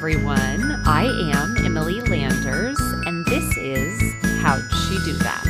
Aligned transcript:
everyone. 0.00 0.80
I 0.86 1.04
am 1.30 1.58
Emily 1.58 2.00
Landers, 2.00 2.80
and 3.04 3.22
this 3.26 3.54
is 3.58 4.14
How'd 4.40 4.62
She 4.72 4.96
Do 5.04 5.12
That? 5.18 5.44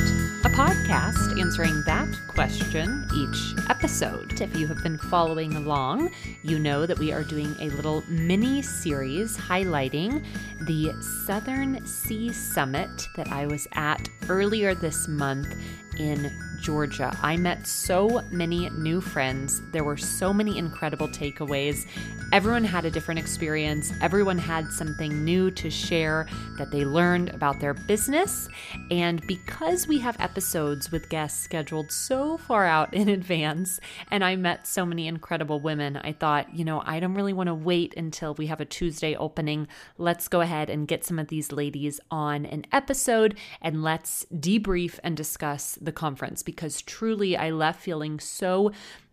A 0.44 0.48
podcast 0.48 1.40
answering 1.40 1.84
that 1.84 2.08
question 2.26 3.06
each 3.14 3.54
episode. 3.70 4.40
If 4.40 4.56
you 4.56 4.66
have 4.66 4.82
been 4.82 4.98
following 4.98 5.54
along, 5.54 6.10
you 6.42 6.58
know 6.58 6.84
that 6.84 6.98
we 6.98 7.12
are 7.12 7.22
doing 7.22 7.54
a 7.60 7.70
little 7.70 8.02
mini 8.08 8.60
series 8.60 9.36
highlighting 9.36 10.24
the 10.62 11.00
Southern 11.00 11.86
C 11.86 12.32
Summit 12.32 13.06
that 13.14 13.28
I 13.28 13.46
was 13.46 13.68
at 13.74 14.08
earlier 14.28 14.74
this 14.74 15.06
month 15.06 15.54
in 16.00 16.32
Georgia. 16.60 17.16
I 17.22 17.36
met 17.36 17.66
so 17.66 18.22
many 18.30 18.70
new 18.70 19.00
friends. 19.00 19.60
There 19.72 19.84
were 19.84 19.96
so 19.96 20.32
many 20.32 20.56
incredible 20.56 21.08
takeaways. 21.08 21.86
Everyone 22.32 22.64
had 22.64 22.84
a 22.84 22.90
different 22.90 23.18
experience. 23.18 23.92
Everyone 24.00 24.38
had 24.38 24.70
something 24.72 25.24
new 25.24 25.50
to 25.52 25.68
share 25.68 26.28
that 26.58 26.70
they 26.70 26.84
learned 26.84 27.30
about 27.30 27.60
their 27.60 27.74
business. 27.74 28.48
And 28.90 29.26
because 29.26 29.88
we 29.88 29.98
have 29.98 30.18
episodes 30.20 30.92
with 30.92 31.08
guests 31.08 31.42
scheduled 31.42 31.90
so 31.90 32.36
far 32.38 32.66
out 32.66 32.94
in 32.94 33.08
advance, 33.20 33.80
and 34.10 34.22
I 34.24 34.36
met 34.36 34.66
so 34.66 34.86
many 34.86 35.06
incredible 35.08 35.60
women, 35.60 35.96
I 35.96 36.12
thought, 36.12 36.54
you 36.54 36.64
know, 36.64 36.82
I 36.86 37.00
don't 37.00 37.14
really 37.14 37.32
want 37.32 37.48
to 37.48 37.54
wait 37.54 37.94
until 37.96 38.34
we 38.34 38.46
have 38.46 38.60
a 38.60 38.64
Tuesday 38.64 39.16
opening. 39.16 39.66
Let's 39.98 40.28
go 40.28 40.40
ahead 40.40 40.70
and 40.70 40.88
get 40.88 41.04
some 41.04 41.18
of 41.18 41.28
these 41.28 41.52
ladies 41.52 42.00
on 42.10 42.46
an 42.46 42.64
episode 42.72 43.36
and 43.60 43.82
let's 43.82 44.24
debrief 44.32 44.98
and 45.02 45.16
discuss 45.16 45.76
the 45.80 45.89
conference 45.92 46.42
because 46.42 46.82
truly 46.82 47.36
I 47.36 47.50
left 47.50 47.80
feeling 47.80 48.20
so 48.20 48.72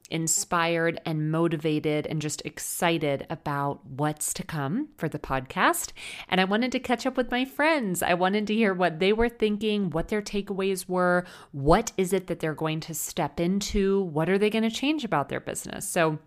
inspired 0.10 1.02
and 1.06 1.32
motivated 1.32 2.08
and 2.08 2.22
just 2.22 2.42
excited 2.46 3.26
about 3.30 3.86
what's 3.86 4.34
to 4.34 4.44
come 4.44 4.90
for 4.98 5.10
the 5.10 5.20
podcast. 5.20 5.92
And 6.30 6.40
I 6.40 6.46
wanted 6.46 6.72
to 6.74 6.80
catch 6.80 7.06
up 7.06 7.18
with 7.18 7.32
my 7.32 7.46
friends. 7.46 8.02
I 8.02 8.14
wanted 8.14 8.48
to 8.48 8.56
hear 8.56 8.74
what 8.74 9.00
they 9.00 9.14
were 9.14 9.30
thinking, 9.30 9.90
what 9.90 10.08
their 10.08 10.22
takeaways 10.22 10.88
were, 10.88 11.26
what 11.52 11.92
is 11.98 12.14
it 12.14 12.28
that 12.28 12.40
they're 12.40 12.54
going 12.54 12.80
to 12.82 12.94
step 12.94 13.40
into, 13.40 14.02
what 14.02 14.30
are 14.30 14.38
they 14.38 14.50
going 14.50 14.64
to 14.64 14.72
change 14.72 15.04
about 15.04 15.30
their 15.30 15.40
business. 15.40 15.88
So, 15.88 16.20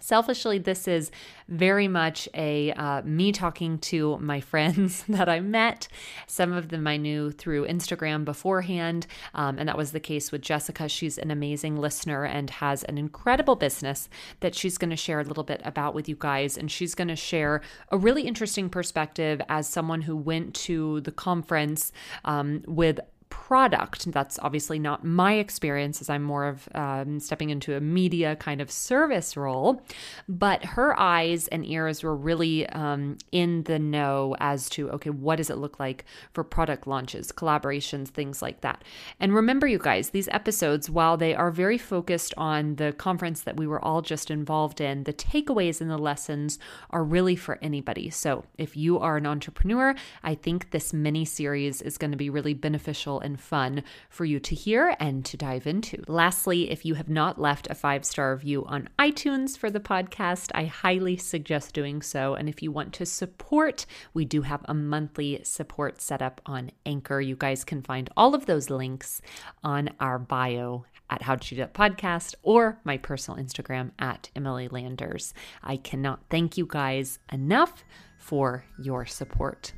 Selfishly, 0.00 0.58
this 0.58 0.86
is 0.86 1.10
very 1.48 1.88
much 1.88 2.28
a 2.34 2.72
uh, 2.72 3.02
me 3.02 3.32
talking 3.32 3.78
to 3.78 4.18
my 4.18 4.40
friends 4.52 5.04
that 5.08 5.28
I 5.28 5.40
met. 5.40 5.88
Some 6.26 6.52
of 6.52 6.68
them 6.68 6.86
I 6.86 6.96
knew 6.96 7.30
through 7.30 7.66
Instagram 7.66 8.24
beforehand, 8.24 9.06
um, 9.34 9.58
and 9.58 9.68
that 9.68 9.76
was 9.76 9.92
the 9.92 10.00
case 10.00 10.30
with 10.30 10.42
Jessica. 10.42 10.88
She's 10.88 11.18
an 11.18 11.30
amazing 11.30 11.76
listener 11.76 12.24
and 12.24 12.50
has 12.50 12.84
an 12.84 12.98
incredible 12.98 13.56
business 13.56 14.08
that 14.40 14.54
she's 14.54 14.78
going 14.78 14.90
to 14.90 14.96
share 14.96 15.20
a 15.20 15.24
little 15.24 15.44
bit 15.44 15.60
about 15.64 15.94
with 15.94 16.08
you 16.08 16.16
guys. 16.18 16.56
And 16.58 16.70
she's 16.70 16.94
going 16.94 17.08
to 17.08 17.16
share 17.16 17.62
a 17.90 17.98
really 17.98 18.22
interesting 18.22 18.68
perspective 18.68 19.40
as 19.48 19.68
someone 19.68 20.02
who 20.02 20.16
went 20.16 20.54
to 20.54 21.00
the 21.02 21.12
conference 21.12 21.92
um, 22.24 22.62
with 22.66 23.00
product. 23.28 24.10
That's 24.10 24.38
obviously 24.40 24.78
not 24.78 25.04
my 25.04 25.34
experience, 25.34 26.00
as 26.00 26.10
I'm 26.10 26.22
more 26.22 26.46
of 26.46 26.68
um, 26.74 27.20
stepping 27.20 27.50
into 27.50 27.76
a 27.76 27.80
media 27.80 28.36
kind 28.36 28.60
of 28.60 28.70
service 28.70 29.36
role. 29.36 29.82
But 30.28 30.64
her 30.64 30.98
eyes 30.98 31.48
and 31.48 31.64
ears 31.66 32.02
were 32.02 32.16
really 32.16 32.68
um, 32.70 33.18
in 33.32 33.62
the 33.64 33.78
know 33.78 34.36
as 34.40 34.68
to 34.70 34.90
okay, 34.90 35.10
what 35.10 35.36
does 35.36 35.50
it 35.50 35.58
look 35.58 35.78
like 35.78 36.04
for 36.32 36.44
product 36.44 36.86
launches, 36.86 37.32
collaborations, 37.32 38.08
things 38.08 38.42
like 38.42 38.60
that. 38.62 38.82
And 39.20 39.34
remember, 39.34 39.66
you 39.66 39.78
guys, 39.78 40.10
these 40.10 40.28
episodes, 40.28 40.90
while 40.90 41.16
they 41.16 41.34
are 41.34 41.50
very 41.50 41.78
focused 41.78 42.34
on 42.36 42.76
the 42.76 42.92
conference 42.92 43.42
that 43.42 43.56
we 43.56 43.66
were 43.66 43.84
all 43.84 44.02
just 44.02 44.30
involved 44.30 44.80
in, 44.80 45.04
the 45.04 45.12
takeaways 45.12 45.80
and 45.80 45.90
the 45.90 45.98
lessons 45.98 46.58
are 46.90 47.04
really 47.04 47.36
for 47.36 47.58
anybody. 47.62 48.10
So 48.10 48.44
if 48.58 48.76
you 48.76 48.98
are 48.98 49.16
an 49.16 49.26
entrepreneur, 49.26 49.94
I 50.22 50.34
think 50.34 50.70
this 50.70 50.92
mini 50.92 51.24
series 51.24 51.82
is 51.82 51.98
going 51.98 52.10
to 52.10 52.16
be 52.16 52.30
really 52.30 52.54
beneficial 52.54 53.15
and 53.20 53.40
fun 53.40 53.82
for 54.08 54.24
you 54.24 54.38
to 54.40 54.54
hear 54.54 54.96
and 54.98 55.24
to 55.24 55.36
dive 55.36 55.66
into. 55.66 56.02
Lastly, 56.08 56.70
if 56.70 56.84
you 56.84 56.94
have 56.94 57.08
not 57.08 57.40
left 57.40 57.68
a 57.70 57.74
five 57.74 58.04
star 58.04 58.34
review 58.34 58.64
on 58.66 58.88
iTunes 58.98 59.56
for 59.56 59.70
the 59.70 59.80
podcast, 59.80 60.50
I 60.54 60.64
highly 60.64 61.16
suggest 61.16 61.74
doing 61.74 62.02
so. 62.02 62.34
And 62.34 62.48
if 62.48 62.62
you 62.62 62.72
want 62.72 62.92
to 62.94 63.06
support, 63.06 63.86
we 64.14 64.24
do 64.24 64.42
have 64.42 64.64
a 64.66 64.74
monthly 64.74 65.40
support 65.42 66.00
set 66.00 66.22
up 66.22 66.40
on 66.46 66.70
Anchor. 66.84 67.20
You 67.20 67.36
guys 67.36 67.64
can 67.64 67.82
find 67.82 68.10
all 68.16 68.34
of 68.34 68.46
those 68.46 68.70
links 68.70 69.20
on 69.62 69.90
our 70.00 70.18
bio 70.18 70.84
at 71.10 71.22
How 71.22 71.36
to 71.36 71.48
Do 71.48 71.56
That 71.56 71.74
Podcast 71.74 72.34
or 72.42 72.78
my 72.84 72.96
personal 72.96 73.42
Instagram 73.42 73.92
at 73.98 74.30
Emily 74.34 74.68
Landers. 74.68 75.34
I 75.62 75.76
cannot 75.76 76.20
thank 76.30 76.56
you 76.56 76.66
guys 76.68 77.18
enough 77.32 77.84
for 78.18 78.64
your 78.78 79.06
support. 79.06 79.72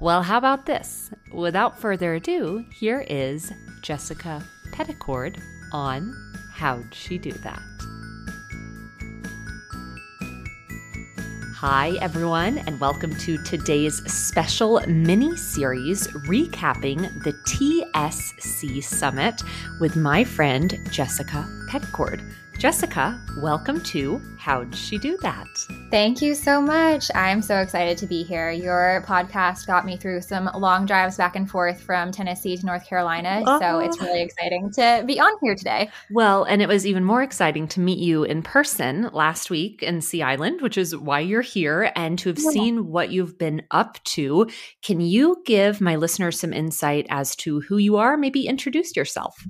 Well, 0.00 0.22
how 0.22 0.38
about 0.38 0.64
this? 0.64 1.10
Without 1.30 1.78
further 1.78 2.14
ado, 2.14 2.64
here 2.72 3.04
is 3.10 3.52
Jessica 3.82 4.42
Petticord 4.72 5.38
on 5.72 6.14
How'd 6.54 6.94
She 6.94 7.18
Do 7.18 7.32
That? 7.32 7.60
Hi, 11.54 11.98
everyone, 12.00 12.56
and 12.66 12.80
welcome 12.80 13.14
to 13.16 13.36
today's 13.44 14.02
special 14.10 14.80
mini 14.86 15.36
series 15.36 16.08
recapping 16.08 17.22
the 17.22 17.34
TSC 17.44 18.82
Summit 18.82 19.42
with 19.80 19.96
my 19.96 20.24
friend 20.24 20.78
Jessica 20.90 21.46
Petticord. 21.70 22.26
Jessica, 22.60 23.18
welcome 23.38 23.80
to 23.84 24.20
How'd 24.36 24.74
She 24.74 24.98
Do 24.98 25.16
That? 25.22 25.48
Thank 25.90 26.20
you 26.20 26.34
so 26.34 26.60
much. 26.60 27.10
I'm 27.14 27.40
so 27.40 27.56
excited 27.56 27.96
to 27.96 28.06
be 28.06 28.22
here. 28.22 28.50
Your 28.50 29.02
podcast 29.08 29.66
got 29.66 29.86
me 29.86 29.96
through 29.96 30.20
some 30.20 30.50
long 30.54 30.84
drives 30.84 31.16
back 31.16 31.36
and 31.36 31.50
forth 31.50 31.80
from 31.80 32.12
Tennessee 32.12 32.58
to 32.58 32.66
North 32.66 32.86
Carolina. 32.86 33.40
So 33.46 33.60
oh. 33.62 33.78
it's 33.78 33.98
really 34.02 34.20
exciting 34.20 34.70
to 34.72 35.04
be 35.06 35.18
on 35.18 35.32
here 35.40 35.54
today. 35.54 35.88
Well, 36.10 36.44
and 36.44 36.60
it 36.60 36.68
was 36.68 36.86
even 36.86 37.02
more 37.02 37.22
exciting 37.22 37.66
to 37.68 37.80
meet 37.80 37.98
you 37.98 38.24
in 38.24 38.42
person 38.42 39.08
last 39.14 39.48
week 39.48 39.82
in 39.82 40.02
Sea 40.02 40.20
Island, 40.20 40.60
which 40.60 40.76
is 40.76 40.94
why 40.94 41.20
you're 41.20 41.40
here, 41.40 41.90
and 41.96 42.18
to 42.18 42.28
have 42.28 42.38
yeah. 42.38 42.50
seen 42.50 42.88
what 42.88 43.10
you've 43.10 43.38
been 43.38 43.62
up 43.70 44.04
to. 44.04 44.50
Can 44.82 45.00
you 45.00 45.42
give 45.46 45.80
my 45.80 45.96
listeners 45.96 46.38
some 46.38 46.52
insight 46.52 47.06
as 47.08 47.34
to 47.36 47.62
who 47.62 47.78
you 47.78 47.96
are? 47.96 48.18
Maybe 48.18 48.46
introduce 48.46 48.94
yourself. 48.94 49.46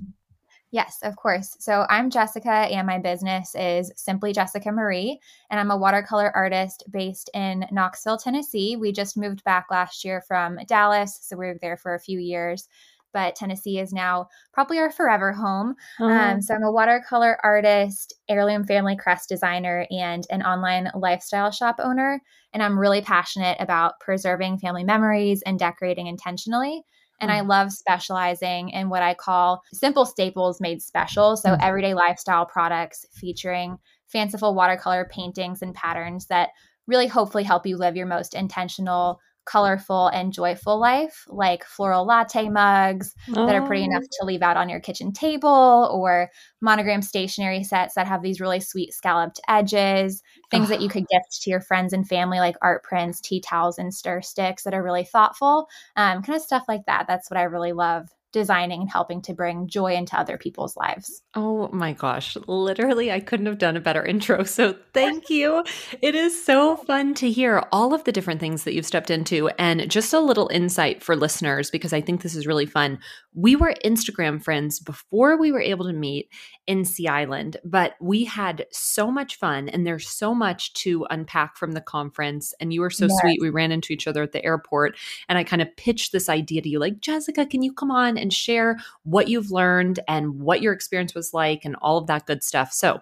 Yes, 0.71 0.99
of 1.03 1.17
course. 1.17 1.57
So 1.59 1.85
I'm 1.89 2.09
Jessica, 2.09 2.49
and 2.49 2.87
my 2.87 2.97
business 2.97 3.53
is 3.55 3.91
Simply 3.97 4.31
Jessica 4.31 4.71
Marie, 4.71 5.19
and 5.49 5.59
I'm 5.59 5.69
a 5.69 5.75
watercolor 5.75 6.31
artist 6.33 6.85
based 6.89 7.29
in 7.33 7.65
Knoxville, 7.71 8.17
Tennessee. 8.17 8.77
We 8.77 8.93
just 8.93 9.17
moved 9.17 9.43
back 9.43 9.65
last 9.69 10.05
year 10.05 10.21
from 10.25 10.57
Dallas, 10.67 11.19
so 11.21 11.35
we 11.35 11.47
were 11.47 11.57
there 11.61 11.75
for 11.75 11.93
a 11.93 11.99
few 11.99 12.19
years. 12.19 12.69
But 13.13 13.35
Tennessee 13.35 13.79
is 13.79 13.91
now 13.91 14.27
probably 14.53 14.79
our 14.79 14.89
forever 14.89 15.33
home. 15.33 15.75
Uh-huh. 15.99 16.09
Um, 16.09 16.41
so 16.41 16.55
I'm 16.55 16.63
a 16.63 16.71
watercolor 16.71 17.37
artist, 17.43 18.13
heirloom 18.29 18.63
family 18.63 18.95
crest 18.95 19.27
designer, 19.27 19.85
and 19.91 20.25
an 20.29 20.41
online 20.41 20.89
lifestyle 20.95 21.51
shop 21.51 21.75
owner. 21.79 22.21
And 22.53 22.63
I'm 22.63 22.79
really 22.79 23.01
passionate 23.01 23.57
about 23.59 23.99
preserving 23.99 24.59
family 24.59 24.85
memories 24.85 25.41
and 25.41 25.59
decorating 25.59 26.07
intentionally. 26.07 26.85
And 27.21 27.31
I 27.31 27.41
mm. 27.41 27.47
love 27.47 27.71
specializing 27.71 28.69
in 28.69 28.89
what 28.89 29.03
I 29.03 29.13
call 29.13 29.61
simple 29.73 30.05
staples 30.05 30.59
made 30.59 30.81
special. 30.81 31.37
So, 31.37 31.51
mm-hmm. 31.51 31.61
everyday 31.61 31.93
lifestyle 31.93 32.45
products 32.45 33.05
featuring 33.13 33.77
fanciful 34.07 34.53
watercolor 34.53 35.07
paintings 35.09 35.61
and 35.61 35.73
patterns 35.73 36.25
that 36.27 36.49
really 36.87 37.07
hopefully 37.07 37.43
help 37.43 37.65
you 37.65 37.77
live 37.77 37.95
your 37.95 38.07
most 38.07 38.33
intentional 38.33 39.19
colorful 39.51 40.07
and 40.07 40.31
joyful 40.31 40.79
life, 40.79 41.25
like 41.27 41.65
floral 41.65 42.05
latte 42.05 42.47
mugs 42.47 43.13
oh. 43.35 43.45
that 43.45 43.55
are 43.55 43.65
pretty 43.65 43.83
enough 43.83 44.03
oh. 44.03 44.17
to 44.19 44.25
leave 44.25 44.41
out 44.41 44.55
on 44.55 44.69
your 44.69 44.79
kitchen 44.79 45.11
table, 45.11 45.89
or 45.93 46.29
monogram 46.61 47.01
stationery 47.01 47.63
sets 47.63 47.95
that 47.95 48.07
have 48.07 48.21
these 48.21 48.39
really 48.39 48.59
sweet 48.61 48.93
scalloped 48.93 49.41
edges, 49.49 50.21
things 50.51 50.67
oh. 50.67 50.69
that 50.69 50.81
you 50.81 50.87
could 50.87 51.07
gift 51.07 51.41
to 51.41 51.49
your 51.49 51.61
friends 51.61 51.91
and 51.91 52.07
family, 52.07 52.39
like 52.39 52.55
art 52.61 52.83
prints, 52.83 53.19
tea 53.19 53.41
towels, 53.41 53.77
and 53.77 53.93
stir 53.93 54.21
sticks 54.21 54.63
that 54.63 54.73
are 54.73 54.83
really 54.83 55.03
thoughtful, 55.03 55.67
um, 55.97 56.21
kind 56.23 56.37
of 56.37 56.41
stuff 56.41 56.63
like 56.67 56.85
that. 56.85 57.05
That's 57.07 57.29
what 57.29 57.39
I 57.39 57.43
really 57.43 57.73
love 57.73 58.07
designing 58.31 58.81
and 58.81 58.89
helping 58.89 59.21
to 59.23 59.33
bring 59.33 59.67
joy 59.67 59.93
into 59.93 60.17
other 60.17 60.37
people's 60.37 60.75
lives. 60.77 61.21
Oh 61.35 61.69
my 61.71 61.93
gosh, 61.93 62.37
literally, 62.47 63.11
I 63.11 63.19
couldn't 63.19 63.45
have 63.45 63.57
done 63.57 63.77
a 63.77 63.81
better 63.81 64.05
intro. 64.11 64.43
So 64.43 64.75
thank 64.93 65.29
you. 65.29 65.63
It 66.01 66.15
is 66.15 66.43
so 66.43 66.77
fun 66.77 67.13
to 67.15 67.29
hear 67.29 67.63
all 67.71 67.93
of 67.93 68.03
the 68.03 68.11
different 68.11 68.39
things 68.39 68.63
that 68.63 68.73
you've 68.73 68.85
stepped 68.85 69.09
into 69.09 69.49
and 69.49 69.89
just 69.89 70.13
a 70.13 70.19
little 70.19 70.49
insight 70.49 71.03
for 71.03 71.15
listeners 71.15 71.69
because 71.69 71.93
I 71.93 72.01
think 72.01 72.21
this 72.21 72.35
is 72.35 72.47
really 72.47 72.65
fun. 72.65 72.99
We 73.33 73.55
were 73.55 73.73
Instagram 73.85 74.43
friends 74.43 74.79
before 74.79 75.37
we 75.37 75.51
were 75.51 75.61
able 75.61 75.85
to 75.85 75.93
meet 75.93 76.29
in 76.67 76.85
Sea 76.85 77.07
Island, 77.07 77.57
but 77.63 77.95
we 77.99 78.25
had 78.25 78.65
so 78.71 79.11
much 79.11 79.37
fun 79.37 79.69
and 79.69 79.85
there's 79.85 80.07
so 80.07 80.33
much 80.33 80.73
to 80.73 81.05
unpack 81.09 81.57
from 81.57 81.71
the 81.71 81.81
conference. 81.81 82.53
And 82.59 82.73
you 82.73 82.81
were 82.81 82.89
so 82.89 83.05
yes. 83.05 83.17
sweet. 83.19 83.39
We 83.41 83.49
ran 83.49 83.71
into 83.71 83.93
each 83.93 84.07
other 84.07 84.23
at 84.23 84.31
the 84.31 84.43
airport 84.45 84.97
and 85.27 85.37
I 85.37 85.43
kind 85.43 85.61
of 85.61 85.75
pitched 85.75 86.11
this 86.11 86.29
idea 86.29 86.61
to 86.61 86.69
you 86.69 86.79
like, 86.79 86.99
Jessica, 86.99 87.45
can 87.45 87.61
you 87.61 87.73
come 87.73 87.91
on 87.91 88.17
and 88.21 88.33
share 88.33 88.77
what 89.03 89.27
you've 89.27 89.51
learned 89.51 89.99
and 90.07 90.39
what 90.39 90.61
your 90.61 90.73
experience 90.73 91.15
was 91.15 91.33
like 91.33 91.65
and 91.65 91.75
all 91.81 91.97
of 91.97 92.07
that 92.07 92.25
good 92.25 92.43
stuff. 92.43 92.71
So, 92.71 93.01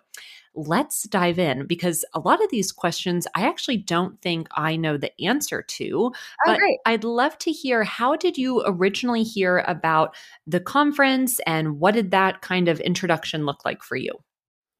let's 0.56 1.04
dive 1.04 1.40
in 1.40 1.66
because 1.66 2.04
a 2.14 2.20
lot 2.20 2.44
of 2.44 2.50
these 2.50 2.72
questions 2.72 3.28
I 3.36 3.48
actually 3.48 3.78
don't 3.78 4.20
think 4.22 4.48
I 4.56 4.76
know 4.76 4.98
the 4.98 5.12
answer 5.24 5.62
to. 5.62 6.12
Oh, 6.14 6.14
but 6.46 6.58
great. 6.58 6.80
I'd 6.86 7.04
love 7.04 7.38
to 7.40 7.52
hear 7.52 7.84
how 7.84 8.16
did 8.16 8.38
you 8.38 8.64
originally 8.66 9.24
hear 9.24 9.60
about 9.68 10.16
the 10.48 10.60
conference 10.60 11.40
and 11.46 11.80
what 11.80 11.94
did 11.94 12.12
that 12.12 12.42
kind 12.42 12.68
of 12.68 12.80
introduction 12.82 13.46
look 13.46 13.64
like 13.64 13.84
for 13.84 13.96
you? 13.96 14.12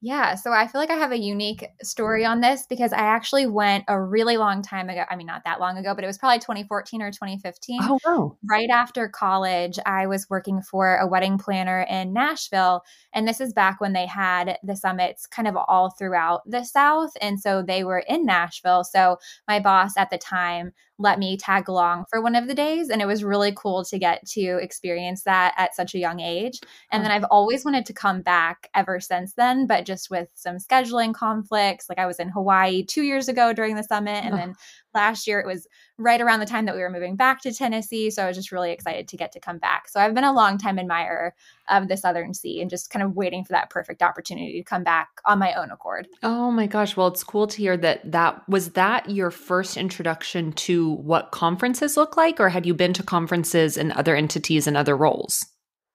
Yeah, 0.02 0.34
so 0.34 0.50
I 0.50 0.66
feel 0.66 0.80
like 0.80 0.90
I 0.90 0.94
have 0.94 1.12
a 1.12 1.18
unique 1.18 1.66
story 1.82 2.24
on 2.24 2.40
this 2.40 2.64
because 2.66 2.92
I 2.92 3.00
actually 3.00 3.46
went 3.46 3.84
a 3.86 4.00
really 4.00 4.38
long 4.38 4.62
time 4.62 4.88
ago. 4.88 5.04
I 5.10 5.14
mean, 5.14 5.26
not 5.26 5.44
that 5.44 5.60
long 5.60 5.76
ago, 5.76 5.94
but 5.94 6.04
it 6.04 6.06
was 6.06 6.16
probably 6.16 6.38
2014 6.38 7.02
or 7.02 7.10
2015. 7.10 7.80
Oh, 7.82 7.98
wow. 8.06 8.36
Right 8.48 8.70
after 8.70 9.08
college, 9.08 9.78
I 9.84 10.06
was 10.06 10.30
working 10.30 10.62
for 10.62 10.96
a 10.96 11.06
wedding 11.06 11.36
planner 11.36 11.82
in 11.82 12.14
Nashville. 12.14 12.82
And 13.12 13.28
this 13.28 13.42
is 13.42 13.52
back 13.52 13.78
when 13.78 13.92
they 13.92 14.06
had 14.06 14.58
the 14.62 14.74
summits 14.74 15.26
kind 15.26 15.46
of 15.46 15.56
all 15.56 15.90
throughout 15.90 16.48
the 16.48 16.64
South. 16.64 17.10
And 17.20 17.38
so 17.38 17.62
they 17.62 17.84
were 17.84 18.02
in 18.08 18.24
Nashville. 18.24 18.84
So 18.84 19.18
my 19.46 19.60
boss 19.60 19.98
at 19.98 20.08
the 20.08 20.18
time 20.18 20.72
let 21.00 21.18
me 21.18 21.36
tag 21.36 21.66
along 21.66 22.04
for 22.10 22.20
one 22.20 22.36
of 22.36 22.46
the 22.46 22.54
days. 22.54 22.90
And 22.90 23.00
it 23.00 23.06
was 23.06 23.24
really 23.24 23.52
cool 23.56 23.84
to 23.84 23.98
get 23.98 24.24
to 24.28 24.58
experience 24.60 25.22
that 25.22 25.54
at 25.56 25.74
such 25.74 25.94
a 25.94 25.98
young 25.98 26.20
age. 26.20 26.60
And 26.92 27.00
oh. 27.00 27.04
then 27.04 27.10
I've 27.10 27.24
always 27.30 27.64
wanted 27.64 27.86
to 27.86 27.94
come 27.94 28.20
back 28.20 28.68
ever 28.74 29.00
since 29.00 29.32
then, 29.32 29.66
but 29.66 29.86
just 29.90 30.08
with 30.08 30.28
some 30.34 30.58
scheduling 30.58 31.12
conflicts. 31.12 31.88
Like 31.88 31.98
I 31.98 32.06
was 32.06 32.20
in 32.20 32.28
Hawaii 32.28 32.84
two 32.84 33.02
years 33.02 33.28
ago 33.28 33.52
during 33.52 33.74
the 33.74 33.82
summit. 33.82 34.24
And 34.24 34.38
then 34.38 34.54
last 34.94 35.26
year 35.26 35.40
it 35.40 35.46
was 35.46 35.66
right 35.98 36.20
around 36.20 36.38
the 36.38 36.46
time 36.46 36.64
that 36.66 36.76
we 36.76 36.80
were 36.80 36.90
moving 36.90 37.16
back 37.16 37.40
to 37.40 37.52
Tennessee. 37.52 38.08
So 38.10 38.22
I 38.22 38.28
was 38.28 38.36
just 38.36 38.52
really 38.52 38.70
excited 38.70 39.08
to 39.08 39.16
get 39.16 39.32
to 39.32 39.40
come 39.40 39.58
back. 39.58 39.88
So 39.88 39.98
I've 39.98 40.14
been 40.14 40.22
a 40.22 40.32
long 40.32 40.58
time 40.58 40.78
admirer 40.78 41.34
of 41.68 41.88
the 41.88 41.96
Southern 41.96 42.34
C 42.34 42.60
and 42.60 42.70
just 42.70 42.90
kind 42.90 43.02
of 43.02 43.16
waiting 43.16 43.44
for 43.44 43.52
that 43.52 43.68
perfect 43.68 44.00
opportunity 44.00 44.58
to 44.58 44.64
come 44.64 44.84
back 44.84 45.08
on 45.24 45.40
my 45.40 45.52
own 45.54 45.72
accord. 45.72 46.06
Oh 46.22 46.52
my 46.52 46.68
gosh. 46.68 46.96
Well, 46.96 47.08
it's 47.08 47.24
cool 47.24 47.48
to 47.48 47.56
hear 47.56 47.76
that 47.78 48.12
that 48.12 48.48
was 48.48 48.70
that 48.70 49.10
your 49.10 49.32
first 49.32 49.76
introduction 49.76 50.52
to 50.52 50.92
what 50.92 51.32
conferences 51.32 51.96
look 51.96 52.16
like 52.16 52.38
or 52.38 52.50
had 52.50 52.64
you 52.64 52.74
been 52.74 52.92
to 52.92 53.02
conferences 53.02 53.76
and 53.76 53.90
other 53.92 54.14
entities 54.14 54.68
and 54.68 54.76
other 54.76 54.96
roles? 54.96 55.44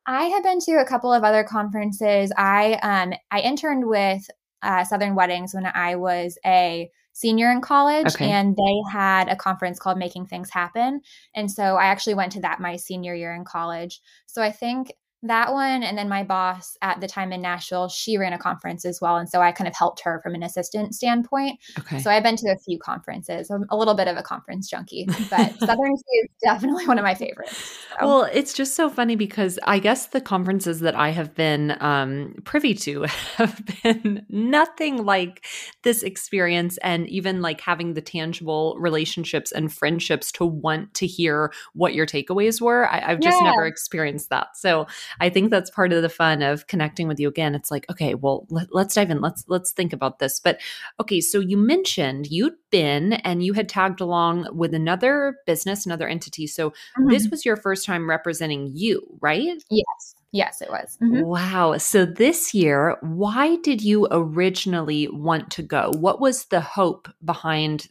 I 0.05 0.25
have 0.25 0.43
been 0.43 0.59
to 0.61 0.73
a 0.73 0.85
couple 0.85 1.11
of 1.11 1.23
other 1.23 1.43
conferences. 1.43 2.31
I 2.37 2.73
um 2.83 3.13
I 3.31 3.41
interned 3.41 3.85
with 3.85 4.27
uh, 4.61 4.83
Southern 4.83 5.15
Weddings 5.15 5.53
when 5.53 5.65
I 5.65 5.95
was 5.95 6.37
a 6.45 6.89
senior 7.13 7.51
in 7.51 7.61
college 7.61 8.07
Okay. 8.07 8.29
and 8.29 8.55
they 8.57 8.81
had 8.91 9.29
a 9.29 9.35
conference 9.35 9.79
called 9.79 9.97
Making 9.97 10.25
Things 10.25 10.49
Happen. 10.49 11.01
And 11.33 11.49
so 11.49 11.77
I 11.77 11.85
actually 11.85 12.15
went 12.15 12.31
to 12.33 12.41
that 12.41 12.59
my 12.59 12.75
senior 12.75 13.13
year 13.15 13.33
in 13.33 13.45
college. 13.45 14.01
So 14.25 14.41
I 14.41 14.51
think 14.51 14.91
that 15.27 15.53
one 15.53 15.83
and 15.83 15.97
then 15.97 16.09
my 16.09 16.23
boss 16.23 16.77
at 16.81 17.01
the 17.01 17.07
time 17.07 17.31
in 17.31 17.41
Nashville, 17.41 17.87
she 17.89 18.17
ran 18.17 18.33
a 18.33 18.37
conference 18.37 18.85
as 18.85 18.99
well 19.01 19.17
and 19.17 19.29
so 19.29 19.41
I 19.41 19.51
kind 19.51 19.67
of 19.67 19.75
helped 19.75 20.01
her 20.01 20.19
from 20.23 20.35
an 20.35 20.43
assistant 20.43 20.95
standpoint. 20.95 21.59
Okay. 21.79 21.99
So 21.99 22.11
I've 22.11 22.23
been 22.23 22.35
to 22.37 22.49
a 22.51 22.57
few 22.57 22.79
conferences. 22.79 23.49
I'm 23.49 23.65
a 23.69 23.77
little 23.77 23.95
bit 23.95 24.07
of 24.07 24.17
a 24.17 24.23
conference 24.23 24.69
junkie, 24.69 25.07
but 25.29 25.53
Southern 25.59 25.97
C 25.97 26.03
is 26.23 26.29
definitely 26.43 26.87
one 26.87 26.97
of 26.97 27.03
my 27.03 27.15
favorites. 27.15 27.85
So. 27.99 28.05
Well, 28.05 28.29
it's 28.33 28.53
just 28.53 28.75
so 28.75 28.89
funny 28.89 29.15
because 29.15 29.57
I 29.63 29.79
guess 29.79 30.07
the 30.07 30.21
conferences 30.21 30.81
that 30.81 30.95
I 30.95 31.09
have 31.09 31.33
been 31.35 31.77
um, 31.79 32.35
privy 32.43 32.73
to 32.75 33.03
have 33.37 33.61
been 33.83 34.25
nothing 34.29 35.05
like 35.05 35.45
this 35.83 36.03
experience, 36.03 36.77
and 36.79 37.07
even 37.09 37.41
like 37.41 37.61
having 37.61 37.93
the 37.93 38.01
tangible 38.01 38.75
relationships 38.79 39.51
and 39.51 39.71
friendships 39.71 40.31
to 40.33 40.45
want 40.45 40.93
to 40.95 41.07
hear 41.07 41.51
what 41.73 41.93
your 41.93 42.05
takeaways 42.05 42.59
were. 42.59 42.87
I, 42.89 43.11
I've 43.11 43.19
just 43.21 43.41
Yeah. 43.41 43.51
never 43.51 43.65
experienced 43.65 44.29
that, 44.29 44.57
so 44.57 44.87
I 45.19 45.29
think 45.29 45.51
that's 45.51 45.69
part 45.69 45.93
of 45.93 46.01
the 46.01 46.09
fun 46.09 46.41
of 46.41 46.67
connecting 46.67 47.07
with 47.07 47.19
you 47.19 47.27
again. 47.27 47.55
It's 47.55 47.71
like, 47.71 47.85
okay, 47.89 48.13
well, 48.15 48.45
let, 48.49 48.67
let's 48.73 48.95
dive 48.95 49.09
in. 49.11 49.21
Let's 49.21 49.43
let's 49.47 49.71
think 49.71 49.93
about 49.93 50.19
this. 50.19 50.39
But 50.39 50.59
okay, 50.99 51.21
so 51.21 51.39
you 51.39 51.57
mentioned 51.57 52.27
you'd 52.27 52.55
been 52.71 53.13
and 53.13 53.43
you 53.43 53.53
had 53.53 53.69
tagged 53.69 54.01
along 54.01 54.47
with 54.51 54.73
another 54.73 55.37
business, 55.45 55.85
another 55.85 56.07
entity. 56.07 56.47
So 56.47 56.73
this 57.09 57.27
Mhm. 57.27 57.31
was 57.31 57.45
your 57.45 57.57
first 57.57 57.85
time 57.85 58.09
representing 58.09 58.71
you, 58.73 59.01
right? 59.21 59.61
yes. 59.69 60.15
Yes, 60.31 60.61
it 60.61 60.69
was. 60.69 60.97
Mhm. 61.01 61.23
Wow. 61.25 61.77
So 61.77 62.05
this 62.05 62.53
year, 62.53 62.97
why 63.01 63.55
did 63.57 63.81
you 63.81 64.05
originally 64.11 65.07
want 65.07 65.49
to 65.51 65.63
go? 65.63 65.91
What 65.95 66.19
was 66.19 66.45
the 66.45 66.59
hope 66.59 67.07
behind 67.23 67.87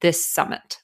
this 0.00 0.24
summit? 0.24 0.78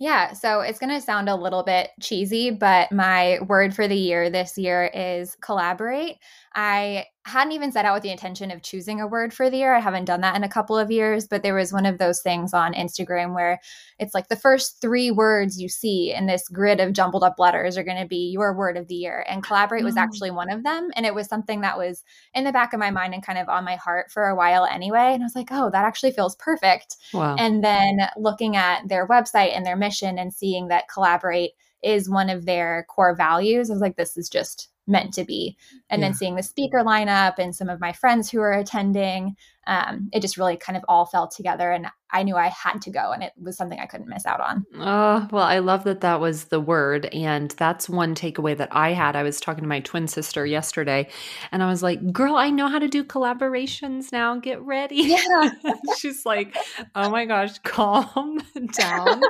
Yeah, 0.00 0.32
so 0.32 0.60
it's 0.60 0.78
going 0.78 0.94
to 0.94 1.00
sound 1.00 1.28
a 1.28 1.34
little 1.34 1.64
bit 1.64 1.90
cheesy, 2.00 2.50
but 2.50 2.92
my 2.92 3.40
word 3.48 3.74
for 3.74 3.88
the 3.88 3.96
year 3.96 4.30
this 4.30 4.56
year 4.56 4.84
is 4.94 5.34
collaborate. 5.40 6.18
I 6.54 7.04
hadn't 7.24 7.52
even 7.52 7.70
set 7.72 7.84
out 7.84 7.94
with 7.94 8.02
the 8.02 8.10
intention 8.10 8.50
of 8.50 8.62
choosing 8.62 9.00
a 9.00 9.06
word 9.06 9.34
for 9.34 9.50
the 9.50 9.58
year. 9.58 9.74
I 9.74 9.80
haven't 9.80 10.06
done 10.06 10.22
that 10.22 10.34
in 10.34 10.44
a 10.44 10.48
couple 10.48 10.78
of 10.78 10.90
years, 10.90 11.26
but 11.28 11.42
there 11.42 11.54
was 11.54 11.72
one 11.72 11.84
of 11.84 11.98
those 11.98 12.22
things 12.22 12.54
on 12.54 12.72
Instagram 12.72 13.34
where 13.34 13.60
it's 13.98 14.14
like 14.14 14.28
the 14.28 14.36
first 14.36 14.80
three 14.80 15.10
words 15.10 15.60
you 15.60 15.68
see 15.68 16.12
in 16.14 16.26
this 16.26 16.48
grid 16.48 16.80
of 16.80 16.94
jumbled 16.94 17.22
up 17.22 17.34
letters 17.38 17.76
are 17.76 17.84
going 17.84 18.00
to 18.00 18.08
be 18.08 18.30
your 18.32 18.54
word 18.56 18.76
of 18.78 18.88
the 18.88 18.94
year. 18.94 19.24
And 19.28 19.42
collaborate 19.42 19.84
was 19.84 19.96
Oh. 19.96 20.00
actually 20.00 20.30
one 20.30 20.50
of 20.50 20.64
them. 20.64 20.88
And 20.96 21.04
it 21.04 21.14
was 21.14 21.26
something 21.28 21.60
that 21.60 21.76
was 21.76 22.02
in 22.34 22.44
the 22.44 22.52
back 22.52 22.72
of 22.72 22.80
my 22.80 22.90
mind 22.90 23.12
and 23.12 23.22
kind 23.24 23.38
of 23.38 23.48
on 23.48 23.64
my 23.64 23.76
heart 23.76 24.10
for 24.10 24.26
a 24.28 24.34
while 24.34 24.64
anyway. 24.64 25.10
And 25.12 25.22
I 25.22 25.26
was 25.26 25.36
like, 25.36 25.48
oh, 25.50 25.70
that 25.70 25.84
actually 25.84 26.12
feels 26.12 26.34
perfect. 26.36 26.96
Wow. 27.12 27.36
And 27.38 27.62
then 27.62 27.98
looking 28.16 28.56
at 28.56 28.88
their 28.88 29.06
website 29.06 29.54
and 29.54 29.66
their 29.66 29.76
mission 29.76 30.18
and 30.18 30.32
seeing 30.32 30.68
that 30.68 30.88
collaborate 30.92 31.50
is 31.82 32.08
one 32.10 32.30
of 32.30 32.46
their 32.46 32.86
core 32.88 33.14
values, 33.14 33.70
I 33.70 33.74
was 33.74 33.82
like, 33.82 33.96
this 33.96 34.16
is 34.16 34.28
just 34.28 34.68
meant 34.88 35.14
to 35.14 35.24
be. 35.24 35.56
And 35.90 36.00
Yeah. 36.00 36.08
then 36.08 36.14
seeing 36.14 36.34
the 36.36 36.42
speaker 36.42 36.78
lineup 36.78 37.34
and 37.38 37.54
some 37.54 37.68
of 37.68 37.80
my 37.80 37.92
friends 37.92 38.30
who 38.30 38.40
are 38.40 38.52
attending, 38.52 39.36
um, 39.66 40.08
it 40.12 40.20
just 40.20 40.36
really 40.36 40.56
kind 40.56 40.76
of 40.76 40.84
all 40.88 41.06
fell 41.06 41.28
together. 41.28 41.70
And 41.70 41.88
I 42.10 42.22
knew 42.22 42.36
I 42.36 42.48
had 42.48 42.80
to 42.82 42.90
go, 42.90 43.12
and 43.12 43.22
it 43.22 43.32
was 43.40 43.56
something 43.56 43.78
I 43.78 43.86
couldn't 43.86 44.08
miss 44.08 44.24
out 44.26 44.40
on. 44.40 44.64
Oh, 44.76 45.28
well, 45.30 45.44
I 45.44 45.58
love 45.58 45.84
that 45.84 46.00
that 46.00 46.20
was 46.20 46.44
the 46.46 46.60
word. 46.60 47.06
And 47.06 47.50
that's 47.52 47.88
one 47.88 48.14
takeaway 48.14 48.56
that 48.56 48.68
I 48.72 48.92
had. 48.92 49.14
I 49.16 49.22
was 49.22 49.40
talking 49.40 49.62
to 49.62 49.68
my 49.68 49.80
twin 49.80 50.08
sister 50.08 50.46
yesterday, 50.46 51.08
and 51.52 51.62
I 51.62 51.66
was 51.66 51.82
like, 51.82 52.12
girl, 52.12 52.36
I 52.36 52.50
know 52.50 52.68
how 52.68 52.78
to 52.78 52.88
do 52.88 53.04
collaborations 53.04 54.10
now. 54.12 54.36
Get 54.38 54.60
ready. 54.62 54.96
Yeah. 54.96 55.50
she's 55.98 56.24
like, 56.24 56.56
oh 56.94 57.10
my 57.10 57.24
gosh, 57.26 57.58
calm 57.64 58.40
down. 58.72 59.20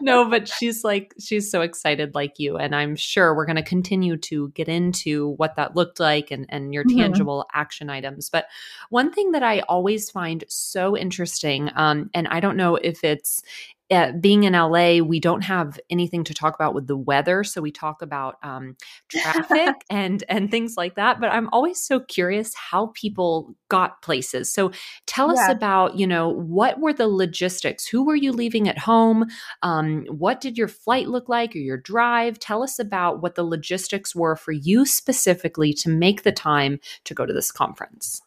no, 0.00 0.28
but 0.28 0.48
she's 0.48 0.84
like, 0.84 1.14
she's 1.18 1.50
so 1.50 1.60
excited 1.62 2.14
like 2.14 2.38
you. 2.38 2.56
And 2.56 2.74
I'm 2.74 2.96
sure 2.96 3.34
we're 3.34 3.46
going 3.46 3.56
to 3.56 3.62
continue 3.62 4.16
to 4.18 4.50
get 4.50 4.68
into 4.68 5.30
what 5.36 5.56
that 5.56 5.76
looked 5.76 6.00
like 6.00 6.30
and, 6.30 6.46
and 6.48 6.72
your 6.74 6.84
Mhm. 6.84 6.96
tangible 6.96 7.46
action 7.54 7.90
items. 7.90 8.28
But 8.30 8.46
one 8.90 9.12
thing 9.12 9.32
that 9.32 9.42
I 9.42 9.60
always 9.60 10.10
find 10.10 10.44
so 10.48 10.96
interesting, 10.96 11.70
um, 11.76 12.09
and 12.14 12.28
I 12.28 12.40
don't 12.40 12.56
know 12.56 12.76
if 12.76 13.04
it's 13.04 13.42
uh, 13.90 14.12
being 14.12 14.44
in 14.44 14.52
LA, 14.52 14.98
we 14.98 15.18
don't 15.18 15.42
have 15.42 15.80
anything 15.90 16.22
to 16.22 16.32
talk 16.32 16.54
about 16.54 16.74
with 16.74 16.86
the 16.86 16.96
weather, 16.96 17.42
so 17.42 17.60
we 17.60 17.72
talk 17.72 18.02
about 18.02 18.36
um, 18.42 18.76
traffic 19.08 19.74
and 19.90 20.22
and 20.28 20.48
things 20.48 20.76
like 20.76 20.94
that. 20.94 21.20
But 21.20 21.30
I'm 21.30 21.48
always 21.52 21.82
so 21.82 21.98
curious 21.98 22.54
how 22.54 22.92
people 22.94 23.54
got 23.68 24.00
places. 24.00 24.52
So 24.52 24.70
tell 25.06 25.30
us 25.32 25.48
about 25.48 25.98
you 25.98 26.06
know 26.06 26.28
what 26.28 26.78
were 26.78 26.92
the 26.92 27.08
logistics? 27.08 27.86
Who 27.86 28.04
were 28.04 28.14
you 28.14 28.30
leaving 28.30 28.68
at 28.68 28.78
home? 28.78 29.26
Um, 29.62 30.06
what 30.08 30.40
did 30.40 30.56
your 30.56 30.68
flight 30.68 31.08
look 31.08 31.28
like 31.28 31.56
or 31.56 31.58
your 31.58 31.78
drive? 31.78 32.38
Tell 32.38 32.62
us 32.62 32.78
about 32.78 33.22
what 33.22 33.34
the 33.34 33.44
logistics 33.44 34.14
were 34.14 34.36
for 34.36 34.52
you 34.52 34.86
specifically 34.86 35.72
to 35.74 35.88
make 35.90 36.22
the 36.22 36.32
time 36.32 36.78
to 37.04 37.14
go 37.14 37.26
to 37.26 37.32
this 37.32 37.50
conference. 37.50 38.22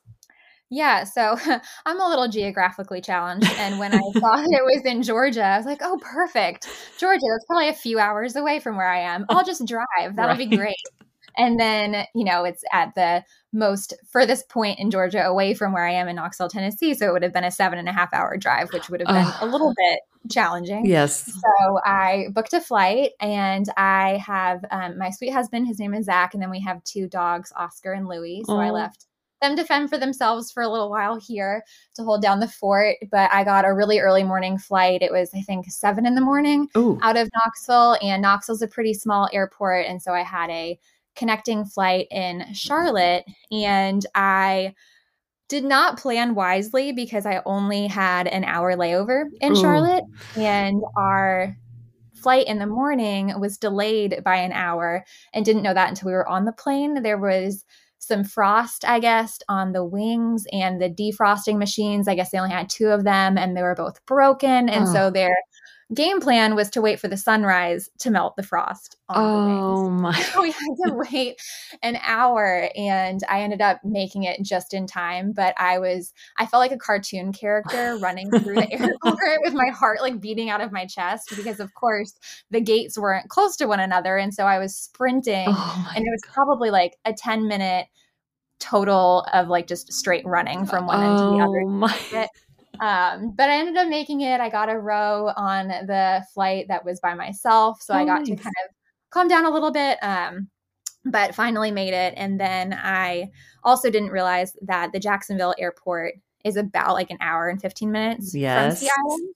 Yeah, 0.74 1.04
so 1.04 1.38
I'm 1.86 2.02
a 2.02 2.10
little 2.10 2.28
geographically 2.28 3.00
challenged. 3.00 3.48
And 3.58 3.78
when 3.78 3.94
I 3.94 4.00
saw 4.00 4.36
that 4.38 4.50
it 4.52 4.64
was 4.64 4.84
in 4.86 5.04
Georgia, 5.04 5.44
I 5.44 5.58
was 5.58 5.68
like, 5.68 5.82
oh, 5.84 6.00
perfect. 6.02 6.68
Georgia, 6.98 7.22
that's 7.22 7.46
probably 7.46 7.70
a 7.70 7.74
few 7.74 8.00
hours 8.00 8.36
away 8.36 8.60
from 8.60 8.76
where 8.76 8.90
I 8.90 9.02
am. 9.02 9.26
I'll 9.30 9.46
just 9.46 9.68
drive. 9.68 10.16
That'll 10.16 10.36
be 10.36 10.48
great. 10.48 10.76
And 11.38 11.60
then, 11.60 12.06
you 12.14 12.24
know, 12.26 12.44
it's 12.44 12.64
at 12.72 12.94
the 12.96 13.24
most 13.52 13.94
furthest 14.12 14.50
point 14.50 14.80
in 14.80 14.92
Georgia 14.92 15.24
away 15.24 15.54
from 15.54 15.74
where 15.74 15.86
I 15.86 15.94
am 15.94 16.08
in 16.08 16.16
Knoxville, 16.16 16.50
Tennessee. 16.50 16.94
So 16.94 17.08
it 17.08 17.14
would 17.14 17.24
have 17.24 17.34
been 17.34 17.44
a 17.44 17.52
seven 17.52 17.80
and 17.80 17.90
a 17.90 17.94
half 17.94 18.14
hour 18.14 18.38
drive, 18.38 18.72
which 18.72 18.90
would 18.90 19.02
have 19.02 19.08
been 19.08 19.48
a 19.48 19.52
little 19.52 19.74
bit 19.76 20.00
challenging. 20.32 20.86
Yes. 20.86 21.32
So 21.34 21.80
I 21.86 22.28
booked 22.32 22.54
a 22.54 22.62
flight 22.62 23.12
and 23.20 23.68
I 23.78 24.24
have 24.26 24.64
um, 24.72 24.98
my 24.98 25.10
sweet 25.10 25.32
husband, 25.32 25.68
his 25.68 25.80
name 25.80 25.94
is 25.94 26.06
Zach, 26.06 26.34
and 26.34 26.42
then 26.42 26.52
we 26.52 26.62
have 26.62 26.84
two 26.84 27.08
dogs, 27.08 27.52
Oscar 27.56 27.94
and 27.94 28.08
Louie. 28.08 28.44
So 28.46 28.58
I 28.58 28.70
left 28.70 29.06
them 29.44 29.56
to 29.58 29.64
fend 29.66 29.90
for 29.90 29.98
themselves 29.98 30.52
for 30.52 30.64
a 30.64 30.70
little 30.70 30.90
while 30.90 31.20
here 31.20 31.64
to 31.96 32.04
hold 32.04 32.22
down 32.22 32.40
the 32.40 32.48
fort. 32.48 32.96
But 33.12 33.32
I 33.32 33.44
got 33.44 33.66
a 33.66 33.74
really 33.74 34.00
early 34.00 34.24
morning 34.24 34.58
flight. 34.58 35.02
It 35.02 35.12
was, 35.12 35.30
I 35.36 35.42
think, 35.42 35.70
seven 35.70 36.06
in 36.06 36.16
the 36.16 36.22
morning 36.22 36.70
Ooh. 36.78 36.98
out 37.02 37.18
of 37.18 37.30
Knoxville, 37.36 37.98
and 38.02 38.22
Knoxville's 38.22 38.62
a 38.62 38.68
pretty 38.68 38.94
small 38.94 39.30
airport. 39.34 39.86
And 39.86 40.02
so 40.02 40.14
I 40.14 40.24
had 40.24 40.50
a 40.50 40.80
connecting 41.16 41.66
flight 41.66 42.08
in 42.10 42.46
Charlotte, 42.54 43.26
and 43.52 44.06
I 44.16 44.74
did 45.50 45.66
not 45.66 46.00
plan 46.00 46.34
wisely 46.34 46.92
because 46.92 47.26
I 47.26 47.42
only 47.46 47.86
had 47.86 48.28
an 48.28 48.44
hour 48.46 48.76
layover 48.76 49.26
in 49.42 49.52
Ooh. 49.52 49.62
Charlotte, 49.62 50.06
and 50.36 50.82
our 50.98 51.56
flight 52.16 52.48
in 52.48 52.58
the 52.58 52.66
morning 52.66 53.38
was 53.40 53.58
delayed 53.58 54.24
by 54.24 54.38
an 54.38 54.54
hour 54.54 55.04
and 55.34 55.44
didn't 55.44 55.62
know 55.62 55.74
that 55.74 55.90
until 55.90 56.08
we 56.08 56.14
were 56.14 56.28
on 56.28 56.46
the 56.46 56.54
plane. 56.54 57.04
There 57.04 57.18
was 57.18 57.66
some 58.08 58.24
frost, 58.24 58.86
I 58.86 59.00
guess, 59.00 59.40
on 59.50 59.72
the 59.72 59.84
wings 59.84 60.46
and 60.52 60.82
the 60.82 60.90
defrosting 60.90 61.58
machines. 61.58 62.08
I 62.08 62.16
guess 62.16 62.32
they 62.32 62.38
only 62.38 62.54
had 62.54 62.70
two 62.70 62.90
of 62.90 63.04
them 63.04 63.38
and 63.38 63.56
they 63.56 63.62
were 63.62 63.76
both 63.76 64.06
broken. 64.06 64.70
And 64.70 64.88
oh. 64.88 64.94
so 64.94 65.10
their 65.10 65.36
game 65.94 66.20
plan 66.20 66.56
was 66.56 66.70
to 66.70 66.82
wait 66.82 67.00
for 67.00 67.08
the 67.08 67.18
sunrise 67.18 67.90
to 68.00 68.10
melt 68.10 68.36
the 68.36 68.44
frost 68.44 68.98
oh 69.10 69.90
my 69.90 70.18
so 70.34 70.42
we 70.42 70.52
had 70.52 70.76
to 70.86 70.94
wait 71.12 71.36
an 71.82 71.98
hour 72.04 72.70
and 72.76 73.22
i 73.30 73.42
ended 73.42 73.62
up 73.62 73.80
making 73.84 74.24
it 74.24 74.42
just 74.42 74.74
in 74.74 74.88
time 74.88 75.32
but 75.32 75.54
i 75.58 75.78
was 75.78 76.14
i 76.38 76.46
felt 76.46 76.60
like 76.60 76.72
a 76.72 76.78
cartoon 76.78 77.32
character 77.32 77.98
running 78.02 78.30
through 78.32 78.56
the 78.56 78.72
airport 78.72 79.40
with 79.44 79.54
my 79.54 79.70
heart 79.70 80.02
like 80.02 80.20
beating 80.20 80.50
out 80.50 80.62
of 80.62 80.72
my 80.72 80.86
chest 80.86 81.34
because 81.36 81.60
of 81.60 81.74
course 81.74 82.14
the 82.50 82.62
gates 82.62 82.98
weren't 82.98 83.30
close 83.30 83.56
to 83.56 83.66
one 83.66 83.80
another 83.80 84.18
and 84.18 84.34
so 84.34 84.46
i 84.46 84.60
was 84.60 84.76
sprinting 84.76 85.46
oh 85.48 85.92
and 85.96 86.06
it 86.06 86.10
was 86.12 86.22
probably 86.32 86.70
like 86.70 86.96
a 87.06 87.14
10 87.14 87.48
minute 87.48 87.88
total 88.64 89.26
of 89.34 89.50
like 89.50 89.68
just 89.68 89.92
straight 89.92 90.26
running 90.26 90.66
from 90.66 90.88
one 90.88 91.00
oh 91.00 91.10
end 91.10 91.18
to 91.18 91.24
the 91.26 91.44
other. 91.44 91.62
Oh 91.62 91.70
my. 91.70 92.30
Um, 92.80 93.34
but 93.36 93.50
I 93.50 93.58
ended 93.60 93.78
up 93.78 93.88
making 93.88 94.22
it. 94.22 94.42
I 94.42 94.50
got 94.50 94.70
a 94.70 94.78
row 94.78 95.32
on 95.36 95.68
the 95.68 96.24
flight 96.34 96.66
that 96.70 96.84
was 96.84 97.00
by 97.00 97.14
myself. 97.14 97.82
So 97.82 97.94
oh, 97.94 97.98
I 97.98 98.06
got 98.06 98.20
nice. 98.20 98.30
to 98.30 98.36
kind 98.36 98.56
of 98.66 98.76
calm 99.12 99.28
down 99.28 99.46
a 99.46 99.52
little 99.52 99.72
bit. 99.72 99.98
Um, 100.02 100.50
but 101.06 101.36
finally 101.36 101.72
made 101.72 101.94
it. 101.94 102.14
And 102.16 102.40
then 102.40 102.74
I 102.74 103.30
also 103.64 103.90
didn't 103.90 104.12
realize 104.12 104.56
that 104.62 104.92
the 104.94 105.00
Jacksonville 105.00 105.54
airport 105.60 106.16
is 106.46 106.56
about 106.56 106.94
like 106.94 107.12
an 107.12 107.18
hour 107.22 107.50
and 107.50 107.62
15 107.62 107.92
minutes 107.92 108.34
yes. 108.34 108.80
from 108.80 108.88
Sea 108.88 108.92
Island. 109.06 109.30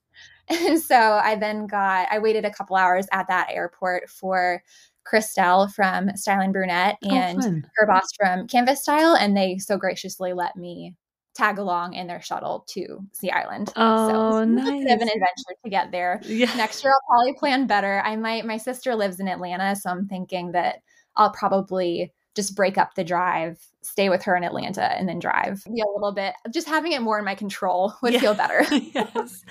And 0.50 0.80
so 0.80 0.96
I 0.96 1.36
then 1.36 1.66
got, 1.66 2.08
I 2.10 2.20
waited 2.20 2.46
a 2.46 2.50
couple 2.50 2.74
hours 2.74 3.06
at 3.12 3.28
that 3.28 3.48
airport 3.50 4.08
for 4.08 4.62
Christelle 5.06 5.70
from 5.70 6.16
Style 6.16 6.50
Brunette 6.50 6.96
oh, 7.04 7.14
and 7.14 7.44
oh, 7.44 7.68
her 7.76 7.86
boss 7.86 8.06
from 8.18 8.46
Canvas 8.48 8.80
Style. 8.80 9.14
And 9.14 9.36
they 9.36 9.58
so 9.58 9.76
graciously 9.76 10.32
let 10.32 10.56
me 10.56 10.94
tag 11.38 11.58
along 11.58 11.94
in 11.94 12.08
their 12.08 12.20
shuttle 12.20 12.64
to 12.68 12.98
the 13.20 13.30
Island. 13.30 13.72
Oh, 13.76 14.32
so 14.32 14.44
nice. 14.44 14.84
bit 14.84 14.92
of 14.92 15.00
an 15.00 15.08
adventure 15.08 15.56
to 15.64 15.70
get 15.70 15.92
there. 15.92 16.20
Yeah. 16.24 16.52
Next 16.56 16.82
year, 16.82 16.92
I'll 16.92 17.08
probably 17.08 17.34
plan 17.34 17.66
better. 17.66 18.02
I 18.04 18.16
might, 18.16 18.44
my 18.44 18.56
sister 18.56 18.94
lives 18.96 19.20
in 19.20 19.28
Atlanta, 19.28 19.76
so 19.76 19.90
I'm 19.90 20.08
thinking 20.08 20.52
that 20.52 20.82
I'll 21.16 21.32
probably 21.32 22.12
just 22.34 22.56
break 22.56 22.76
up 22.76 22.94
the 22.94 23.04
drive 23.04 23.58
stay 23.82 24.08
with 24.08 24.22
her 24.24 24.36
in 24.36 24.44
Atlanta 24.44 24.82
and 24.98 25.08
then 25.08 25.18
drive. 25.18 25.62
Be 25.64 25.80
a 25.80 25.92
little 25.94 26.12
bit 26.12 26.34
just 26.50 26.68
having 26.68 26.92
it 26.92 27.02
more 27.02 27.18
in 27.18 27.24
my 27.24 27.34
control 27.34 27.94
would 28.02 28.12
yeah. 28.12 28.20
feel 28.20 28.34
better. 28.34 28.64
yes. 28.94 29.44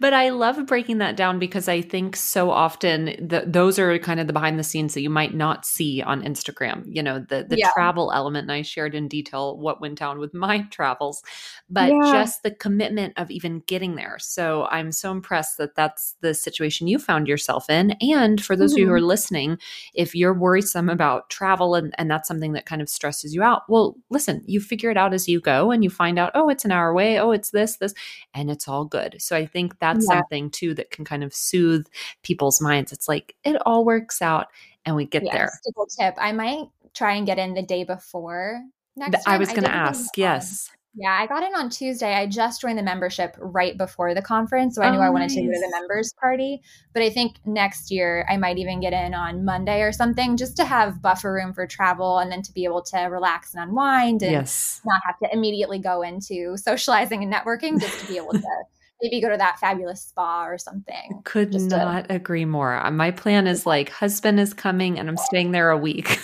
But 0.00 0.14
I 0.14 0.30
love 0.30 0.64
breaking 0.66 0.98
that 0.98 1.16
down 1.16 1.38
because 1.38 1.68
I 1.68 1.80
think 1.80 2.16
so 2.16 2.50
often 2.50 3.14
that 3.20 3.52
those 3.52 3.78
are 3.78 3.98
kind 3.98 4.20
of 4.20 4.26
the 4.26 4.32
behind 4.32 4.58
the 4.58 4.64
scenes 4.64 4.94
that 4.94 5.02
you 5.02 5.10
might 5.10 5.34
not 5.34 5.64
see 5.64 6.02
on 6.02 6.22
Instagram. 6.22 6.84
You 6.86 7.02
know, 7.02 7.20
the 7.20 7.46
the 7.48 7.58
yeah. 7.58 7.68
travel 7.74 8.12
element 8.12 8.44
and 8.44 8.52
I 8.52 8.62
shared 8.62 8.94
in 8.94 9.08
detail 9.08 9.56
what 9.58 9.80
went 9.80 9.98
down 9.98 10.18
with 10.18 10.34
my 10.34 10.62
travels, 10.70 11.22
but 11.68 11.90
yeah. 11.90 12.12
just 12.12 12.42
the 12.42 12.50
commitment 12.50 13.14
of 13.16 13.30
even 13.30 13.62
getting 13.66 13.94
there. 13.96 14.16
So 14.18 14.66
I'm 14.70 14.92
so 14.92 15.10
impressed 15.10 15.58
that 15.58 15.74
that's 15.74 16.16
the 16.20 16.34
situation 16.34 16.86
you 16.86 16.98
found 16.98 17.28
yourself 17.28 17.68
in 17.70 17.92
and 18.00 18.42
for 18.42 18.56
those 18.56 18.72
mm-hmm. 18.72 18.76
of 18.76 18.80
you 18.80 18.86
who 18.86 18.92
are 18.92 18.98
mm-hmm. 18.98 19.06
listening, 19.06 19.58
if 19.94 20.14
you're 20.14 20.34
worrisome 20.34 20.88
about 20.88 21.30
travel 21.30 21.74
and 21.74 21.94
and 21.98 22.10
that's 22.10 22.28
something 22.28 22.52
that 22.52 22.66
kind 22.66 22.82
of 22.82 22.88
stresses 22.88 23.34
you 23.34 23.42
out, 23.42 23.62
well 23.68 23.81
well, 23.82 23.96
listen, 24.10 24.42
you 24.46 24.60
figure 24.60 24.90
it 24.90 24.96
out 24.96 25.12
as 25.12 25.28
you 25.28 25.40
go 25.40 25.70
and 25.70 25.82
you 25.82 25.90
find 25.90 26.18
out, 26.18 26.30
oh, 26.34 26.48
it's 26.48 26.64
an 26.64 26.70
hour 26.70 26.88
away. 26.88 27.18
Oh, 27.18 27.32
it's 27.32 27.50
this, 27.50 27.76
this, 27.76 27.94
and 28.34 28.50
it's 28.50 28.68
all 28.68 28.84
good. 28.84 29.16
So 29.18 29.36
I 29.36 29.46
think 29.46 29.78
that's 29.80 30.06
yeah. 30.08 30.18
something 30.18 30.50
too 30.50 30.74
that 30.74 30.90
can 30.90 31.04
kind 31.04 31.24
of 31.24 31.34
soothe 31.34 31.86
people's 32.22 32.60
minds. 32.60 32.92
It's 32.92 33.08
like 33.08 33.34
it 33.44 33.56
all 33.66 33.84
works 33.84 34.22
out 34.22 34.46
and 34.84 34.94
we 34.94 35.06
get 35.06 35.24
yes, 35.24 35.34
there. 35.34 35.50
tip. 35.98 36.14
I 36.18 36.32
might 36.32 36.68
try 36.94 37.14
and 37.14 37.26
get 37.26 37.38
in 37.38 37.54
the 37.54 37.62
day 37.62 37.84
before 37.84 38.62
next 38.96 39.26
I 39.26 39.38
was 39.38 39.48
going 39.48 39.64
to 39.64 39.74
ask. 39.74 40.16
Yes. 40.16 40.70
Yeah, 40.94 41.16
I 41.18 41.26
got 41.26 41.42
in 41.42 41.54
on 41.54 41.70
Tuesday. 41.70 42.14
I 42.14 42.26
just 42.26 42.60
joined 42.60 42.78
the 42.78 42.82
membership 42.82 43.34
right 43.38 43.76
before 43.78 44.14
the 44.14 44.20
conference, 44.20 44.74
so 44.74 44.82
I 44.82 44.90
knew 44.90 44.98
oh, 44.98 45.02
I 45.02 45.08
wanted 45.08 45.26
nice. 45.26 45.36
to 45.36 45.42
go 45.42 45.52
to 45.52 45.58
the 45.58 45.70
members 45.80 46.12
party. 46.20 46.60
But 46.92 47.02
I 47.02 47.08
think 47.08 47.36
next 47.46 47.90
year 47.90 48.26
I 48.30 48.36
might 48.36 48.58
even 48.58 48.80
get 48.80 48.92
in 48.92 49.14
on 49.14 49.44
Monday 49.44 49.80
or 49.80 49.92
something 49.92 50.36
just 50.36 50.56
to 50.56 50.64
have 50.64 51.00
buffer 51.00 51.32
room 51.32 51.54
for 51.54 51.66
travel 51.66 52.18
and 52.18 52.30
then 52.30 52.42
to 52.42 52.52
be 52.52 52.64
able 52.64 52.82
to 52.82 52.98
relax 53.04 53.54
and 53.54 53.62
unwind 53.62 54.22
and 54.22 54.32
yes. 54.32 54.82
not 54.84 55.00
have 55.06 55.18
to 55.20 55.34
immediately 55.34 55.78
go 55.78 56.02
into 56.02 56.56
socializing 56.58 57.22
and 57.22 57.32
networking 57.32 57.80
just 57.80 57.98
to 58.00 58.06
be 58.06 58.18
able 58.18 58.32
to 58.32 58.42
maybe 59.02 59.20
go 59.20 59.28
to 59.28 59.36
that 59.36 59.58
fabulous 59.58 60.02
spa 60.02 60.44
or 60.44 60.56
something. 60.56 61.20
Could 61.24 61.52
not 61.54 62.08
to- 62.08 62.14
agree 62.14 62.44
more. 62.44 62.74
Uh, 62.74 62.90
my 62.90 63.10
plan 63.10 63.46
is 63.46 63.66
like 63.66 63.88
husband 63.90 64.38
is 64.38 64.54
coming 64.54 64.98
and 64.98 65.08
I'm 65.08 65.16
staying 65.16 65.50
there 65.50 65.70
a 65.70 65.76
week. 65.76 66.20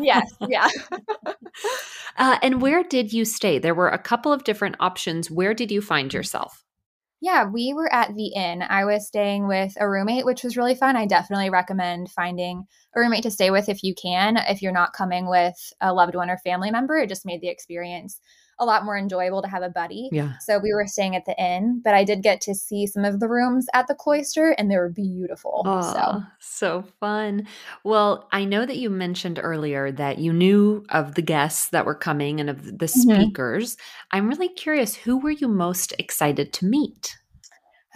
yes, 0.00 0.26
yeah. 0.48 0.68
uh, 2.18 2.38
and 2.42 2.60
where 2.60 2.82
did 2.82 3.12
you 3.12 3.24
stay? 3.24 3.58
There 3.58 3.74
were 3.74 3.88
a 3.88 3.98
couple 3.98 4.32
of 4.32 4.44
different 4.44 4.76
options. 4.80 5.30
Where 5.30 5.54
did 5.54 5.70
you 5.70 5.80
find 5.80 6.12
yourself? 6.12 6.64
Yeah, 7.20 7.46
we 7.46 7.74
were 7.74 7.92
at 7.92 8.14
the 8.14 8.28
inn. 8.28 8.62
I 8.62 8.84
was 8.84 9.08
staying 9.08 9.48
with 9.48 9.72
a 9.80 9.88
roommate, 9.88 10.24
which 10.24 10.44
was 10.44 10.56
really 10.56 10.76
fun. 10.76 10.94
I 10.94 11.04
definitely 11.04 11.50
recommend 11.50 12.12
finding 12.12 12.64
a 12.94 13.00
roommate 13.00 13.24
to 13.24 13.30
stay 13.30 13.50
with 13.50 13.68
if 13.68 13.82
you 13.82 13.92
can. 14.00 14.36
If 14.36 14.62
you're 14.62 14.70
not 14.70 14.92
coming 14.92 15.28
with 15.28 15.56
a 15.80 15.92
loved 15.92 16.14
one 16.14 16.30
or 16.30 16.38
family 16.38 16.70
member, 16.70 16.96
it 16.96 17.08
just 17.08 17.26
made 17.26 17.40
the 17.40 17.48
experience 17.48 18.20
a 18.60 18.64
lot 18.64 18.84
more 18.84 18.96
enjoyable 18.96 19.42
to 19.42 19.48
have 19.48 19.62
a 19.62 19.68
buddy. 19.68 20.08
Yeah. 20.12 20.34
So 20.40 20.58
we 20.58 20.72
were 20.72 20.86
staying 20.86 21.16
at 21.16 21.24
the 21.24 21.36
inn, 21.40 21.80
but 21.84 21.94
I 21.94 22.04
did 22.04 22.22
get 22.22 22.40
to 22.42 22.54
see 22.54 22.86
some 22.86 23.04
of 23.04 23.20
the 23.20 23.28
rooms 23.28 23.66
at 23.74 23.86
the 23.86 23.94
cloister 23.94 24.50
and 24.50 24.70
they 24.70 24.76
were 24.76 24.90
beautiful. 24.90 25.62
Oh, 25.64 25.92
so 25.92 26.22
so 26.40 26.84
fun. 27.00 27.46
Well, 27.84 28.28
I 28.32 28.44
know 28.44 28.66
that 28.66 28.78
you 28.78 28.90
mentioned 28.90 29.40
earlier 29.42 29.92
that 29.92 30.18
you 30.18 30.32
knew 30.32 30.84
of 30.90 31.14
the 31.14 31.22
guests 31.22 31.68
that 31.70 31.86
were 31.86 31.94
coming 31.94 32.40
and 32.40 32.50
of 32.50 32.64
the 32.64 32.86
mm-hmm. 32.86 33.00
speakers. 33.00 33.76
Mm-hmm. 33.76 34.16
I'm 34.16 34.28
really 34.28 34.48
curious 34.48 34.94
who 34.94 35.18
were 35.18 35.30
you 35.30 35.48
most 35.48 35.94
excited 35.98 36.52
to 36.54 36.66
meet? 36.66 37.18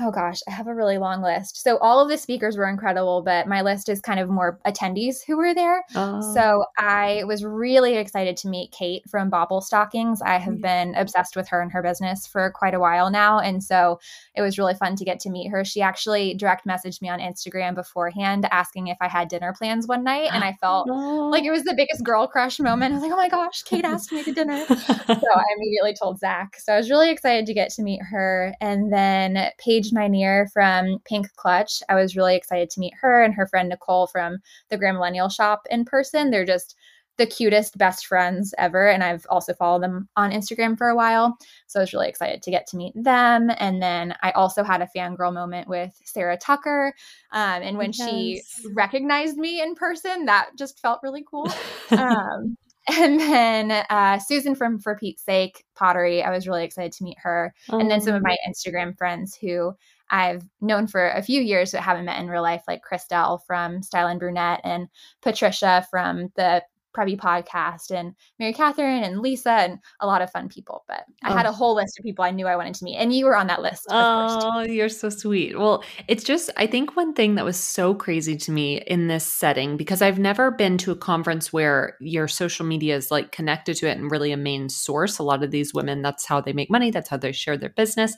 Oh 0.03 0.11
gosh, 0.11 0.41
I 0.49 0.51
have 0.51 0.67
a 0.67 0.75
really 0.75 0.99
long 0.99 1.23
list. 1.23 1.63
So 1.63 1.79
all 1.79 2.01
of 2.01 2.09
the 2.09 2.19
speakers 2.19 2.57
were 2.57 2.69
incredible, 2.69 3.23
but 3.23 3.47
my 3.47 3.63
list 3.63 3.89
is 3.89 4.01
kind 4.01 4.19
of 4.19 4.29
more 4.29 4.59
attendees 4.67 5.19
who 5.25 5.37
were 5.37 5.55
there. 5.55 5.85
Oh. 5.95 6.21
So 6.35 6.65
I 6.77 7.23
was 7.27 7.45
really 7.45 7.95
excited 7.97 8.37
to 8.39 8.49
meet 8.49 8.73
Kate 8.73 9.03
from 9.09 9.31
Bauble 9.31 9.61
Stockings. 9.61 10.21
I 10.21 10.39
have 10.39 10.55
mm. 10.55 10.63
been 10.63 10.95
obsessed 10.97 11.37
with 11.37 11.49
her 11.49 11.61
and 11.61 11.71
her 11.73 11.83
business 11.83 12.27
for 12.27 12.51
quite 12.51 12.75
a 12.75 12.81
while 12.81 13.11
now. 13.11 13.39
And 13.39 13.63
so 13.63 14.01
it 14.35 14.43
was 14.43 14.59
really 14.59 14.75
fun 14.75 14.97
to 14.97 15.05
get 15.05 15.21
to 15.21 15.31
meet 15.31 15.51
her. 15.51 15.65
She 15.65 15.83
actually 15.83 16.35
direct 16.35 16.67
messaged 16.67 17.01
me 17.01 17.09
on 17.09 17.21
Instagram 17.21 17.75
beforehand 17.75 18.49
asking 18.51 18.89
if 18.89 18.99
I 19.01 19.09
had 19.09 19.29
dinner 19.29 19.55
plans 19.57 19.87
one 19.87 20.03
night. 20.03 20.31
And 20.33 20.43
I 20.43 20.53
felt 20.61 20.89
oh. 20.91 21.29
like 21.31 21.45
it 21.45 21.53
was 21.53 21.63
the 21.63 21.75
biggest 21.75 22.03
girl 22.03 22.27
crush 22.27 22.59
moment. 22.59 22.93
I 22.93 22.97
was 22.97 23.03
like, 23.03 23.13
oh 23.13 23.17
my 23.17 23.29
gosh, 23.29 23.63
Kate 23.63 23.85
asked 23.85 24.13
me 24.13 24.25
to 24.25 24.33
dinner. 24.33 24.65
so 24.67 24.75
I 25.09 25.45
immediately 25.57 25.95
told 25.95 26.19
Zach. 26.19 26.57
So 26.59 26.73
I 26.73 26.77
was 26.77 26.91
really 26.91 27.11
excited 27.11 27.47
to 27.47 27.55
get 27.55 27.71
to 27.75 27.83
meet 27.83 28.03
her. 28.03 28.55
And 28.61 28.93
then 28.93 29.51
Paige 29.59 29.92
Minear 29.93 30.49
from 30.53 30.99
Pink 31.05 31.27
Clutch. 31.37 31.83
I 31.89 31.95
was 31.95 32.17
really 32.17 32.37
excited 32.37 32.71
to 32.71 32.81
meet 32.81 32.95
her 33.01 33.23
and 33.23 33.35
her 33.35 33.47
friend 33.47 33.69
Nicole 33.69 34.07
from 34.07 34.39
the 34.71 34.79
Grand 34.79 34.97
Millennial 34.97 35.29
Shop 35.29 35.67
in 35.71 35.85
person. 35.85 36.31
They're 36.31 36.45
just 36.45 36.77
the 37.19 37.27
cutest 37.27 37.77
best 37.77 38.07
friends 38.07 38.55
ever. 38.59 38.89
And 38.89 39.05
I've 39.05 39.27
also 39.29 39.53
followed 39.55 39.83
them 39.83 40.09
on 40.17 40.33
Instagram 40.33 40.79
for 40.79 40.89
a 40.89 40.97
while. 40.97 41.37
So 41.67 41.79
I 41.79 41.83
was 41.83 41.93
really 41.93 42.09
excited 42.09 42.43
to 42.43 42.51
get 42.51 42.67
to 42.69 42.77
meet 42.77 42.95
them. 42.97 43.51
And 43.59 43.83
then 43.83 44.15
I 44.23 44.31
also 44.33 44.65
had 44.65 44.81
a 44.81 44.89
fangirl 44.97 45.33
moment 45.33 45.69
with 45.69 45.93
Sarah 46.05 46.39
Tucker. 46.39 46.95
Um, 47.33 47.63
and 47.63 47.77
when 47.77 47.93
yes. 47.93 48.09
she 48.09 48.43
recognized 48.75 49.37
me 49.37 49.61
in 49.61 49.75
person, 49.75 50.25
that 50.25 50.51
just 50.59 50.81
felt 50.81 51.01
really 51.03 51.25
cool. 51.31 51.49
um, 51.91 52.57
and 52.93 53.21
then 53.21 53.85
uh, 53.91 54.19
Susan 54.19 54.55
from 54.55 54.81
For 54.81 54.97
Pete's 54.97 55.25
Sake 55.25 55.65
Pottery, 55.77 56.23
I 56.23 56.31
was 56.31 56.49
really 56.49 56.65
excited 56.65 56.93
to 56.93 57.05
meet 57.05 57.19
her. 57.23 57.55
Oh. 57.71 57.79
And 57.79 57.91
then 57.91 58.01
some 58.01 58.15
of 58.15 58.23
my 58.23 58.37
oh. 58.45 58.51
Instagram 58.51 58.97
friends 58.97 59.37
who 59.41 59.75
I've 60.11 60.45
known 60.61 60.87
for 60.87 61.09
a 61.09 61.23
few 61.23 61.41
years 61.41 61.73
but 61.73 61.81
haven't 61.81 62.05
met 62.05 62.21
in 62.21 62.29
real 62.29 62.43
life, 62.43 62.65
like 62.69 62.83
Christelle 62.83 63.41
from 63.47 63.83
Style 63.83 64.09
and 64.09 64.21
Brunette 64.21 64.61
and 64.65 64.89
Patricia 65.23 65.87
from 65.91 66.31
the 66.37 66.63
Preppy 66.97 67.17
podcast 67.17 67.91
and 67.91 68.15
Mary 68.39 68.53
Catherine 68.53 69.03
and 69.03 69.21
Lisa 69.21 69.53
and 69.53 69.79
a 70.01 70.07
lot 70.07 70.23
of 70.23 70.31
fun 70.31 70.49
people. 70.49 70.85
But 70.87 71.05
I 71.23 71.33
oh. 71.33 71.37
had 71.37 71.47
a 71.47 71.53
whole 71.53 71.75
list 71.75 71.99
of 71.99 72.05
people 72.05 72.25
I 72.25 72.31
knew 72.31 72.47
I 72.47 72.57
wanted 72.57 72.75
to 72.75 72.85
meet, 72.85 72.97
and 72.97 73.15
you 73.15 73.25
were 73.25 73.37
on 73.37 73.47
that 73.47 73.63
list. 73.63 73.87
Oh, 73.91 74.61
you're 74.61 74.89
so 74.89 75.09
sweet. 75.09 75.59
Well, 75.59 75.85
it's 76.09 76.25
just, 76.25 76.51
I 76.57 76.67
think 76.67 76.97
one 76.97 77.15
thing 77.15 77.35
that 77.37 77.45
was 77.45 77.57
so 77.57 77.95
crazy 77.95 78.37
to 78.37 78.53
me 78.53 78.83
in 78.83 79.09
this 79.09 79.25
setting, 79.25 79.77
because 79.77 80.03
I've 80.03 80.19
never 80.19 80.51
been 80.51 80.79
to 80.79 80.93
a 80.93 80.97
conference 80.97 81.53
where 81.53 81.97
your 82.01 82.29
social 82.29 82.67
media 82.67 82.97
is 82.97 83.11
like 83.11 83.33
connected 83.33 83.77
to 83.77 83.89
it 83.89 83.97
and 83.99 84.11
really 84.11 84.33
a 84.33 84.37
main 84.37 84.69
source. 84.69 85.19
A 85.19 85.23
lot 85.23 85.43
of 85.43 85.51
these 85.51 85.75
women, 85.75 86.03
that's 86.03 86.27
how 86.27 86.41
they 86.41 86.53
make 86.53 86.71
money, 86.71 86.91
that's 86.91 87.09
how 87.09 87.17
they 87.17 87.33
share 87.33 87.57
their 87.57 87.71
business. 87.71 88.15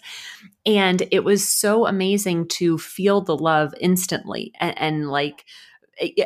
And 0.67 1.07
it 1.11 1.25
was 1.25 1.49
so 1.49 1.87
amazing 1.87 2.49
to 2.49 2.79
feel 2.79 3.21
the 3.21 3.37
love 3.37 3.75
instantly 3.81 4.53
and, 4.61 4.79
and 4.79 5.11
like, 5.11 5.45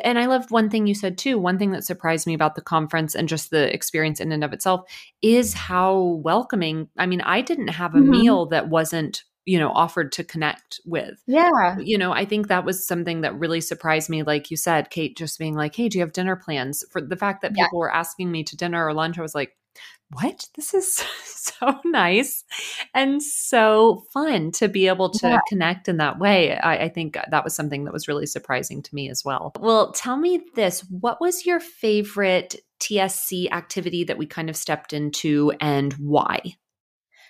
and 0.03 0.19
I 0.19 0.25
love 0.25 0.51
one 0.51 0.69
thing 0.69 0.87
you 0.87 0.95
said 0.95 1.17
too. 1.17 1.37
One 1.37 1.57
thing 1.57 1.71
that 1.71 1.83
surprised 1.83 2.27
me 2.27 2.33
about 2.33 2.55
the 2.55 2.61
conference 2.61 3.15
and 3.15 3.29
just 3.29 3.49
the 3.49 3.73
experience 3.73 4.19
in 4.19 4.31
and 4.31 4.43
of 4.43 4.53
itself 4.53 4.89
is 5.21 5.53
how 5.53 6.19
welcoming. 6.23 6.89
I 6.97 7.05
mean, 7.05 7.21
I 7.21 7.41
didn't 7.41 7.69
have 7.69 7.95
a 7.95 7.99
mm-hmm. 7.99 8.09
meal 8.09 8.45
that 8.47 8.69
wasn't 8.69 9.23
you 9.49 9.57
know, 9.57 9.71
offered 9.71 10.11
to 10.11 10.23
connect 10.23 10.79
with. 10.85 11.23
Yeah. 11.25 11.77
You 11.79 11.97
know, 11.97 12.11
I 12.11 12.23
think 12.23 12.49
that 12.49 12.65
was 12.65 12.85
something 12.85 13.21
that 13.21 13.33
really 13.33 13.61
surprised 13.61 14.07
me. 14.07 14.21
Like 14.21 14.51
you 14.51 14.57
said, 14.57 14.91
Kate 14.91 15.17
just 15.17 15.39
being 15.39 15.55
like, 15.55 15.75
hey, 15.75 15.89
do 15.89 15.97
you 15.97 16.03
have 16.03 16.13
dinner 16.13 16.35
plans? 16.35 16.83
For 16.91 17.01
the 17.01 17.15
fact 17.15 17.41
that 17.41 17.55
people 17.55 17.69
yeah. 17.73 17.79
were 17.79 17.91
asking 17.91 18.31
me 18.31 18.43
to 18.43 18.55
dinner 18.55 18.85
or 18.85 18.93
lunch, 18.93 19.17
I 19.17 19.23
was 19.23 19.33
like, 19.33 19.57
what? 20.11 20.47
This 20.55 20.73
is 20.73 20.95
so 21.23 21.79
nice 21.85 22.43
and 22.93 23.21
so 23.21 24.03
fun 24.13 24.51
to 24.53 24.67
be 24.67 24.87
able 24.87 25.09
to 25.11 25.27
yeah. 25.27 25.39
connect 25.47 25.87
in 25.87 25.97
that 25.97 26.19
way. 26.19 26.57
I, 26.57 26.85
I, 26.85 26.89
think 26.89 27.17
that 27.29 27.43
was 27.43 27.55
something 27.55 27.85
that 27.85 27.93
was 27.93 28.07
really 28.07 28.25
surprising 28.25 28.81
to 28.81 28.95
me 28.95 29.09
as 29.09 29.23
well. 29.23 29.51
Well, 29.59 29.91
tell 29.91 30.17
me 30.17 30.41
this 30.55 30.81
what 30.89 31.21
was 31.21 31.45
your 31.45 31.59
favorite 31.59 32.55
TSC 32.79 33.51
activity 33.51 34.03
that 34.05 34.17
we 34.17 34.25
kind 34.25 34.49
of 34.49 34.55
stepped 34.55 34.93
into 34.93 35.53
and 35.59 35.93
why? 35.93 36.39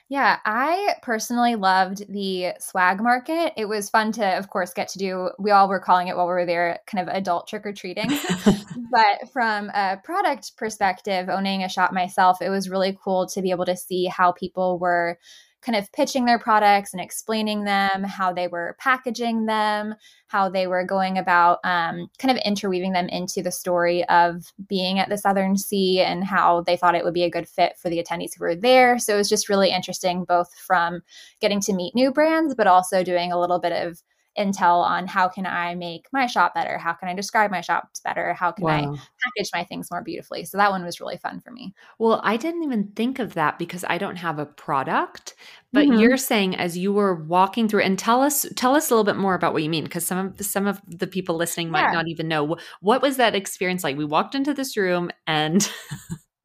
Yeah, 0.10 0.40
I 0.44 0.96
personally 1.04 1.56
loved 1.56 2.12
the 2.12 2.54
swag 2.60 3.00
market. 3.00 3.54
It 3.56 3.66
was 3.66 3.92
fun 3.92 4.12
to, 4.14 4.38
of 4.40 4.50
course, 4.50 4.74
get 4.74 4.88
to 4.90 5.00
do, 5.00 5.30
we 5.38 5.52
all 5.52 5.70
were 5.70 5.80
calling 5.80 6.08
it 6.08 6.18
while 6.18 6.26
we 6.26 6.34
were 6.34 6.48
there, 6.48 6.80
kind 6.88 7.08
of 7.08 7.16
adult 7.16 7.48
trick 7.48 7.64
or 7.64 7.74
treating. 7.74 8.10
but 8.92 9.32
from 9.32 9.70
a 9.70 10.02
product 10.04 10.58
perspective, 10.58 11.30
owning 11.30 11.64
a 11.64 11.70
shop 11.70 11.94
myself, 11.94 12.42
it 12.42 12.50
was 12.50 12.72
really 12.72 12.98
cool 13.04 13.28
to 13.28 13.42
be 13.44 13.52
able 13.52 13.66
to 13.66 13.78
see 13.78 14.06
how 14.06 14.32
people 14.32 14.80
were 14.80 15.20
kind 15.62 15.76
of 15.76 15.92
pitching 15.92 16.26
their 16.26 16.40
products 16.40 16.94
and 16.94 17.02
explaining 17.02 17.66
them, 17.66 18.04
how 18.04 18.32
they 18.32 18.48
were 18.48 18.76
packaging 18.80 19.46
them, 19.46 19.96
how 20.28 20.50
they 20.50 20.68
were 20.68 20.86
going 20.86 21.18
about 21.18 21.60
um, 21.64 22.10
kind 22.18 22.32
of 22.36 22.42
interweaving 22.46 22.94
them 22.94 23.10
into 23.10 23.42
the 23.42 23.52
story 23.52 24.08
of 24.10 24.54
being 24.68 25.00
at 25.00 25.10
the 25.10 25.18
Southern 25.18 25.58
C 25.58 26.00
and 26.00 26.24
how 26.24 26.62
they 26.62 26.78
thought 26.78 26.96
it 26.96 27.04
would 27.04 27.14
be 27.14 27.24
a 27.24 27.30
good 27.30 27.48
fit 27.48 27.78
for 27.78 27.90
the 27.90 28.02
attendees 28.02 28.38
who 28.38 28.44
were 28.44 28.56
there. 28.56 28.98
So 29.00 29.16
it 29.16 29.18
was 29.18 29.30
just 29.30 29.50
really 29.50 29.72
interesting, 29.72 30.24
both 30.24 30.54
from 30.56 31.02
getting 31.42 31.60
to 31.62 31.74
meet 31.74 31.96
new 31.96 32.12
brands, 32.12 32.56
but 32.56 32.68
also 32.68 33.04
doing 33.04 33.32
a 33.32 33.40
little 33.40 33.60
bit 33.60 33.74
of 33.74 34.02
intel 34.38 34.84
on 34.84 35.08
how 35.08 35.28
can 35.28 35.46
I 35.46 35.76
make 35.76 36.08
my 36.12 36.28
shop 36.28 36.54
better? 36.54 36.78
How 36.78 36.94
can 36.94 37.10
I 37.10 37.14
describe 37.14 37.52
my 37.52 37.62
shops 37.62 38.00
better? 38.00 38.34
How 38.34 38.52
can 38.52 38.66
wow. 38.66 38.72
I 38.72 38.84
package 38.84 39.50
my 39.54 39.64
things 39.64 39.90
more 39.92 40.04
beautifully? 40.04 40.46
So 40.46 40.58
that 40.58 40.72
one 40.72 40.84
was 40.84 41.00
really 41.00 41.18
fun 41.18 41.40
for 41.40 41.52
me. 41.52 41.74
Well, 41.98 42.22
I 42.24 42.38
didn't 42.38 42.64
even 42.64 42.92
think 42.96 43.20
of 43.20 43.34
that 43.34 43.60
because 43.60 43.84
I 43.88 43.98
don't 43.98 44.18
have 44.18 44.40
a 44.40 44.46
product, 44.46 45.36
but 45.74 45.88
mm-hmm. 45.88 46.00
you're 46.00 46.18
saying 46.18 46.56
as 46.56 46.78
you 46.78 46.94
were 46.94 47.16
walking 47.16 47.68
through 47.68 47.82
and 47.82 47.98
tell 47.98 48.22
us 48.22 48.46
tell 48.56 48.76
us 48.76 48.90
a 48.90 48.94
little 48.94 49.04
bit 49.04 49.18
more 49.18 49.36
about 49.36 49.54
what 49.54 49.64
you 49.64 49.70
mean 49.70 49.84
because 49.84 50.06
some 50.06 50.28
of 50.28 50.46
some 50.46 50.68
of 50.68 50.82
the 50.88 51.08
people 51.08 51.36
listening 51.36 51.72
might 51.72 51.90
yeah. 51.90 51.92
not 51.92 52.08
even 52.08 52.28
know 52.28 52.58
what 52.82 53.02
was 53.02 53.18
that 53.18 53.36
experience 53.36 53.84
like? 53.84 53.98
We 53.98 54.06
walked 54.06 54.36
into 54.36 54.54
this 54.54 54.78
room 54.78 55.10
and 55.28 55.70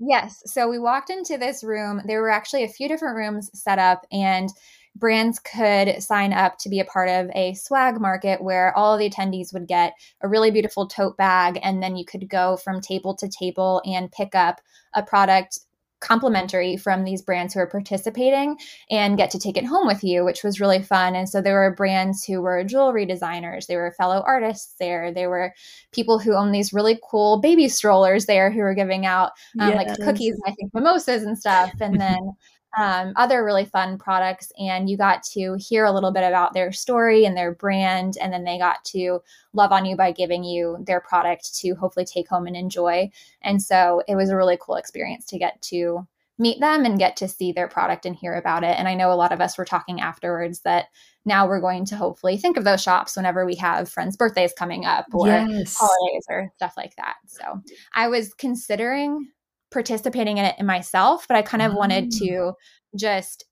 Yes. 0.00 0.42
So 0.46 0.68
we 0.68 0.78
walked 0.78 1.10
into 1.10 1.38
this 1.38 1.62
room. 1.62 2.02
There 2.04 2.20
were 2.20 2.30
actually 2.30 2.64
a 2.64 2.68
few 2.68 2.88
different 2.88 3.16
rooms 3.16 3.50
set 3.54 3.78
up 3.78 4.06
and 4.10 4.48
brands 4.96 5.38
could 5.40 6.02
sign 6.02 6.32
up 6.32 6.58
to 6.58 6.68
be 6.68 6.80
a 6.80 6.84
part 6.84 7.08
of 7.08 7.30
a 7.34 7.54
swag 7.54 8.00
market 8.00 8.42
where 8.42 8.76
all 8.76 8.96
the 8.96 9.10
attendees 9.10 9.52
would 9.52 9.66
get 9.66 9.94
a 10.20 10.28
really 10.28 10.50
beautiful 10.50 10.86
tote 10.86 11.16
bag 11.16 11.58
and 11.62 11.82
then 11.82 11.96
you 11.96 12.04
could 12.04 12.28
go 12.28 12.56
from 12.56 12.80
table 12.80 13.14
to 13.16 13.28
table 13.28 13.82
and 13.84 14.12
pick 14.12 14.34
up 14.34 14.60
a 14.94 15.02
product 15.02 15.60
complimentary 16.04 16.76
from 16.76 17.04
these 17.04 17.22
brands 17.22 17.54
who 17.54 17.60
are 17.60 17.66
participating 17.66 18.56
and 18.90 19.16
get 19.16 19.30
to 19.30 19.38
take 19.38 19.56
it 19.56 19.64
home 19.64 19.86
with 19.86 20.04
you, 20.04 20.22
which 20.22 20.44
was 20.44 20.60
really 20.60 20.82
fun. 20.82 21.16
And 21.16 21.28
so 21.28 21.40
there 21.40 21.54
were 21.54 21.74
brands 21.74 22.24
who 22.24 22.42
were 22.42 22.62
jewelry 22.62 23.06
designers, 23.06 23.66
there 23.66 23.80
were 23.80 23.92
fellow 23.92 24.22
artists 24.26 24.74
there, 24.78 25.12
there 25.12 25.30
were 25.30 25.54
people 25.92 26.18
who 26.18 26.34
own 26.34 26.52
these 26.52 26.74
really 26.74 27.00
cool 27.10 27.40
baby 27.40 27.68
strollers 27.68 28.26
there 28.26 28.50
who 28.50 28.60
were 28.60 28.74
giving 28.74 29.06
out 29.06 29.32
um, 29.58 29.70
yes. 29.70 29.76
like 29.76 29.98
cookies 30.00 30.34
and 30.34 30.42
I 30.46 30.52
think 30.52 30.74
mimosas 30.74 31.22
and 31.22 31.38
stuff. 31.38 31.72
And 31.80 31.98
then 31.98 32.34
um, 32.76 33.12
other 33.16 33.44
really 33.44 33.64
fun 33.64 33.98
products. 33.98 34.52
And 34.58 34.88
you 34.88 34.96
got 34.96 35.22
to 35.32 35.56
hear 35.58 35.84
a 35.84 35.92
little 35.92 36.12
bit 36.12 36.24
about 36.24 36.52
their 36.52 36.72
story 36.72 37.24
and 37.24 37.36
their 37.36 37.52
brand. 37.52 38.16
And 38.20 38.32
then 38.32 38.44
they 38.44 38.58
got 38.58 38.84
to 38.86 39.20
love 39.52 39.72
on 39.72 39.84
you 39.84 39.96
by 39.96 40.12
giving 40.12 40.44
you 40.44 40.78
their 40.86 41.00
product 41.00 41.54
to 41.60 41.74
hopefully 41.74 42.06
take 42.06 42.28
home 42.28 42.46
and 42.46 42.56
enjoy. 42.56 43.10
And 43.42 43.62
so 43.62 44.02
it 44.08 44.16
was 44.16 44.30
a 44.30 44.36
really 44.36 44.58
cool 44.60 44.76
experience 44.76 45.26
to 45.26 45.38
get 45.38 45.60
to 45.62 46.06
meet 46.38 46.60
them 46.60 46.84
and 46.84 46.98
get 46.98 47.16
to 47.16 47.28
see 47.28 47.52
their 47.52 47.68
product 47.68 48.06
and 48.06 48.16
hear 48.16 48.34
about 48.34 48.64
it. 48.64 48.76
And 48.76 48.88
I 48.88 48.94
know 48.94 49.12
a 49.12 49.14
lot 49.14 49.32
of 49.32 49.40
us 49.40 49.56
were 49.56 49.64
talking 49.64 50.00
afterwards 50.00 50.60
that 50.60 50.86
now 51.24 51.46
we're 51.46 51.60
going 51.60 51.84
to 51.86 51.96
hopefully 51.96 52.36
think 52.36 52.56
of 52.56 52.64
those 52.64 52.82
shops 52.82 53.16
whenever 53.16 53.46
we 53.46 53.54
have 53.56 53.88
friends' 53.88 54.16
birthdays 54.16 54.52
coming 54.52 54.84
up 54.84 55.06
or 55.12 55.28
yes. 55.28 55.76
holidays 55.78 56.26
or 56.28 56.50
stuff 56.56 56.74
like 56.76 56.96
that. 56.96 57.16
So 57.26 57.62
I 57.94 58.08
was 58.08 58.34
considering 58.34 59.28
participating 59.74 60.38
in 60.38 60.46
it 60.46 60.54
in 60.58 60.64
myself, 60.64 61.28
but 61.28 61.36
I 61.36 61.42
kind 61.42 61.62
of 61.62 61.72
oh. 61.72 61.76
wanted 61.76 62.10
to 62.12 62.24
mm. 62.24 62.54
just 62.96 63.44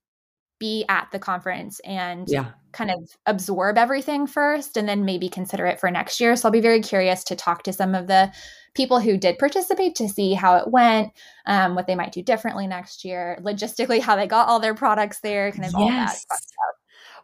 be 0.59 0.85
at 0.87 1.09
the 1.11 1.19
conference 1.19 1.81
and 1.81 2.27
yeah. 2.29 2.51
kind 2.71 2.89
of 2.89 2.97
absorb 3.25 3.77
everything 3.77 4.25
first 4.25 4.77
and 4.77 4.87
then 4.87 5.03
maybe 5.03 5.27
consider 5.27 5.65
it 5.65 5.79
for 5.79 5.91
next 5.91 6.19
year. 6.19 6.35
So 6.35 6.47
I'll 6.47 6.53
be 6.53 6.61
very 6.61 6.79
curious 6.79 7.23
to 7.25 7.35
talk 7.35 7.63
to 7.63 7.73
some 7.73 7.93
of 7.93 8.07
the 8.07 8.31
people 8.73 8.99
who 8.99 9.17
did 9.17 9.37
participate 9.37 9.95
to 9.95 10.07
see 10.07 10.33
how 10.33 10.55
it 10.55 10.69
went, 10.69 11.11
um, 11.45 11.75
what 11.75 11.85
they 11.85 11.95
might 11.95 12.13
do 12.13 12.23
differently 12.23 12.65
next 12.65 13.03
year, 13.03 13.37
logistically, 13.41 13.99
how 13.99 14.15
they 14.15 14.25
got 14.25 14.47
all 14.47 14.59
their 14.59 14.73
products 14.73 15.19
there, 15.19 15.51
kind 15.51 15.65
of 15.65 15.73
yes. 15.73 15.75
all 15.75 15.89
that 15.89 16.09
stuff. 16.15 16.72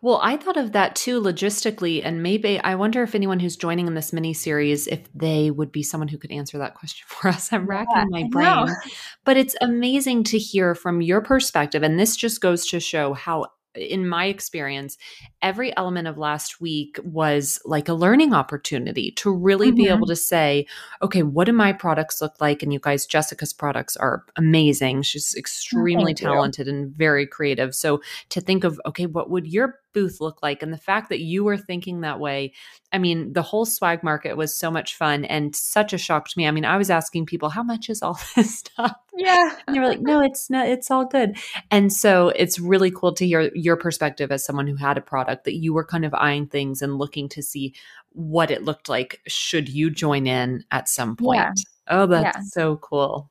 Well, 0.02 0.20
I 0.24 0.38
thought 0.38 0.58
of 0.58 0.72
that 0.72 0.96
too 0.96 1.22
logistically, 1.22 2.02
and 2.04 2.24
maybe 2.24 2.60
I 2.60 2.76
wonder 2.76 3.04
if 3.04 3.16
anyone 3.16 3.40
who's 3.40 3.58
joining 3.58 3.88
in 3.88 3.96
this 3.96 4.14
mini 4.14 4.34
series, 4.34 4.88
if 4.88 5.02
they 5.14 5.52
would 5.52 5.72
be 5.72 5.84
someone 5.84 6.08
who 6.08 6.18
could 6.18 6.32
answer 6.32 6.58
that 6.58 6.76
question 6.76 7.06
for 7.08 7.28
us. 7.28 7.52
I'm 7.52 7.66
racking 7.66 8.08
my 8.10 8.26
brain, 8.30 8.68
but 9.26 9.38
it's 9.38 9.56
amazing 9.62 10.24
to 10.26 10.38
hear 10.38 10.74
from 10.76 11.02
your 11.02 11.22
perspective, 11.22 11.84
and 11.84 12.00
this 12.00 12.16
just 12.16 12.42
goes 12.42 12.66
to 12.68 12.80
show 12.80 13.14
how 13.14 13.48
in 13.76 14.08
my 14.08 14.26
experience, 14.26 14.98
every 15.42 15.76
element 15.78 16.08
of 16.08 16.18
last 16.18 16.60
week 16.60 17.00
was 17.04 17.60
like 17.66 17.88
a 17.88 17.94
learning 17.94 18.34
opportunity 18.34 19.12
to 19.12 19.32
really 19.32 19.68
mm-hmm. 19.68 19.76
be 19.76 19.88
able 19.88 20.08
to 20.08 20.16
say, 20.16 20.66
okay, 21.02 21.24
what 21.24 21.46
do 21.46 21.54
my 21.54 21.72
products 21.72 22.22
look 22.22 22.34
like? 22.42 22.64
And 22.64 22.74
you 22.74 22.80
guys, 22.80 23.06
Jessica's 23.06 23.54
products 23.54 23.96
are 23.96 24.26
amazing. 24.36 25.04
She's 25.04 25.36
extremely 25.36 26.14
talented 26.14 26.68
you. 26.68 26.74
and 26.74 26.96
very 26.96 27.28
creative. 27.28 27.76
So 27.76 28.02
to 28.30 28.42
think 28.42 28.64
of, 28.64 28.82
okay, 28.88 29.06
what 29.06 29.30
would 29.30 29.48
your 29.48 29.76
booth 29.94 30.20
look 30.20 30.42
like? 30.44 30.64
And 30.64 30.74
the 30.74 30.78
fact 30.78 31.10
that 31.10 31.20
you 31.20 31.44
were 31.44 31.58
thinking 31.58 32.02
that 32.02 32.20
way, 32.20 32.54
I 32.92 32.98
mean, 32.98 33.34
the 33.34 33.42
whole 33.42 33.66
swag 33.66 34.04
market 34.04 34.38
was 34.38 34.56
so 34.56 34.70
much 34.72 34.96
fun 34.96 35.26
and 35.26 35.56
such 35.56 35.94
a 35.94 35.98
shock 35.98 36.28
to 36.30 36.38
me. 36.38 36.48
I 36.48 36.52
mean, 36.52 36.66
I 36.66 36.78
was 36.78 36.90
asking 36.90 37.26
people, 37.26 37.50
how 37.50 37.64
much 37.64 37.90
is 37.90 38.02
all 38.02 38.20
this 38.36 38.60
stuff? 38.60 38.96
Yeah. 39.16 39.56
And 39.68 39.76
they 39.76 39.80
were 39.80 39.88
like, 39.88 40.02
no, 40.02 40.22
it's 40.22 40.50
not, 40.50 40.68
it's 40.68 40.90
all 40.90 41.06
good. 41.06 41.38
And 41.72 41.92
so 41.92 42.30
it's 42.30 42.60
really 42.60 42.92
cool 42.92 43.14
to 43.14 43.28
hear 43.28 43.52
your 43.54 43.76
perspective 43.76 44.32
as 44.32 44.46
someone 44.46 44.68
who 44.68 44.76
had 44.76 44.98
a 44.98 45.02
product 45.02 45.44
that 45.46 45.56
you 45.56 45.74
were 45.74 45.86
kind 45.86 46.06
of 46.06 46.14
eyeing 46.14 46.48
things 46.48 46.82
and 46.82 46.98
looking 46.98 47.30
to 47.30 47.44
see 47.44 47.74
what 48.12 48.52
it 48.52 48.64
looked 48.64 48.90
like 48.90 49.22
should 49.28 49.70
you 49.70 49.90
join 49.90 50.28
in 50.28 50.64
at 50.72 50.90
some 50.90 51.16
point. 51.16 51.38
Yeah. 51.38 51.54
Oh, 51.90 52.06
that's 52.06 52.38
yeah. 52.38 52.44
so 52.46 52.78
cool. 52.78 53.30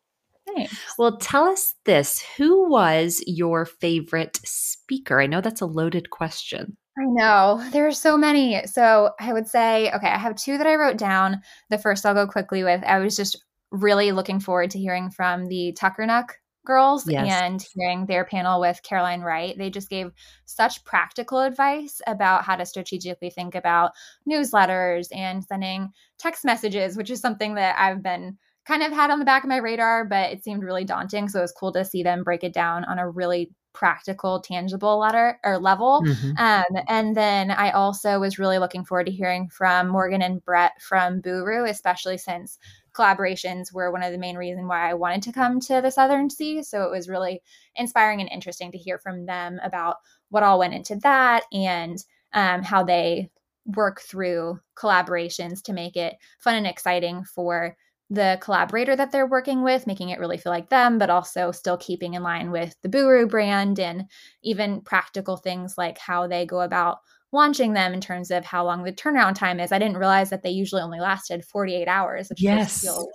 Well, 0.99 1.17
tell 1.19 1.45
us 1.45 1.75
this 1.85 2.23
who 2.37 2.69
was 2.69 3.23
your 3.27 3.65
favorite 3.65 4.41
speaker? 4.45 5.21
I 5.21 5.27
know 5.27 5.41
that's 5.41 5.61
a 5.61 5.67
loaded 5.67 6.11
question. 6.11 6.77
I 6.99 7.05
know. 7.05 7.65
There 7.71 7.87
are 7.87 7.93
so 7.93 8.17
many. 8.17 8.67
So 8.67 9.11
I 9.21 9.33
would 9.33 9.47
say, 9.47 9.91
okay, 9.93 10.09
I 10.09 10.19
have 10.19 10.35
two 10.35 10.59
that 10.59 10.67
I 10.67 10.75
wrote 10.75 10.97
down. 10.97 11.43
The 11.71 11.79
first 11.79 12.05
I'll 12.05 12.15
go 12.15 12.27
quickly 12.27 12.65
with. 12.65 12.83
I 12.83 12.99
was 12.99 13.15
just 13.15 13.45
really 13.71 14.13
looking 14.13 14.41
forward 14.41 14.71
to 14.73 14.79
hearing 14.79 15.11
from 15.11 15.47
the 15.47 15.77
Tuckernuck 15.79 16.31
girls 16.69 17.09
yes. 17.09 17.27
and 17.27 17.65
hearing 17.75 18.05
their 18.07 18.25
panel 18.25 18.61
with 18.61 18.83
Caroline 18.83 19.23
Wright. 19.23 19.57
They 19.57 19.71
just 19.71 19.89
gave 19.89 20.11
such 20.45 20.85
practical 20.85 21.41
advice 21.41 22.01
about 22.07 22.45
how 22.45 22.57
to 22.57 22.67
strategically 22.67 23.31
think 23.31 23.55
about 23.55 23.93
newsletters 24.31 25.09
and 25.13 25.43
sending 25.43 25.91
text 26.19 26.45
messages, 26.45 26.97
which 26.97 27.11
is 27.11 27.21
something 27.21 27.55
that 27.55 27.77
I've 27.79 28.03
been 28.03 28.37
kind 28.69 28.83
of 28.83 28.93
had 28.93 29.11
on 29.11 29.19
the 29.19 29.25
back 29.25 29.45
of 29.45 29.49
my 29.49 29.57
radar, 29.57 30.05
but 30.05 30.31
it 30.31 30.45
seemed 30.45 30.63
really 30.63 30.85
daunting. 30.85 31.27
So 31.29 31.39
it 31.39 31.43
was 31.43 31.53
cool 31.53 31.73
to 31.73 31.87
see 31.87 32.03
them 32.03 32.23
break 32.23 32.45
it 32.45 32.53
down 32.53 32.85
on 32.85 32.99
a 32.99 33.09
really 33.09 33.51
practical, 33.73 34.41
tangible 34.41 34.99
letter 34.99 35.39
or 35.43 35.59
level. 35.59 36.03
Mm-hmm. 36.03 36.37
Um, 36.37 36.83
and 36.87 37.17
then 37.17 37.51
I 37.51 37.71
also 37.71 38.21
was 38.21 38.39
really 38.39 38.59
looking 38.59 38.85
forward 38.85 39.07
to 39.07 39.13
hearing 39.13 39.49
from 39.49 39.89
Morgan 39.89 40.21
and 40.21 40.45
Brett 40.45 40.73
from 40.83 41.21
Buru, 41.21 41.65
especially 41.65 42.19
since 42.19 42.59
collaborations 42.93 43.73
were 43.73 43.91
one 43.91 44.03
of 44.03 44.13
the 44.13 44.19
main 44.19 44.37
reasons 44.37 44.69
why 44.69 44.91
I 44.91 44.95
wanted 44.95 45.23
to 45.23 45.33
come 45.33 45.61
to 45.61 45.81
the 45.81 45.91
Southern 45.91 46.29
C. 46.29 46.63
So 46.63 46.83
it 46.83 46.91
was 46.91 47.09
really 47.09 47.41
inspiring 47.75 48.21
and 48.21 48.31
interesting 48.31 48.71
to 48.73 48.79
hear 48.79 48.99
from 48.99 49.25
them 49.25 49.61
about 49.63 49.97
what 50.29 50.43
all 50.43 50.59
went 50.59 50.75
into 50.75 50.97
that 50.97 51.45
and 51.53 51.97
um, 52.35 52.63
how 52.63 52.83
they 52.83 53.31
work 53.65 54.01
through 54.01 54.59
collaborations 54.77 55.63
to 55.63 55.73
make 55.73 55.97
it 55.97 56.17
fun 56.39 56.57
and 56.57 56.67
exciting 56.67 57.25
for 57.25 57.77
the 58.11 58.39
collaborator 58.41 58.97
that 58.97 59.13
they're 59.13 59.27
working 59.27 59.63
with, 59.63 59.87
making 59.87 60.09
it 60.09 60.19
really 60.19 60.39
feel 60.39 60.53
like 60.53 60.71
them, 60.71 60.99
but 60.99 61.11
also 61.11 61.51
still 61.53 61.77
keeping 61.77 62.15
in 62.15 62.23
line 62.23 62.51
with 62.51 62.75
the 62.83 62.89
Buru 62.89 63.27
brand 63.27 63.79
and 63.79 64.05
even 64.43 64.81
practical 64.81 65.37
things 65.37 65.77
like 65.77 65.99
how 65.99 66.27
they 66.27 66.47
go 66.47 66.61
about 66.61 66.99
launching 67.33 67.75
them 67.75 67.93
in 67.93 68.01
terms 68.01 68.31
of 68.31 68.45
how 68.45 68.65
long 68.65 68.83
the 68.83 68.93
turnaround 68.93 69.35
time 69.35 69.61
is. 69.61 69.73
I 69.73 69.79
didn't 69.79 69.99
realize 69.99 70.31
that 70.31 70.43
they 70.43 70.51
usually 70.51 70.81
only 70.81 71.01
lasted 71.01 71.45
48 71.45 71.87
hours, 71.87 72.31
which 72.31 72.43
yes. 72.43 72.83
feels 72.83 73.07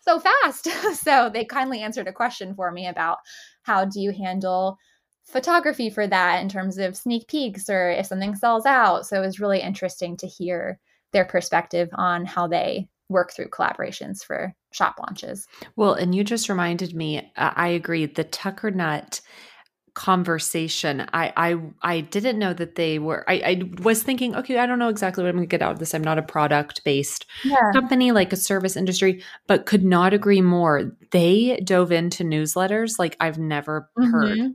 so 0.00 0.18
fast. 0.18 0.68
so 0.94 1.28
they 1.28 1.44
kindly 1.44 1.82
answered 1.82 2.08
a 2.08 2.12
question 2.12 2.54
for 2.54 2.70
me 2.70 2.86
about 2.86 3.18
how 3.62 3.84
do 3.84 4.00
you 4.00 4.12
handle 4.12 4.78
photography 5.24 5.90
for 5.90 6.06
that 6.06 6.40
in 6.40 6.48
terms 6.48 6.78
of 6.78 6.96
sneak 6.96 7.28
peeks 7.28 7.68
or 7.68 7.90
if 7.90 8.06
something 8.06 8.34
sells 8.34 8.64
out. 8.64 9.06
So 9.06 9.18
it 9.18 9.26
was 9.26 9.40
really 9.40 9.60
interesting 9.60 10.16
to 10.18 10.26
hear 10.26 10.80
their 11.12 11.26
perspective 11.26 11.90
on 11.92 12.24
how 12.24 12.46
they 12.46 12.88
work 13.08 13.32
through 13.32 13.48
collaborations 13.48 14.24
for 14.24 14.54
shop 14.72 14.96
launches. 14.98 15.46
Well, 15.76 15.94
and 15.94 16.14
you 16.14 16.24
just 16.24 16.48
reminded 16.48 16.94
me, 16.94 17.18
uh, 17.36 17.52
I 17.56 17.68
agree, 17.68 18.06
the 18.06 18.24
Tuckernuck 18.24 19.20
conversation 19.98 21.04
i 21.12 21.32
i 21.36 21.56
i 21.82 22.00
didn't 22.00 22.38
know 22.38 22.54
that 22.54 22.76
they 22.76 23.00
were 23.00 23.28
i 23.28 23.34
i 23.44 23.62
was 23.82 24.00
thinking 24.00 24.32
okay 24.36 24.56
i 24.56 24.64
don't 24.64 24.78
know 24.78 24.88
exactly 24.88 25.24
what 25.24 25.28
i'm 25.28 25.34
going 25.34 25.42
to 25.42 25.50
get 25.50 25.60
out 25.60 25.72
of 25.72 25.80
this 25.80 25.92
i'm 25.92 26.04
not 26.04 26.18
a 26.18 26.22
product 26.22 26.84
based 26.84 27.26
yeah. 27.42 27.72
company 27.72 28.12
like 28.12 28.32
a 28.32 28.36
service 28.36 28.76
industry 28.76 29.20
but 29.48 29.66
could 29.66 29.82
not 29.82 30.14
agree 30.14 30.40
more 30.40 30.92
they 31.10 31.60
dove 31.64 31.90
into 31.90 32.22
newsletters 32.22 32.92
like 32.96 33.16
i've 33.18 33.38
never 33.38 33.90
mm-hmm. 33.98 34.10
heard 34.12 34.54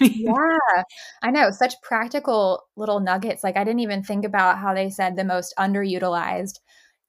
yeah 0.00 0.82
i 1.20 1.30
know 1.30 1.50
such 1.50 1.74
practical 1.82 2.62
little 2.74 2.98
nuggets 2.98 3.44
like 3.44 3.58
i 3.58 3.64
didn't 3.64 3.80
even 3.80 4.02
think 4.02 4.24
about 4.24 4.56
how 4.56 4.72
they 4.72 4.88
said 4.88 5.16
the 5.16 5.22
most 5.22 5.52
underutilized 5.58 6.60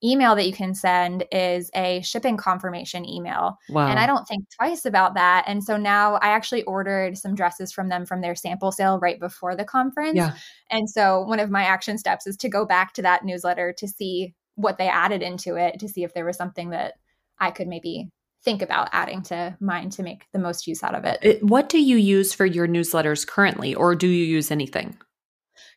email 0.04 0.36
that 0.36 0.48
you 0.48 0.54
can 0.54 0.74
send 0.74 1.26
is 1.32 1.70
a 1.76 2.02
shipping 2.02 2.38
confirmation 2.38 3.08
email. 3.08 3.58
Wow. 3.70 3.88
And 3.88 4.00
I 4.00 4.06
don't 4.06 4.28
think 4.28 4.46
twice 4.58 4.86
about 4.86 5.14
that. 5.16 5.44
And 5.48 5.64
so 5.64 5.78
now 5.78 6.16
I 6.16 6.30
actually 6.30 6.64
ordered 6.64 7.18
some 7.18 7.36
dresses 7.36 7.72
from 7.72 7.90
them 7.90 8.06
from 8.06 8.22
their 8.22 8.36
sample 8.36 8.72
sale 8.72 9.00
right 9.00 9.20
before 9.20 9.56
the 9.56 9.66
conference. 9.66 10.16
Yeah. 10.16 10.34
And 10.72 10.90
so 10.90 11.22
one 11.22 11.40
of 11.40 11.50
my 11.50 11.64
action 11.64 11.98
steps 11.98 12.28
is 12.28 12.38
to 12.38 12.50
go 12.50 12.66
back 12.66 12.94
to 12.94 13.02
that 13.02 13.26
newsletter 13.26 13.74
to 13.78 13.88
see 13.88 14.34
what 14.56 14.78
they 14.78 14.88
added 14.88 15.22
into 15.22 15.56
it, 15.56 15.80
to 15.80 15.90
see 15.90 16.04
if 16.04 16.14
there 16.14 16.26
was 16.26 16.38
something 16.38 16.70
that 16.70 16.94
I 17.40 17.52
could 17.52 17.68
maybe 17.68 18.10
think 18.44 18.62
about 18.62 18.90
adding 18.94 19.22
to 19.24 19.58
mine 19.60 19.90
to 19.90 20.04
make 20.04 20.26
the 20.32 20.40
most 20.40 20.66
use 20.66 20.82
out 20.82 20.96
of 20.96 21.04
it. 21.04 21.20
it 21.22 21.44
what 21.44 21.68
do 21.68 21.82
you 21.82 21.98
use 21.98 22.34
for 22.34 22.46
your 22.46 22.68
newsletters 22.68 23.28
currently, 23.28 23.76
or 23.76 23.96
do 23.96 24.08
you 24.08 24.26
use 24.26 24.50
anything? 24.50 24.98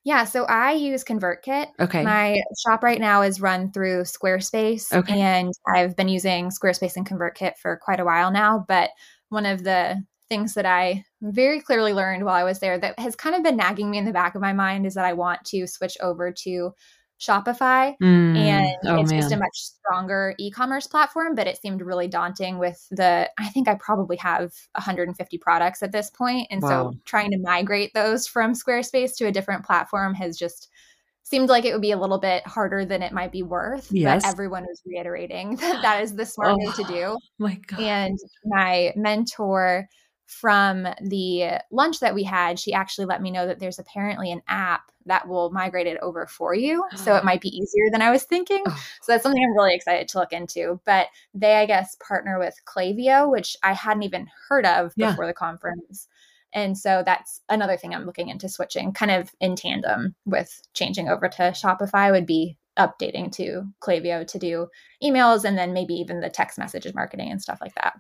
Yeah, 0.05 0.25
so 0.25 0.45
I 0.45 0.73
use 0.73 1.05
ConvertKit. 1.05 1.69
Okay. 1.79 2.03
My 2.03 2.41
shop 2.65 2.83
right 2.83 3.01
now 3.01 3.23
is 3.23 3.41
run 3.41 3.71
through 3.71 4.03
Squarespace. 4.03 4.93
Okay. 4.93 5.21
And 5.21 5.53
I've 5.73 5.95
been 5.95 6.09
using 6.09 6.51
Squarespace 6.51 6.97
and 6.97 7.09
ConvertKit 7.09 7.57
for 7.59 7.79
quite 7.83 8.01
a 8.01 8.05
while 8.05 8.33
now. 8.33 8.65
But 8.67 8.91
one 9.29 9.47
of 9.47 9.63
the 9.63 10.03
things 10.29 10.55
that 10.55 10.67
I 10.67 11.05
very 11.21 11.61
clearly 11.61 11.93
learned 11.93 12.25
while 12.25 12.35
I 12.35 12.43
was 12.43 12.59
there 12.59 12.79
that 12.79 12.99
has 12.99 13.15
kind 13.15 13.37
of 13.37 13.43
been 13.43 13.57
nagging 13.57 13.91
me 13.91 13.99
in 13.99 14.05
the 14.05 14.13
back 14.13 14.35
of 14.35 14.41
my 14.41 14.53
mind 14.53 14.87
is 14.87 14.95
that 14.95 15.05
I 15.05 15.13
want 15.13 15.45
to 15.47 15.67
switch 15.67 15.97
over 16.01 16.33
to 16.33 16.73
Shopify. 17.23 17.97
Mm, 18.03 18.37
and 18.37 18.77
oh 18.87 19.01
it's 19.01 19.11
man. 19.11 19.21
just 19.21 19.33
a 19.33 19.37
much 19.37 19.55
stronger 19.55 20.35
e 20.39 20.51
commerce 20.51 20.87
platform, 20.87 21.35
but 21.35 21.47
it 21.47 21.61
seemed 21.61 21.81
really 21.81 22.09
daunting 22.09 22.59
with 22.59 22.85
the, 22.91 23.31
I 23.39 23.49
think 23.51 23.69
I 23.69 23.77
probably 23.77 24.17
have 24.17 24.53
150 24.73 25.39
products 25.39 25.83
at 25.83 25.93
this 25.93 26.11
point. 26.11 26.49
And 26.51 26.61
wow. 26.63 26.69
so 26.69 26.99
trying 27.05 27.31
to 27.31 27.39
migrate 27.39 27.95
those 27.95 28.27
from 28.27 28.55
Squarespace 28.55 29.17
to 29.17 29.27
a 29.27 29.33
different 29.33 29.65
platform 29.65 30.15
has 30.15 30.37
just 30.37 30.69
seemed 31.23 31.49
like 31.49 31.65
it 31.65 31.73
would 31.73 31.83
be 31.83 31.93
a 31.93 31.99
little 31.99 32.19
bit 32.19 32.47
harder 32.47 32.85
than 32.85 33.03
it 33.03 33.13
might 33.13 33.33
be 33.33 33.43
worth. 33.43 33.89
Yes. 33.93 34.23
But 34.23 34.31
everyone 34.31 34.65
was 34.65 34.83
reiterating 34.85 35.57
that 35.61 35.81
that 35.83 36.03
is 36.03 36.15
the 36.15 36.27
smart 36.27 36.53
oh, 36.53 36.57
thing 36.57 36.85
to 36.85 36.93
do. 36.93 37.19
My 37.39 37.55
God. 37.67 37.81
And 37.81 38.19
my 38.45 38.93
mentor, 38.97 39.89
from 40.33 40.87
the 41.01 41.61
lunch 41.71 42.01
that 42.01 42.15
we 42.15 42.25
had, 42.25 42.59
she 42.59 42.73
actually 42.73 43.05
let 43.05 43.23
me 43.23 43.31
know 43.31 43.47
that 43.47 43.59
there's 43.59 43.79
apparently 43.79 44.33
an 44.33 44.43
app 44.49 44.91
that 45.07 45.27
will 45.27 45.51
migrate 45.51 45.87
it 45.87 45.99
over 46.01 46.27
for 46.27 46.55
you. 46.55 46.85
So 46.97 47.15
it 47.17 47.23
oh. 47.23 47.25
might 47.25 47.41
be 47.41 47.49
easier 47.49 47.91
than 47.91 48.03
I 48.03 48.11
was 48.11 48.25
thinking. 48.25 48.63
Oh. 48.67 48.85
So 49.03 49.13
that's 49.13 49.23
something 49.23 49.43
I'm 49.43 49.57
really 49.57 49.75
excited 49.75 50.09
to 50.09 50.19
look 50.19 50.33
into. 50.33 50.81
But 50.85 51.09
they, 51.35 51.57
I 51.57 51.67
guess, 51.67 51.97
partner 52.07 52.39
with 52.39 52.55
Klaviyo, 52.65 53.31
which 53.31 53.57
I 53.63 53.73
hadn't 53.73 54.05
even 54.05 54.29
heard 54.49 54.65
of 54.65 54.93
yeah. 54.97 55.11
before 55.11 55.27
the 55.27 55.33
conference. 55.33 56.09
And 56.53 56.77
so 56.77 57.03
that's 57.05 57.41
another 57.49 57.77
thing 57.77 57.95
I'm 57.95 58.05
looking 58.05 58.29
into 58.29 58.49
switching 58.49 58.93
kind 58.93 59.11
of 59.11 59.31
in 59.41 59.57
tandem 59.57 60.15
with 60.27 60.61
changing 60.75 61.09
over 61.09 61.29
to 61.29 61.43
Shopify 61.53 62.11
would 62.11 62.27
be 62.27 62.57
updating 62.79 63.31
to 63.33 63.65
Klaviyo 63.81 64.27
to 64.27 64.39
do 64.39 64.69
emails 65.03 65.45
and 65.45 65.59
then 65.59 65.73
maybe 65.73 65.95
even 65.95 66.21
the 66.21 66.31
text 66.31 66.59
messages 66.59 66.95
marketing 66.95 67.31
and 67.31 67.43
stuff 67.43 67.59
like 67.61 67.75
that. 67.75 67.95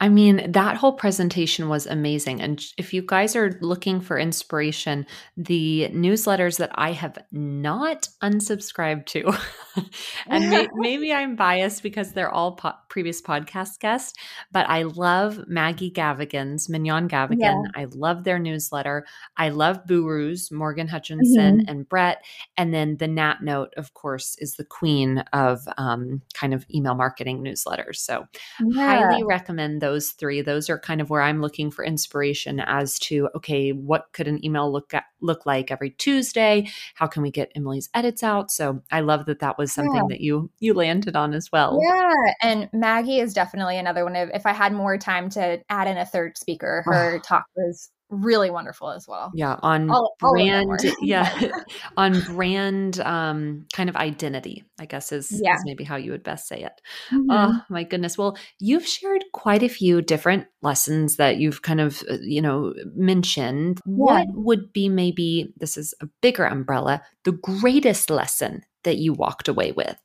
I 0.00 0.08
mean, 0.08 0.52
that 0.52 0.76
whole 0.76 0.92
presentation 0.92 1.68
was 1.68 1.86
amazing. 1.86 2.40
And 2.40 2.64
if 2.76 2.94
you 2.94 3.02
guys 3.02 3.34
are 3.34 3.58
looking 3.60 4.00
for 4.00 4.18
inspiration, 4.18 5.06
the 5.36 5.88
newsletters 5.92 6.58
that 6.58 6.70
I 6.74 6.92
have 6.92 7.18
not 7.32 8.08
unsubscribed 8.22 9.06
to, 9.06 9.32
and 10.26 10.50
may- 10.50 10.68
maybe 10.74 11.12
I'm 11.12 11.34
biased 11.34 11.82
because 11.82 12.12
they're 12.12 12.30
all 12.30 12.52
po- 12.52 12.74
previous 12.88 13.20
podcast 13.20 13.80
guests, 13.80 14.16
but 14.52 14.68
I 14.68 14.82
love 14.82 15.44
Maggie 15.48 15.90
Gavigan's, 15.90 16.68
Mignonne 16.68 17.08
Gavigan. 17.08 17.38
Yeah. 17.40 17.62
I 17.74 17.86
love 17.92 18.22
their 18.22 18.38
newsletter. 18.38 19.04
I 19.36 19.48
love 19.48 19.84
Buru's, 19.84 20.52
Morgan 20.52 20.88
Hutchinson 20.88 21.60
mm-hmm. 21.60 21.68
and 21.68 21.88
Brett. 21.88 22.24
And 22.56 22.72
then 22.72 22.98
the 22.98 23.08
Nat 23.08 23.42
Note, 23.42 23.74
of 23.76 23.94
course, 23.94 24.17
is 24.38 24.56
the 24.56 24.64
queen 24.64 25.18
of 25.32 25.60
um, 25.76 26.22
kind 26.34 26.54
of 26.54 26.64
email 26.72 26.94
marketing 26.94 27.42
newsletters. 27.42 27.96
So, 27.96 28.26
yeah. 28.64 28.98
highly 28.98 29.24
recommend 29.24 29.80
those 29.80 30.10
three. 30.10 30.40
Those 30.40 30.70
are 30.70 30.78
kind 30.78 31.00
of 31.00 31.10
where 31.10 31.22
I'm 31.22 31.40
looking 31.40 31.70
for 31.70 31.84
inspiration 31.84 32.60
as 32.60 32.98
to 33.00 33.28
okay, 33.36 33.70
what 33.70 34.06
could 34.12 34.28
an 34.28 34.44
email 34.44 34.70
look 34.70 34.94
at, 34.94 35.04
look 35.20 35.46
like 35.46 35.70
every 35.70 35.90
Tuesday? 35.90 36.68
How 36.94 37.06
can 37.06 37.22
we 37.22 37.30
get 37.30 37.52
Emily's 37.54 37.88
edits 37.94 38.22
out? 38.22 38.50
So 38.50 38.82
I 38.90 39.00
love 39.00 39.26
that 39.26 39.40
that 39.40 39.58
was 39.58 39.72
something 39.72 39.94
yeah. 39.94 40.06
that 40.08 40.20
you 40.20 40.50
you 40.58 40.74
landed 40.74 41.16
on 41.16 41.34
as 41.34 41.50
well. 41.52 41.80
Yeah, 41.82 42.12
and 42.42 42.68
Maggie 42.72 43.20
is 43.20 43.34
definitely 43.34 43.78
another 43.78 44.04
one 44.04 44.16
of 44.16 44.30
if 44.34 44.46
I 44.46 44.52
had 44.52 44.72
more 44.72 44.98
time 44.98 45.28
to 45.30 45.60
add 45.68 45.88
in 45.88 45.96
a 45.96 46.06
third 46.06 46.38
speaker, 46.38 46.82
her 46.86 47.18
talk 47.24 47.46
was 47.56 47.90
really 48.10 48.50
wonderful 48.50 48.90
as 48.90 49.06
well. 49.06 49.30
Yeah, 49.34 49.56
on 49.62 49.90
all, 49.90 50.16
brand, 50.18 50.68
all 50.68 50.94
yeah, 51.00 51.50
on 51.96 52.20
brand 52.20 53.00
um, 53.00 53.66
kind 53.72 53.88
of 53.88 53.96
identity, 53.96 54.64
I 54.78 54.86
guess 54.86 55.12
is, 55.12 55.40
yeah. 55.42 55.54
is 55.54 55.62
maybe 55.64 55.84
how 55.84 55.96
you 55.96 56.12
would 56.12 56.22
best 56.22 56.48
say 56.48 56.62
it. 56.62 56.72
Mm-hmm. 57.10 57.30
Oh 57.30 57.60
my 57.68 57.84
goodness! 57.84 58.16
Well, 58.16 58.36
you've 58.58 58.86
shared 58.86 59.24
quite 59.32 59.62
a 59.62 59.68
few 59.68 60.02
different 60.02 60.46
lessons 60.62 61.16
that 61.16 61.38
you've 61.38 61.62
kind 61.62 61.80
of 61.80 62.02
uh, 62.10 62.18
you 62.22 62.42
know 62.42 62.74
mentioned. 62.94 63.80
Yeah. 63.84 63.92
What 63.94 64.26
would 64.32 64.72
be 64.72 64.88
maybe 64.88 65.52
this 65.58 65.76
is 65.76 65.94
a 66.00 66.08
bigger 66.22 66.44
umbrella, 66.44 67.02
the 67.24 67.32
greatest 67.32 68.10
lesson 68.10 68.64
that 68.84 68.96
you 68.96 69.12
walked 69.12 69.48
away 69.48 69.72
with? 69.72 69.96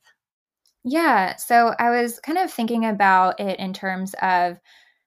Yeah, 0.84 1.36
so 1.36 1.74
I 1.78 2.02
was 2.02 2.20
kind 2.20 2.36
of 2.36 2.52
thinking 2.52 2.84
about 2.84 3.40
it 3.40 3.58
in 3.58 3.72
terms 3.72 4.14
of 4.20 4.58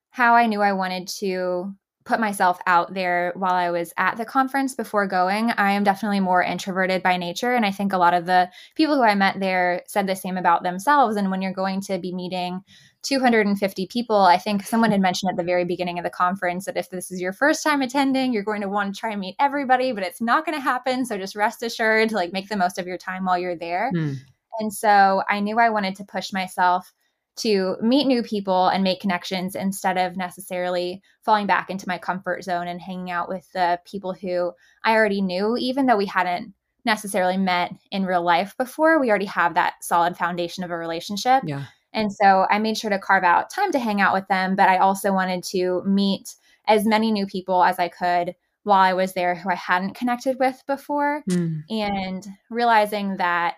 how 0.09 0.33
I 0.33 0.47
knew 0.47 0.61
I 0.61 0.73
wanted 0.73 1.07
to 1.19 1.75
put 2.07 2.19
myself 2.21 2.57
out 2.65 2.93
there 2.93 3.33
while 3.35 3.53
I 3.53 3.69
was 3.69 3.93
at 3.97 4.15
the 4.15 4.23
conference 4.23 4.73
before 4.73 5.05
going. 5.05 5.51
I 5.51 5.73
am 5.73 5.83
definitely 5.83 6.21
more 6.21 6.41
introverted 6.41 7.03
by 7.03 7.17
nature. 7.17 7.53
And 7.53 7.65
I 7.65 7.71
think 7.71 7.91
a 7.91 7.97
lot 7.97 8.13
of 8.13 8.25
the 8.25 8.49
people 8.75 8.95
who 8.95 9.03
I 9.03 9.13
met 9.13 9.41
there 9.41 9.83
said 9.87 10.07
the 10.07 10.15
same 10.15 10.37
about 10.37 10.63
themselves. 10.63 11.17
And 11.17 11.29
when 11.29 11.41
you're 11.41 11.51
going 11.51 11.81
to 11.81 11.99
be 11.99 12.13
meeting 12.13 12.61
250 13.03 13.87
people, 13.87 14.15
I 14.15 14.37
think 14.37 14.63
someone 14.63 14.91
had 14.91 15.01
mentioned 15.01 15.31
at 15.31 15.37
the 15.37 15.43
very 15.43 15.65
beginning 15.65 15.99
of 15.99 16.05
the 16.05 16.09
conference 16.09 16.65
that 16.65 16.77
if 16.77 16.89
this 16.89 17.11
is 17.11 17.19
your 17.19 17.33
first 17.33 17.61
time 17.61 17.81
attending, 17.81 18.31
you're 18.31 18.41
going 18.41 18.61
to 18.61 18.69
want 18.69 18.95
to 18.95 18.99
try 18.99 19.11
and 19.11 19.19
meet 19.19 19.35
everybody, 19.37 19.91
but 19.91 20.03
it's 20.03 20.21
not 20.21 20.45
going 20.45 20.57
to 20.57 20.63
happen. 20.63 21.05
So 21.05 21.17
just 21.17 21.35
rest 21.35 21.61
assured 21.61 22.13
like 22.13 22.31
make 22.31 22.47
the 22.47 22.55
most 22.55 22.79
of 22.79 22.87
your 22.87 22.97
time 22.97 23.25
while 23.25 23.37
you're 23.37 23.57
there. 23.57 23.91
Mm. 23.93 24.15
And 24.59 24.73
so 24.73 25.23
I 25.27 25.41
knew 25.41 25.59
I 25.59 25.69
wanted 25.69 25.97
to 25.97 26.05
push 26.05 26.31
myself 26.31 26.93
to 27.37 27.77
meet 27.81 28.07
new 28.07 28.23
people 28.23 28.67
and 28.67 28.83
make 28.83 28.99
connections 28.99 29.55
instead 29.55 29.97
of 29.97 30.17
necessarily 30.17 31.01
falling 31.23 31.47
back 31.47 31.69
into 31.69 31.87
my 31.87 31.97
comfort 31.97 32.43
zone 32.43 32.67
and 32.67 32.81
hanging 32.81 33.11
out 33.11 33.29
with 33.29 33.49
the 33.53 33.79
people 33.85 34.13
who 34.13 34.51
I 34.83 34.93
already 34.93 35.21
knew, 35.21 35.55
even 35.57 35.85
though 35.85 35.97
we 35.97 36.05
hadn't 36.05 36.53
necessarily 36.85 37.37
met 37.37 37.71
in 37.91 38.05
real 38.05 38.23
life 38.23 38.55
before. 38.57 38.99
We 38.99 39.09
already 39.09 39.25
have 39.25 39.53
that 39.53 39.75
solid 39.81 40.17
foundation 40.17 40.63
of 40.63 40.71
a 40.71 40.77
relationship. 40.77 41.43
Yeah. 41.45 41.65
And 41.93 42.11
so 42.11 42.47
I 42.49 42.59
made 42.59 42.77
sure 42.77 42.89
to 42.89 42.99
carve 42.99 43.23
out 43.23 43.49
time 43.49 43.71
to 43.71 43.79
hang 43.79 44.01
out 44.01 44.13
with 44.13 44.27
them, 44.27 44.55
but 44.55 44.69
I 44.69 44.77
also 44.77 45.13
wanted 45.13 45.43
to 45.45 45.83
meet 45.85 46.35
as 46.67 46.85
many 46.85 47.11
new 47.11 47.25
people 47.25 47.63
as 47.63 47.79
I 47.79 47.87
could 47.87 48.35
while 48.63 48.79
I 48.79 48.93
was 48.93 49.13
there 49.13 49.35
who 49.35 49.49
I 49.49 49.55
hadn't 49.55 49.95
connected 49.95 50.37
with 50.39 50.61
before. 50.67 51.23
Mm. 51.29 51.63
And 51.69 52.27
realizing 52.49 53.17
that 53.17 53.55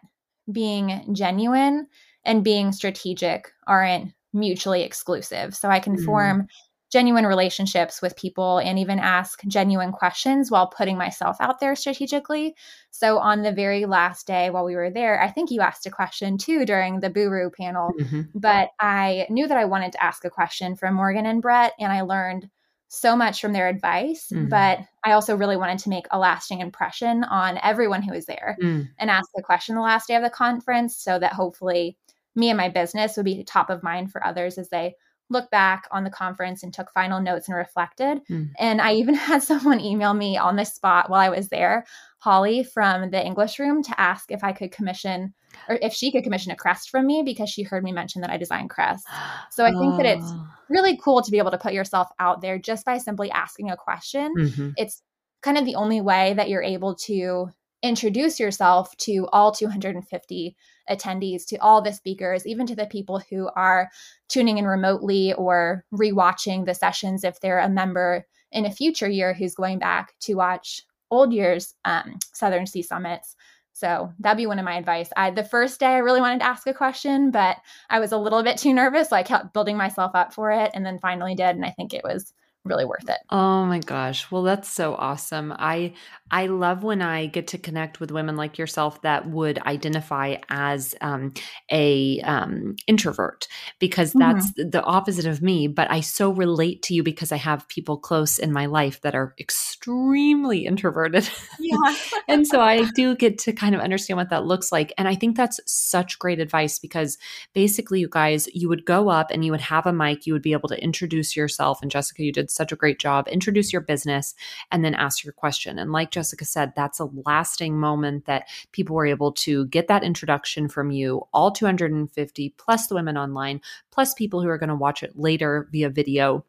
being 0.51 1.13
genuine 1.13 1.87
and 2.25 2.43
being 2.43 2.71
strategic 2.71 3.51
aren't 3.67 4.13
mutually 4.33 4.83
exclusive. 4.83 5.55
So 5.55 5.69
I 5.69 5.79
can 5.79 5.97
mm. 5.97 6.05
form 6.05 6.47
genuine 6.91 7.25
relationships 7.25 8.01
with 8.01 8.15
people 8.15 8.57
and 8.57 8.79
even 8.79 8.99
ask 8.99 9.41
genuine 9.47 9.91
questions 9.91 10.49
while 10.49 10.67
putting 10.67 10.97
myself 10.97 11.37
out 11.39 11.59
there 11.59 11.75
strategically. 11.75 12.55
So 12.91 13.19
on 13.19 13.43
the 13.43 13.51
very 13.51 13.85
last 13.85 14.25
day 14.25 14.49
while 14.49 14.65
we 14.65 14.75
were 14.75 14.89
there, 14.89 15.21
I 15.21 15.29
think 15.29 15.51
you 15.51 15.61
asked 15.61 15.85
a 15.85 15.91
question 15.91 16.37
too 16.37 16.65
during 16.65 16.99
the 16.99 17.09
Buru 17.09 17.51
panel, 17.51 17.91
mm-hmm. 17.99 18.21
but 18.33 18.69
I 18.79 19.27
knew 19.29 19.47
that 19.47 19.57
I 19.57 19.65
wanted 19.65 19.91
to 19.93 20.03
ask 20.03 20.25
a 20.25 20.31
question 20.31 20.75
from 20.75 20.95
Morgan 20.95 21.27
and 21.27 21.41
Brett 21.41 21.73
and 21.79 21.91
I 21.91 22.01
learned 22.01 22.49
so 22.89 23.15
much 23.15 23.39
from 23.39 23.53
their 23.53 23.67
advice, 23.67 24.31
mm-hmm. 24.33 24.47
but 24.47 24.79
I 25.03 25.11
also 25.11 25.37
really 25.37 25.57
wanted 25.57 25.77
to 25.79 25.89
make 25.89 26.07
a 26.09 26.17
lasting 26.17 26.59
impression 26.59 27.23
on 27.23 27.59
everyone 27.61 28.01
who 28.01 28.13
was 28.13 28.25
there 28.25 28.57
mm. 28.59 28.89
and 28.97 29.11
ask 29.11 29.29
the 29.35 29.43
question 29.43 29.75
the 29.75 29.81
last 29.81 30.07
day 30.07 30.15
of 30.15 30.23
the 30.23 30.29
conference 30.31 30.97
so 30.97 31.19
that 31.19 31.33
hopefully 31.33 31.97
me 32.35 32.49
and 32.49 32.57
my 32.57 32.69
business 32.69 33.17
would 33.17 33.25
be 33.25 33.43
top 33.43 33.69
of 33.69 33.83
mind 33.83 34.11
for 34.11 34.25
others 34.25 34.57
as 34.57 34.69
they 34.69 34.95
looked 35.29 35.51
back 35.51 35.87
on 35.91 36.03
the 36.03 36.09
conference 36.09 36.63
and 36.63 36.73
took 36.73 36.91
final 36.91 37.21
notes 37.21 37.47
and 37.47 37.57
reflected. 37.57 38.21
Mm. 38.29 38.49
And 38.57 38.81
I 38.81 38.93
even 38.93 39.15
had 39.15 39.43
someone 39.43 39.79
email 39.79 40.13
me 40.13 40.37
on 40.37 40.55
the 40.55 40.65
spot 40.65 41.09
while 41.09 41.19
I 41.19 41.29
was 41.29 41.49
there, 41.49 41.85
Holly 42.19 42.63
from 42.63 43.11
the 43.11 43.23
English 43.23 43.59
room, 43.59 43.83
to 43.83 43.99
ask 43.99 44.31
if 44.31 44.43
I 44.43 44.51
could 44.51 44.71
commission 44.71 45.33
or 45.67 45.79
if 45.81 45.93
she 45.93 46.11
could 46.11 46.23
commission 46.23 46.51
a 46.51 46.55
crest 46.55 46.89
from 46.89 47.07
me 47.07 47.23
because 47.23 47.49
she 47.49 47.63
heard 47.63 47.83
me 47.83 47.91
mention 47.91 48.21
that 48.21 48.29
I 48.29 48.37
design 48.37 48.67
crests. 48.67 49.07
So 49.51 49.65
I 49.65 49.71
think 49.71 49.95
oh. 49.95 49.97
that 49.97 50.05
it's 50.05 50.25
oh. 50.25 50.47
really 50.69 50.97
cool 51.03 51.21
to 51.21 51.31
be 51.31 51.37
able 51.37 51.51
to 51.51 51.57
put 51.57 51.73
yourself 51.73 52.07
out 52.19 52.41
there 52.41 52.57
just 52.57 52.85
by 52.85 52.97
simply 52.97 53.29
asking 53.31 53.71
a 53.71 53.75
question. 53.75 54.33
Mm-hmm. 54.37 54.69
It's 54.77 55.01
kind 55.41 55.57
of 55.57 55.65
the 55.65 55.75
only 55.75 56.01
way 56.01 56.33
that 56.35 56.49
you're 56.49 56.63
able 56.63 56.95
to 56.95 57.49
introduce 57.81 58.39
yourself 58.39 58.95
to 58.97 59.27
all 59.31 59.51
250 59.51 60.55
attendees, 60.89 61.45
to 61.47 61.57
all 61.57 61.81
the 61.81 61.93
speakers, 61.93 62.45
even 62.45 62.65
to 62.67 62.75
the 62.75 62.87
people 62.87 63.21
who 63.29 63.49
are 63.55 63.89
tuning 64.27 64.57
in 64.57 64.65
remotely 64.65 65.33
or 65.33 65.85
rewatching 65.93 66.65
the 66.65 66.73
sessions 66.73 67.23
if 67.23 67.39
they're 67.39 67.59
a 67.59 67.69
member 67.69 68.25
in 68.51 68.65
a 68.65 68.71
future 68.71 69.09
year 69.09 69.33
who's 69.33 69.55
going 69.55 69.79
back 69.79 70.13
to 70.19 70.33
watch 70.33 70.81
old 71.11 71.33
year's 71.33 71.75
um, 71.85 72.17
Southern 72.33 72.65
C 72.65 72.81
Summits. 72.81 73.35
So 73.73 74.11
that'd 74.19 74.37
be 74.37 74.47
one 74.47 74.59
of 74.59 74.65
my 74.65 74.75
advice. 74.75 75.09
I 75.15 75.31
the 75.31 75.43
first 75.43 75.79
day 75.79 75.85
I 75.87 75.99
really 75.99 76.19
wanted 76.19 76.39
to 76.39 76.45
ask 76.45 76.67
a 76.67 76.73
question, 76.73 77.31
but 77.31 77.57
I 77.89 77.99
was 77.99 78.11
a 78.11 78.17
little 78.17 78.43
bit 78.43 78.57
too 78.57 78.73
nervous. 78.73 79.09
So 79.09 79.15
I 79.15 79.23
kept 79.23 79.53
building 79.53 79.77
myself 79.77 80.11
up 80.15 80.33
for 80.33 80.51
it 80.51 80.71
and 80.73 80.85
then 80.85 80.99
finally 80.99 81.33
did. 81.33 81.55
And 81.55 81.63
I 81.63 81.69
think 81.69 81.93
it 81.93 82.03
was 82.03 82.33
really 82.65 82.85
worth 82.85 83.09
it. 83.09 83.17
Oh 83.29 83.65
my 83.65 83.79
gosh. 83.79 84.29
Well, 84.31 84.43
that's 84.43 84.69
so 84.69 84.95
awesome. 84.95 85.53
I 85.57 85.93
I 86.31 86.47
love 86.47 86.83
when 86.83 87.01
I 87.01 87.25
get 87.25 87.47
to 87.47 87.57
connect 87.57 87.99
with 87.99 88.11
women 88.11 88.35
like 88.35 88.57
yourself 88.57 89.01
that 89.01 89.27
would 89.27 89.57
identify 89.59 90.35
as 90.49 90.93
um, 91.01 91.33
a 91.71 92.21
um, 92.21 92.75
introvert 92.85 93.47
because 93.79 94.11
mm-hmm. 94.11 94.19
that's 94.19 94.51
mm-hmm. 94.51 94.69
the 94.69 94.83
opposite 94.83 95.25
of 95.25 95.41
me. 95.41 95.67
But 95.67 95.89
I 95.89 96.01
so 96.01 96.29
relate 96.29 96.83
to 96.83 96.93
you 96.93 97.01
because 97.01 97.31
I 97.31 97.37
have 97.37 97.67
people 97.67 97.97
close 97.97 98.37
in 98.37 98.51
my 98.51 98.67
life 98.67 99.01
that 99.01 99.15
are 99.15 99.33
extremely 99.39 100.65
introverted. 100.65 101.29
Yeah. 101.59 101.95
and 102.27 102.45
so 102.45 102.61
I 102.61 102.89
do 102.91 103.15
get 103.15 103.37
to 103.39 103.53
kind 103.53 103.73
of 103.73 103.81
understand 103.81 104.17
what 104.17 104.29
that 104.29 104.45
looks 104.45 104.71
like. 104.71 104.93
And 104.97 105.07
I 105.07 105.15
think 105.15 105.35
that's 105.35 105.59
such 105.65 106.19
great 106.19 106.39
advice 106.39 106.77
because 106.77 107.17
basically, 107.53 108.01
you 108.01 108.09
guys, 108.09 108.47
you 108.53 108.69
would 108.69 108.85
go 108.85 109.09
up 109.09 109.31
and 109.31 109.43
you 109.43 109.51
would 109.51 109.61
have 109.61 109.85
a 109.85 109.93
mic, 109.93 110.27
you 110.27 110.33
would 110.33 110.41
be 110.41 110.53
able 110.53 110.69
to 110.69 110.83
introduce 110.83 111.35
yourself. 111.35 111.81
And 111.81 111.89
Jessica, 111.89 112.23
you 112.23 112.31
did 112.31 112.48
such 112.49 112.71
a 112.71 112.75
great 112.75 112.99
job. 112.99 113.27
Introduce 113.27 113.71
your 113.71 113.81
business 113.81 114.35
and 114.71 114.83
then 114.83 114.95
ask 114.95 115.23
your 115.23 115.33
question. 115.33 115.79
And 115.79 115.91
like 115.91 116.11
Jessica 116.11 116.45
said, 116.45 116.73
that's 116.75 116.99
a 116.99 117.09
lasting 117.25 117.77
moment 117.79 118.25
that 118.25 118.47
people 118.71 118.95
were 118.95 119.05
able 119.05 119.31
to 119.33 119.65
get 119.67 119.87
that 119.87 120.03
introduction 120.03 120.67
from 120.67 120.91
you, 120.91 121.23
all 121.33 121.51
250 121.51 122.55
plus 122.57 122.87
the 122.87 122.95
women 122.95 123.17
online, 123.17 123.61
plus 123.91 124.13
people 124.13 124.41
who 124.41 124.49
are 124.49 124.57
going 124.57 124.69
to 124.69 124.75
watch 124.75 125.03
it 125.03 125.17
later 125.17 125.67
via 125.71 125.89
video. 125.89 126.45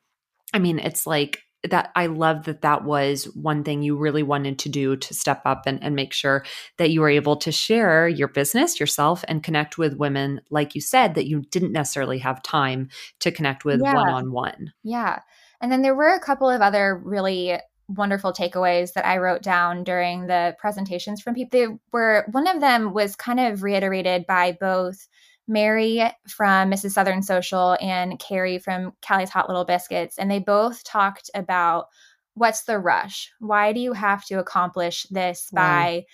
I 0.52 0.58
mean, 0.58 0.78
it's 0.78 1.06
like 1.06 1.44
that 1.68 1.90
I 1.94 2.06
love 2.06 2.44
that 2.44 2.62
that 2.62 2.84
was 2.84 3.24
one 3.34 3.64
thing 3.64 3.82
you 3.82 3.96
really 3.96 4.22
wanted 4.22 4.58
to 4.60 4.68
do 4.68 4.96
to 4.96 5.14
step 5.14 5.42
up 5.44 5.64
and, 5.66 5.82
and 5.82 5.94
make 5.94 6.12
sure 6.12 6.44
that 6.78 6.90
you 6.90 7.00
were 7.00 7.10
able 7.10 7.36
to 7.36 7.52
share 7.52 8.08
your 8.08 8.28
business, 8.28 8.80
yourself, 8.80 9.24
and 9.28 9.42
connect 9.42 9.76
with 9.76 9.98
women, 9.98 10.40
like 10.50 10.74
you 10.74 10.80
said, 10.80 11.14
that 11.14 11.26
you 11.26 11.42
didn't 11.50 11.72
necessarily 11.72 12.18
have 12.18 12.42
time 12.42 12.88
to 13.20 13.30
connect 13.30 13.64
with 13.64 13.80
one 13.82 14.08
on 14.08 14.32
one. 14.32 14.72
Yeah. 14.82 15.20
And 15.60 15.70
then 15.70 15.82
there 15.82 15.94
were 15.94 16.14
a 16.14 16.20
couple 16.20 16.48
of 16.48 16.60
other 16.60 17.00
really 17.04 17.58
wonderful 17.88 18.32
takeaways 18.32 18.92
that 18.92 19.06
I 19.06 19.18
wrote 19.18 19.42
down 19.42 19.84
during 19.84 20.26
the 20.26 20.56
presentations 20.58 21.20
from 21.20 21.34
people. 21.34 21.58
They 21.58 21.68
were 21.92 22.26
one 22.30 22.46
of 22.46 22.60
them 22.60 22.94
was 22.94 23.16
kind 23.16 23.40
of 23.40 23.62
reiterated 23.62 24.26
by 24.26 24.56
both 24.60 25.08
Mary 25.48 26.00
from 26.28 26.70
Mrs. 26.70 26.92
Southern 26.92 27.22
Social 27.22 27.76
and 27.80 28.18
Carrie 28.18 28.58
from 28.58 28.92
Callie's 29.02 29.30
Hot 29.30 29.48
Little 29.48 29.64
Biscuits, 29.64 30.16
and 30.16 30.30
they 30.30 30.38
both 30.38 30.84
talked 30.84 31.28
about 31.34 31.86
what's 32.34 32.62
the 32.62 32.78
rush? 32.78 33.30
Why 33.40 33.72
do 33.72 33.80
you 33.80 33.92
have 33.92 34.24
to 34.26 34.38
accomplish 34.38 35.04
this 35.10 35.48
by 35.52 36.04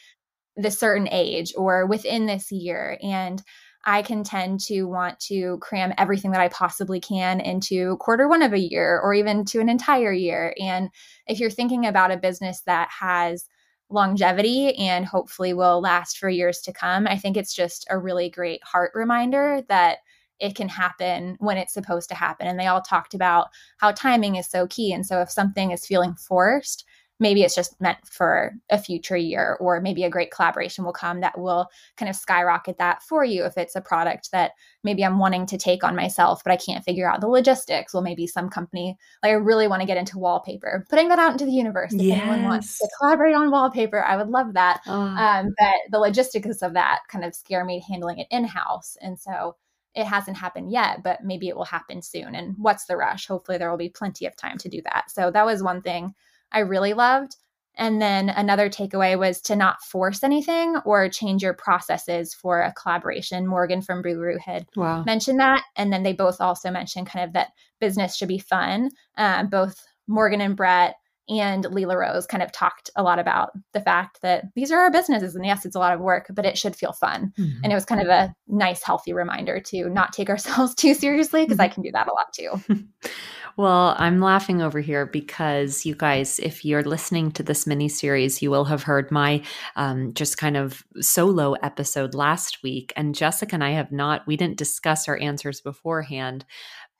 the 0.57 0.71
certain 0.71 1.09
age 1.11 1.53
or 1.57 1.87
within 1.87 2.25
this 2.25 2.51
year? 2.51 2.99
And 3.03 3.43
I 3.87 4.03
can 4.03 4.25
tend 4.25 4.59
to 4.62 4.83
want 4.83 5.20
to 5.20 5.59
cram 5.59 5.94
everything 5.96 6.33
that 6.33 6.40
I 6.40 6.49
possibly 6.49 6.99
can 6.99 7.40
into 7.40 7.96
quarter 7.99 8.29
one 8.29 8.42
of 8.42 8.53
a 8.53 8.59
year 8.59 9.01
or 9.01 9.14
even 9.14 9.44
to 9.46 9.61
an 9.61 9.68
entire 9.68 10.12
year. 10.12 10.55
And 10.61 10.90
if 11.29 11.38
you're 11.38 11.51
thinking 11.51 11.87
about 11.87 12.11
a 12.11 12.16
business 12.16 12.62
that 12.62 12.88
has 12.90 13.49
longevity 13.88 14.75
and 14.75 15.07
hopefully 15.07 15.55
will 15.55 15.81
last 15.81 16.18
for 16.18 16.29
years 16.29 16.61
to 16.62 16.72
come, 16.72 17.07
I 17.07 17.16
think 17.16 17.37
it's 17.37 17.55
just 17.55 17.87
a 17.88 17.96
really 17.96 18.29
great 18.29 18.62
heart 18.64 18.90
reminder 18.92 19.62
that 19.68 19.99
it 20.40 20.57
can 20.57 20.68
happen 20.68 21.37
when 21.38 21.57
it's 21.57 21.72
supposed 21.72 22.09
to 22.09 22.14
happen. 22.16 22.49
And 22.49 22.59
they 22.59 22.66
all 22.66 22.83
talked 22.83 23.14
about 23.14 23.49
how 23.79 23.92
timing 23.92 24.35
is 24.35 24.49
so 24.49 24.66
key. 24.66 24.92
And 24.92 25.07
so 25.07 25.20
if 25.22 25.31
something 25.31 25.70
is 25.70 25.87
feeling 25.87 26.14
forced, 26.14 26.85
maybe 27.19 27.43
it's 27.43 27.55
just 27.55 27.81
meant 27.81 27.99
for 28.05 28.53
a 28.71 28.79
future 28.79 29.17
year 29.17 29.57
or 29.61 29.81
maybe 29.81 30.05
a 30.05 30.11
great 30.11 30.31
collaboration 30.31 30.85
will 30.85 30.93
come 30.93 31.21
that 31.21 31.39
will 31.39 31.69
kind 31.97 32.09
of 32.09 32.17
skyrocket 32.17 32.79
that 32.79 33.03
for 33.03 33.25
you 33.25 33.45
if 33.45 33.57
it's 33.57 33.77
a 33.77 33.81
product 33.81 34.31
that 34.33 34.53
maybe 34.85 35.05
i'm 35.05 35.19
wanting 35.19 35.47
to 35.47 35.57
take 35.57 35.83
on 35.83 35.97
myself 35.97 36.43
but 36.45 36.53
i 36.53 36.57
can't 36.57 36.85
figure 36.85 37.11
out 37.11 37.21
the 37.21 37.29
logistics 37.29 37.95
well 37.95 38.03
maybe 38.03 38.27
some 38.27 38.49
company 38.49 38.97
like 39.23 39.31
i 39.31 39.35
really 39.35 39.69
want 39.69 39.81
to 39.81 39.87
get 39.87 39.97
into 39.97 40.19
wallpaper 40.19 40.85
putting 40.91 41.09
that 41.09 41.19
out 41.19 41.33
into 41.33 41.45
the 41.45 41.53
universe 41.53 41.93
if 41.93 42.03
yes. 42.03 42.21
anyone 42.21 42.45
wants 42.45 42.79
to 42.79 42.89
collaborate 42.99 43.35
on 43.35 43.51
wallpaper 43.51 44.05
i 44.05 44.17
would 44.17 44.29
love 44.29 44.53
that 44.55 44.81
oh. 44.87 44.93
um, 44.93 45.55
but 45.59 45.75
the 45.91 45.99
logistics 45.99 46.63
of 46.63 46.75
that 46.75 47.01
kind 47.09 47.25
of 47.25 47.35
scare 47.35 47.65
me 47.65 47.83
handling 47.87 48.19
it 48.19 48.27
in-house 48.31 48.97
and 49.01 49.19
so 49.19 49.57
it 49.95 50.05
hasn't 50.05 50.37
happened 50.37 50.71
yet, 50.71 51.03
but 51.03 51.25
maybe 51.25 51.49
it 51.49 51.57
will 51.57 51.65
happen 51.65 52.03
soon. 52.03 52.35
And 52.35 52.55
what's 52.59 52.85
the 52.85 52.99
rush? 52.99 53.27
Hopefully, 53.27 53.57
there 53.57 53.71
will 53.71 53.79
be 53.79 53.89
plenty 53.89 54.27
of 54.27 54.37
time 54.37 54.59
to 54.59 54.69
do 54.69 54.83
that. 54.83 55.11
So, 55.11 55.31
that 55.31 55.47
was 55.47 55.63
one 55.63 55.81
thing 55.81 56.15
I 56.53 56.61
really 56.61 56.95
loved. 56.95 57.37
And 57.79 58.01
then 58.01 58.31
another 58.31 58.71
takeaway 58.71 59.19
was 59.19 59.41
to 59.43 59.57
not 59.57 59.83
force 59.83 60.23
anything 60.23 60.77
or 60.87 61.11
change 61.11 61.43
your 61.43 61.53
processes 61.53 62.33
for 62.33 62.63
a 62.63 62.73
collaboration. 62.73 63.47
Morgan 63.47 63.83
from 63.83 64.01
Buru 64.01 64.39
had 64.39 64.67
wow. 64.77 65.03
mentioned 65.05 65.41
that. 65.41 65.63
And 65.77 65.93
then 65.93 66.03
they 66.03 66.15
both 66.15 66.41
also 66.41 66.71
mentioned 66.71 67.07
kind 67.07 67.27
of 67.27 67.35
that 67.35 67.51
business 67.79 68.17
should 68.17 68.29
be 68.29 68.39
fun. 68.39 68.89
Um, 69.19 69.49
both 69.49 69.85
Morgan 70.09 70.41
and 70.41 70.57
Brett 70.57 70.97
and 71.29 71.65
Lela 71.65 71.97
Rose 71.97 72.27
kind 72.27 72.43
of 72.43 72.53
talked 72.53 72.91
a 72.97 73.03
lot 73.03 73.19
about 73.19 73.51
the 73.73 73.81
fact 73.81 74.21
that 74.23 74.45
these 74.55 74.71
are 74.71 74.81
our 74.81 74.91
businesses. 74.91 75.35
And 75.35 75.45
yes, 75.45 75.65
it's 75.65 75.77
a 75.77 75.81
lot 75.81 75.93
of 75.93 76.01
work, 76.01 76.27
but 76.33 76.47
it 76.47 76.57
should 76.57 76.77
feel 76.77 76.93
fun. 76.93 77.33
Mm-hmm. 77.39 77.61
And 77.65 77.73
it 77.73 77.75
was 77.75 77.85
kind 77.85 78.01
of 78.01 78.09
a 78.09 78.35
nice, 78.47 78.83
healthy 78.83 79.12
reminder 79.12 79.61
to 79.61 79.89
not 79.89 80.12
take 80.12 80.31
ourselves 80.31 80.75
too 80.75 80.95
seriously 80.95 81.45
because 81.45 81.59
I 81.59 81.69
can 81.69 81.83
do 81.83 81.93
that 81.93 82.09
a 82.09 82.12
lot 82.12 82.33
too. 82.33 82.85
Well, 83.57 83.95
I'm 83.97 84.21
laughing 84.21 84.61
over 84.61 84.81
here 84.81 85.07
because 85.07 85.87
you 85.87 85.95
guys, 85.95 86.39
if 86.41 86.62
you're 86.62 86.83
listening 86.83 87.33
to 87.33 87.43
this 87.43 87.67
mini 87.67 87.89
series, 87.89 88.43
you 88.43 88.51
will 88.51 88.67
have 88.67 88.83
heard 88.83 89.11
my 89.11 89.43
um, 89.77 90.12
just 90.12 90.37
kind 90.37 90.59
of 90.59 90.85
solo 91.01 91.55
episode 91.55 92.15
last 92.15 92.62
week. 92.62 92.93
And 92.97 93.15
Jessica 93.15 93.55
and 93.55 93.65
I 93.65 93.71
have 93.71 93.91
not, 93.91 94.27
we 94.27 94.37
didn't 94.37 94.59
discuss 94.59 95.09
our 95.09 95.19
answers 95.19 95.62
beforehand. 95.62 96.45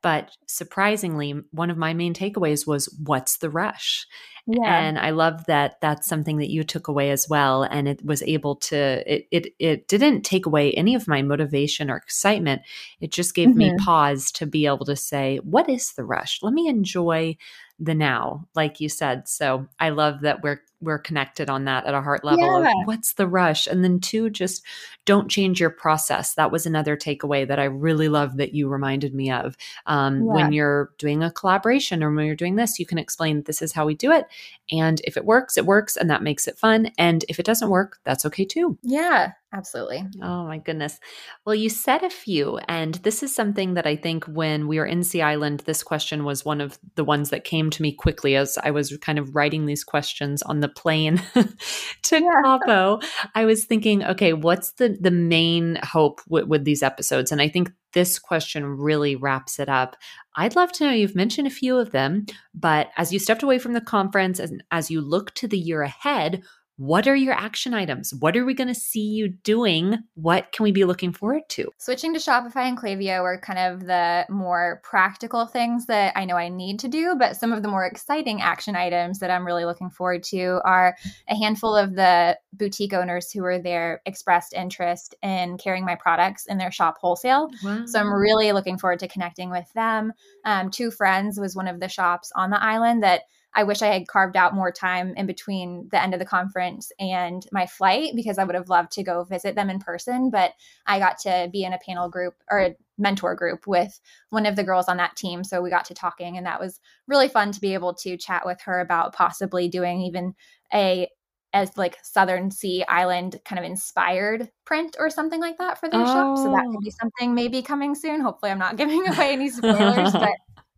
But 0.07 0.37
surprisingly, 0.47 1.35
one 1.51 1.69
of 1.69 1.77
my 1.77 1.93
main 1.93 2.15
takeaways 2.15 2.65
was 2.65 2.87
what's 3.05 3.39
the 3.39 3.51
rush? 3.51 4.07
Yeah. 4.47 4.79
And 4.79 5.01
I 5.01 5.11
love 5.11 5.47
that 5.47 5.81
that's 5.81 6.07
something 6.07 6.37
that 6.37 6.49
you 6.49 6.63
took 6.63 6.87
away 6.87 7.11
as 7.11 7.27
well. 7.29 7.65
And 7.65 7.89
it 7.89 8.05
was 8.05 8.23
able 8.23 8.55
to, 8.55 9.03
it, 9.13 9.27
it, 9.33 9.53
it 9.59 9.89
didn't 9.89 10.23
take 10.23 10.47
away 10.47 10.73
any 10.75 10.95
of 10.95 11.09
my 11.09 11.23
motivation 11.23 11.91
or 11.91 11.97
excitement. 11.97 12.63
It 13.01 13.11
just 13.11 13.35
gave 13.35 13.49
mm-hmm. 13.49 13.59
me 13.59 13.77
pause 13.81 14.31
to 14.35 14.47
be 14.47 14.67
able 14.67 14.87
to 14.87 14.95
say, 14.95 15.39
what 15.39 15.69
is 15.69 15.95
the 15.95 16.05
rush? 16.05 16.39
Let 16.41 16.53
me 16.53 16.69
enjoy 16.69 17.37
the 17.79 17.95
now, 17.95 18.47
like 18.55 18.81
you 18.81 18.89
said. 18.89 19.29
So 19.29 19.69
I 19.79 19.91
love 19.91 20.23
that 20.23 20.43
we're 20.43 20.63
we're 20.81 20.99
connected 20.99 21.49
on 21.49 21.65
that 21.65 21.87
at 21.87 21.95
a 21.95 22.03
heart 22.03 22.23
level 22.23 22.63
yeah. 22.63 22.71
of 22.71 22.75
what's 22.85 23.15
the 23.15 23.27
rush 23.27 23.67
and 23.67 23.83
then 23.83 23.99
two 23.99 24.29
just 24.29 24.63
don't 25.07 25.31
change 25.31 25.59
your 25.59 25.71
process 25.71 26.35
that 26.35 26.53
was 26.53 26.67
another 26.67 26.97
takeaway 26.97 27.49
that 27.49 27.59
i 27.59 27.65
really 27.65 28.09
love 28.09 28.37
that 28.37 28.55
you 28.55 28.69
reminded 28.69 29.15
me 29.15 29.31
of 29.31 29.57
um, 29.87 30.19
yeah. 30.19 30.33
when 30.33 30.53
you're 30.53 30.93
doing 30.99 31.23
a 31.23 31.31
collaboration 31.31 32.05
or 32.05 32.13
when 32.13 32.27
you're 32.27 32.37
doing 32.37 32.57
this 32.57 32.79
you 32.79 32.85
can 32.85 32.99
explain 32.99 33.43
this 33.43 33.63
is 33.63 33.73
how 33.73 33.87
we 33.87 33.95
do 33.95 34.13
it 34.13 34.27
and 34.71 35.01
if 35.05 35.17
it 35.17 35.25
works 35.25 35.57
it 35.57 35.65
works 35.65 35.97
and 35.97 36.11
that 36.11 36.23
makes 36.23 36.47
it 36.47 36.59
fun 36.59 36.91
and 36.99 37.25
if 37.29 37.39
it 37.39 37.47
doesn't 37.47 37.71
work 37.71 37.99
that's 38.05 38.27
okay 38.27 38.45
too 38.45 38.77
yeah 38.83 39.33
Absolutely. 39.57 40.05
Oh 40.23 40.45
my 40.45 40.59
goodness. 40.59 41.01
Well, 41.47 41.55
you 41.55 41.71
said 41.71 42.03
a 42.03 42.11
few, 42.11 42.59
and 42.69 42.97
this 42.97 43.23
is 43.23 43.35
something 43.35 43.73
that 43.75 43.87
I 43.87 43.97
think 43.97 44.27
when 44.27 44.69
we 44.69 44.79
were 44.79 44.85
in 44.85 45.03
Sea 45.03 45.23
Island, 45.23 45.61
this 45.61 45.83
question 45.83 46.25
was 46.25 46.45
one 46.45 46.61
of 46.61 46.79
the 46.95 47.05
ones 47.05 47.31
that 47.31 47.45
came 47.45 47.71
to 47.71 47.81
me 47.81 47.93
quickly 47.93 48.37
as 48.37 48.59
I 48.63 48.71
was 48.71 48.95
kind 48.99 49.19
of 49.19 49.35
writing 49.35 49.65
these 49.65 49.83
questions 49.83 50.43
on 50.43 50.61
the 50.61 50.69
plane 50.69 51.23
to 52.03 52.21
yeah. 52.21 52.43
Cabo. 52.45 53.01
I 53.35 53.47
was 53.47 53.65
thinking, 53.65 54.05
okay, 54.05 54.35
what's 54.35 54.73
the 54.73 54.95
the 55.01 55.11
main 55.11 55.79
hope 55.83 56.21
with 56.29 56.65
these 56.65 56.83
episodes? 56.83 57.33
And 57.33 57.41
I 57.41 57.49
think 57.49 57.73
this 57.95 58.19
question 58.19 58.67
really 58.67 59.17
wraps 59.17 59.59
it 59.59 59.71
up. 59.71 59.97
I'd 60.37 60.55
love 60.55 60.71
to 60.73 60.85
know 60.85 60.93
you've 60.93 61.17
mentioned 61.17 61.47
a 61.47 61.51
few 61.51 61.79
of 61.79 61.93
them, 61.93 62.27
but 62.55 62.91
as 62.99 63.11
you 63.11 63.19
stepped 63.19 63.43
away 63.43 63.59
from 63.59 63.73
the 63.73 63.81
conference 63.81 64.39
and 64.39 64.63
as 64.71 64.91
you 64.91 65.01
look 65.01 65.33
to 65.37 65.49
the 65.49 65.59
year 65.59 65.81
ahead, 65.81 66.43
what 66.77 67.09
are 67.09 67.17
your 67.17 67.35
action 67.35 67.73
items? 67.73 68.13
What 68.13 68.37
are 68.37 68.45
we 68.45 68.53
going 68.53 68.69
to 68.69 68.75
see 68.75 69.01
you 69.01 69.29
doing? 69.29 69.99
What 70.15 70.53
can 70.53 70.65
we 70.65 70.73
be 70.73 70.85
looking 70.85 71.13
forward 71.13 71.43
to? 71.51 71.71
Switching 71.79 72.13
to 72.13 72.21
Shopify 72.21 72.69
and 72.69 72.79
Klaviyo 72.79 73.23
are 73.23 73.41
kind 73.41 73.59
of 73.59 73.87
the 73.87 74.27
more 74.29 74.81
practical 74.85 75.47
things 75.47 75.87
that 75.87 76.13
I 76.17 76.27
know 76.27 76.37
I 76.37 76.51
need 76.51 76.79
to 76.81 76.89
do, 76.89 77.17
but 77.19 77.37
some 77.37 77.53
of 77.53 77.63
the 77.63 77.69
more 77.69 77.87
exciting 77.87 78.43
action 78.43 78.77
items 78.77 79.21
that 79.21 79.31
I'm 79.31 79.47
really 79.47 79.65
looking 79.65 79.89
forward 79.89 80.23
to 80.25 80.61
are 80.65 80.97
a 81.29 81.35
handful 81.35 81.75
of 81.75 81.95
the 81.95 82.39
boutique 82.53 82.93
owners 82.93 83.31
who 83.31 83.43
were 83.43 83.59
there 83.59 84.03
expressed 84.05 84.53
interest 84.53 85.15
in 85.23 85.57
carrying 85.57 85.85
my 85.85 85.95
products 85.95 86.47
in 86.47 86.59
their 86.59 86.71
shop 86.71 86.99
wholesale. 87.01 87.51
Wow. 87.65 87.87
So 87.87 87.99
I'm 87.99 88.13
really 88.13 88.53
looking 88.53 88.79
forward 88.79 88.99
to 89.01 89.09
connecting 89.09 89.51
with 89.51 89.71
them. 89.75 90.13
Um, 90.45 90.71
Two 90.71 90.91
Friends 90.91 91.41
was 91.41 91.57
one 91.57 91.69
of 91.69 91.81
the 91.81 91.89
shops 91.89 92.33
on 92.37 92.51
the 92.51 92.63
island 92.63 93.03
that 93.03 93.23
I 93.57 93.63
wish 93.63 93.81
I 93.81 93.87
had 93.87 94.07
carved 94.07 94.37
out 94.37 94.55
more 94.55 94.71
time 94.71 95.15
in 95.17 95.27
between 95.27 95.89
the 95.91 96.01
end 96.01 96.13
of 96.13 96.21
the 96.21 96.27
conference 96.27 96.93
and 97.01 97.45
my 97.51 97.67
flight 97.67 98.13
because 98.15 98.37
I 98.37 98.45
would 98.45 98.55
have 98.55 98.69
loved 98.69 98.93
to 98.93 99.03
go 99.03 99.25
visit 99.25 99.55
them 99.55 99.71
in 99.71 99.81
person. 99.81 100.29
But 100.29 100.53
I 100.85 100.99
got 100.99 101.19
to 101.21 101.49
be 101.51 101.65
in 101.65 101.73
a 101.73 101.79
panel 101.79 102.11
group 102.11 102.35
or 102.51 102.61
a 102.61 102.77
mentor 102.99 103.35
group 103.35 103.67
with 103.67 103.99
one 104.29 104.45
of 104.45 104.57
the 104.57 104.65
girls 104.65 104.89
on 104.89 104.99
that 104.99 105.17
team. 105.17 105.43
So 105.43 105.63
we 105.63 105.71
got 105.71 105.87
to 105.87 105.95
talking, 105.95 106.37
and 106.37 106.45
that 106.45 106.61
was 106.61 106.81
really 107.09 107.29
fun 107.29 107.51
to 107.53 107.61
be 107.61 107.73
able 107.73 107.95
to 107.95 108.19
chat 108.19 108.45
with 108.45 108.61
her 108.61 108.81
about 108.81 109.15
possibly 109.15 109.69
doing 109.69 110.03
even 110.03 110.35
a 110.75 111.09
as 111.55 111.75
like 111.79 111.97
Southern 112.03 112.51
Sea 112.51 112.85
Island 112.87 113.41
kind 113.47 113.59
of 113.59 113.65
inspired 113.65 114.51
print 114.67 114.97
or 114.99 115.09
something 115.09 115.41
like 115.41 115.57
that 115.57 115.81
for 115.81 115.89
their 115.89 116.03
oh. 116.03 116.05
shop. 116.05 116.37
So 116.37 116.51
that 116.51 116.67
could 116.71 116.81
be 116.81 116.93
oh. 116.93 116.97
something 117.01 117.35
maybe 117.35 117.63
coming 117.63 117.95
soon. 117.95 118.21
Hopefully, 118.21 118.53
I'm 118.53 118.59
not 118.59 118.77
giving 118.77 119.09
away 119.09 119.33
any 119.33 119.49
spoilers, 119.51 120.13
but 120.13 120.35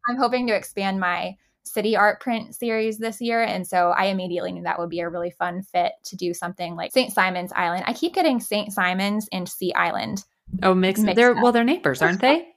I'm 0.09 0.17
hoping 0.17 0.47
to 0.47 0.55
expand 0.55 1.01
my 1.01 1.35
city 1.73 1.97
art 1.97 2.21
print 2.21 2.55
series 2.55 2.99
this 2.99 3.21
year. 3.21 3.43
And 3.43 3.67
so 3.67 3.91
I 3.91 4.07
immediately 4.07 4.53
knew 4.53 4.63
that 4.63 4.79
would 4.79 4.91
be 4.91 5.01
a 5.01 5.09
really 5.09 5.31
fun 5.31 5.63
fit 5.63 5.93
to 6.05 6.17
do 6.17 6.35
something 6.35 6.75
like 6.77 6.93
St. 6.93 7.13
Simon's 7.13 7.53
Island. 7.55 7.85
I 7.87 7.93
keep 7.93 8.15
getting 8.15 8.41
St. 8.41 8.73
Simon's 8.73 9.29
and 9.33 9.49
Sea 9.49 9.73
Island. 9.75 10.25
Oh, 10.63 10.75
mixed. 10.75 11.05
mixed 11.05 11.17
they're 11.17 11.37
up. 11.37 11.43
well, 11.43 11.53
they're 11.53 11.65
neighbors, 11.65 12.03
aren't 12.03 12.21
they? 12.21 12.49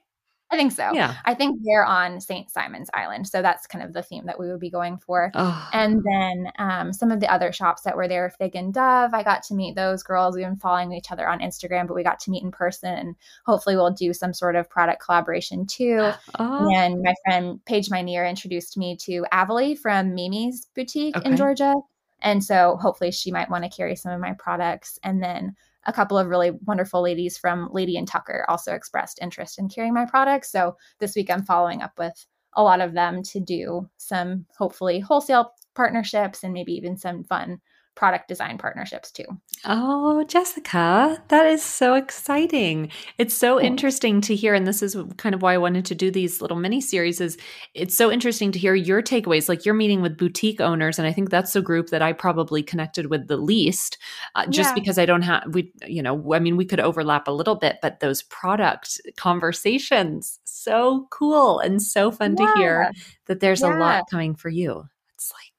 I 0.52 0.56
think 0.56 0.72
so. 0.72 0.92
Yeah. 0.92 1.14
I 1.24 1.32
think 1.32 1.60
they're 1.64 1.84
on 1.84 2.20
St. 2.20 2.50
Simon's 2.50 2.90
Island. 2.92 3.26
So 3.26 3.40
that's 3.40 3.66
kind 3.66 3.82
of 3.82 3.94
the 3.94 4.02
theme 4.02 4.26
that 4.26 4.38
we 4.38 4.50
would 4.50 4.60
be 4.60 4.68
going 4.68 4.98
for. 4.98 5.30
Oh. 5.34 5.68
And 5.72 6.02
then 6.04 6.52
um, 6.58 6.92
some 6.92 7.10
of 7.10 7.20
the 7.20 7.32
other 7.32 7.52
shops 7.52 7.82
that 7.82 7.96
were 7.96 8.06
there, 8.06 8.28
Fig 8.28 8.54
and 8.54 8.72
Dove, 8.72 9.14
I 9.14 9.22
got 9.22 9.42
to 9.44 9.54
meet 9.54 9.76
those 9.76 10.02
girls. 10.02 10.36
We've 10.36 10.44
been 10.44 10.56
following 10.56 10.92
each 10.92 11.10
other 11.10 11.26
on 11.26 11.40
Instagram, 11.40 11.86
but 11.86 11.94
we 11.94 12.04
got 12.04 12.20
to 12.20 12.30
meet 12.30 12.42
in 12.42 12.50
person. 12.50 12.92
And 12.92 13.16
hopefully 13.46 13.76
we'll 13.76 13.92
do 13.92 14.12
some 14.12 14.34
sort 14.34 14.54
of 14.54 14.68
product 14.68 15.02
collaboration 15.02 15.66
too. 15.66 16.10
Oh. 16.38 16.74
And 16.74 17.02
my 17.02 17.14
friend 17.24 17.60
Paige 17.66 17.90
Minear 17.90 18.28
introduced 18.28 18.76
me 18.76 18.96
to 19.02 19.26
Avalie 19.32 19.78
from 19.78 20.14
Mimi's 20.14 20.66
boutique 20.74 21.16
okay. 21.16 21.28
in 21.28 21.36
Georgia. 21.36 21.74
And 22.20 22.42
so 22.42 22.78
hopefully 22.80 23.10
she 23.10 23.30
might 23.30 23.50
want 23.50 23.64
to 23.64 23.70
carry 23.70 23.96
some 23.96 24.12
of 24.12 24.20
my 24.20 24.32
products. 24.32 24.98
And 25.02 25.22
then 25.22 25.54
a 25.86 25.92
couple 25.92 26.18
of 26.18 26.28
really 26.28 26.52
wonderful 26.66 27.02
ladies 27.02 27.36
from 27.38 27.68
Lady 27.72 27.96
and 27.96 28.06
Tucker 28.06 28.44
also 28.48 28.72
expressed 28.72 29.18
interest 29.20 29.58
in 29.58 29.68
carrying 29.68 29.94
my 29.94 30.04
products. 30.04 30.50
So 30.50 30.76
this 31.00 31.14
week 31.14 31.30
I'm 31.30 31.42
following 31.42 31.82
up 31.82 31.92
with 31.98 32.26
a 32.54 32.62
lot 32.62 32.80
of 32.80 32.94
them 32.94 33.22
to 33.22 33.40
do 33.40 33.88
some 33.96 34.46
hopefully 34.56 35.00
wholesale 35.00 35.52
partnerships 35.74 36.44
and 36.44 36.52
maybe 36.52 36.72
even 36.72 36.96
some 36.96 37.24
fun 37.24 37.60
product 37.94 38.26
design 38.28 38.58
partnerships 38.58 39.10
too. 39.10 39.24
Oh, 39.64 40.24
Jessica, 40.24 41.22
that 41.28 41.46
is 41.46 41.62
so 41.62 41.94
exciting. 41.94 42.90
It's 43.18 43.36
so 43.36 43.60
interesting 43.60 44.20
to 44.22 44.34
hear 44.34 44.54
and 44.54 44.66
this 44.66 44.82
is 44.82 44.96
kind 45.18 45.34
of 45.34 45.42
why 45.42 45.54
I 45.54 45.58
wanted 45.58 45.84
to 45.86 45.94
do 45.94 46.10
these 46.10 46.40
little 46.40 46.56
mini 46.56 46.80
series 46.80 47.20
is 47.20 47.36
it's 47.74 47.96
so 47.96 48.10
interesting 48.10 48.50
to 48.52 48.58
hear 48.58 48.74
your 48.74 49.02
takeaways 49.02 49.48
like 49.48 49.64
you're 49.64 49.74
meeting 49.74 50.00
with 50.00 50.16
boutique 50.16 50.60
owners 50.60 50.98
and 50.98 51.06
I 51.06 51.12
think 51.12 51.30
that's 51.30 51.52
the 51.52 51.62
group 51.62 51.90
that 51.90 52.02
I 52.02 52.12
probably 52.12 52.62
connected 52.62 53.06
with 53.06 53.28
the 53.28 53.36
least 53.36 53.98
uh, 54.34 54.46
just 54.46 54.70
yeah. 54.70 54.74
because 54.74 54.98
I 54.98 55.06
don't 55.06 55.22
have 55.22 55.44
we 55.52 55.72
you 55.86 56.02
know, 56.02 56.32
I 56.34 56.38
mean 56.38 56.56
we 56.56 56.64
could 56.64 56.80
overlap 56.80 57.28
a 57.28 57.32
little 57.32 57.56
bit 57.56 57.76
but 57.82 58.00
those 58.00 58.22
product 58.22 59.00
conversations 59.16 60.40
so 60.44 61.06
cool 61.10 61.58
and 61.58 61.82
so 61.82 62.10
fun 62.10 62.36
yeah. 62.38 62.46
to 62.46 62.52
hear 62.58 62.92
that 63.26 63.40
there's 63.40 63.62
yeah. 63.62 63.76
a 63.76 63.78
lot 63.78 64.04
coming 64.10 64.34
for 64.34 64.48
you. 64.48 64.84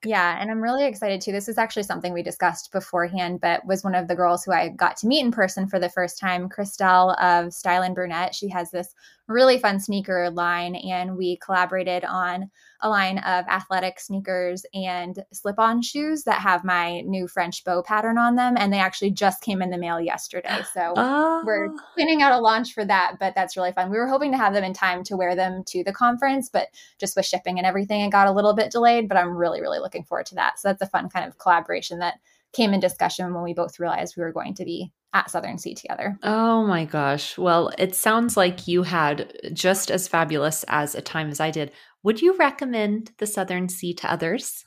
Yeah, 0.06 0.38
and 0.40 0.52
I'm 0.52 0.62
really 0.62 0.86
excited 0.86 1.22
too. 1.22 1.32
This 1.32 1.48
is 1.48 1.58
actually 1.58 1.84
something 1.84 2.12
we 2.12 2.24
discussed 2.24 2.74
beforehand, 2.74 3.40
but 3.40 3.66
was 3.66 3.86
one 3.86 3.96
of 3.96 4.10
the 4.10 4.16
girls 4.16 4.44
who 4.44 4.52
I 4.52 4.68
got 4.68 4.98
to 4.98 5.08
meet 5.08 5.24
in 5.24 5.32
person 5.32 5.66
for 5.66 5.80
the 5.80 5.90
first 5.90 6.20
time, 6.20 6.50
Christelle 6.50 7.18
of 7.22 7.54
Style 7.54 7.84
and 7.84 7.96
Brunette. 7.96 8.36
She 8.36 8.50
has 8.50 8.70
this 8.70 8.94
really 9.28 9.58
fun 9.58 9.80
sneaker 9.80 10.30
line, 10.30 10.76
and 10.76 11.16
we 11.16 11.38
collaborated 11.38 12.04
on 12.04 12.50
a 12.82 12.90
line 12.90 13.20
of 13.20 13.46
athletic 13.48 14.00
sneakers 14.00 14.66
and 14.74 15.24
slip 15.32 15.58
on 15.58 15.82
shoes 15.82 16.24
that 16.24 16.42
have 16.42 16.66
my 16.66 17.00
new 17.02 17.28
French 17.28 17.64
bow 17.64 17.82
pattern 17.82 18.18
on 18.18 18.36
them. 18.36 18.56
And 18.58 18.74
they 18.74 18.80
actually 18.80 19.12
just 19.12 19.42
came 19.42 19.62
in 19.62 19.70
the 19.70 19.78
mail 19.78 20.00
yesterday. 20.00 20.60
So 20.74 20.94
oh. 20.98 21.44
we're 21.46 21.70
planning 21.94 22.24
out 22.24 22.32
a 22.32 22.40
launch 22.40 22.74
for 22.74 22.84
that, 22.84 23.18
but 23.20 23.36
that's 23.36 23.56
really 23.56 23.72
fun. 23.72 23.92
We 23.92 23.98
were 23.98 24.08
hoping 24.08 24.32
to 24.32 24.38
have 24.38 24.54
them 24.54 24.64
in 24.64 24.74
time 24.74 25.04
to 25.04 25.16
wear 25.16 25.36
them 25.36 25.64
to 25.68 25.84
the 25.84 25.94
conference, 25.94 26.50
but 26.50 26.70
just 27.00 27.16
with 27.16 27.28
shipping 27.28 27.60
and 27.60 27.68
everything, 27.68 28.02
it 28.02 28.12
got 28.12 28.28
a 28.28 28.32
little 28.32 28.56
bit 28.56 28.72
delayed. 28.72 29.08
But 29.08 29.18
I'm 29.18 29.38
really, 29.38 29.62
really 29.62 29.78
looking 29.78 30.04
forward 30.04 30.26
to 30.28 30.36
that. 30.36 30.60
So 30.60 30.68
that's 30.68 30.82
a 30.82 30.88
fun 30.88 31.10
kind 31.10 31.28
of 31.28 31.38
collaboration 31.38 32.00
that 32.00 32.16
came 32.54 32.74
in 32.74 32.80
discussion 32.80 33.34
when 33.34 33.44
we 33.44 33.54
both 33.54 33.80
realized 33.80 34.16
we 34.18 34.24
were 34.24 34.32
going 34.32 34.56
to 34.56 34.66
be 34.66 34.92
at 35.14 35.30
Southern 35.30 35.58
C 35.58 35.74
together. 35.76 36.18
Oh 36.24 36.66
my 36.66 36.86
gosh. 36.86 37.38
Well, 37.38 37.72
it 37.78 37.96
sounds 37.96 38.36
like 38.36 38.68
you 38.68 38.84
had 38.84 39.32
just 39.54 39.92
as 39.92 40.08
fabulous 40.08 40.66
as 40.68 40.96
a 40.96 41.02
time 41.02 41.30
as 41.30 41.40
I 41.40 41.52
did. 41.52 41.72
Would 42.04 42.22
you 42.22 42.36
recommend 42.36 43.12
the 43.20 43.28
Southern 43.28 43.70
C 43.70 43.94
to 43.94 44.12
others? 44.12 44.66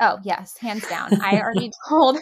Oh, 0.00 0.18
yes, 0.24 0.56
hands 0.58 0.88
down. 0.88 1.20
I 1.20 1.40
already 1.40 1.70
told 1.88 2.18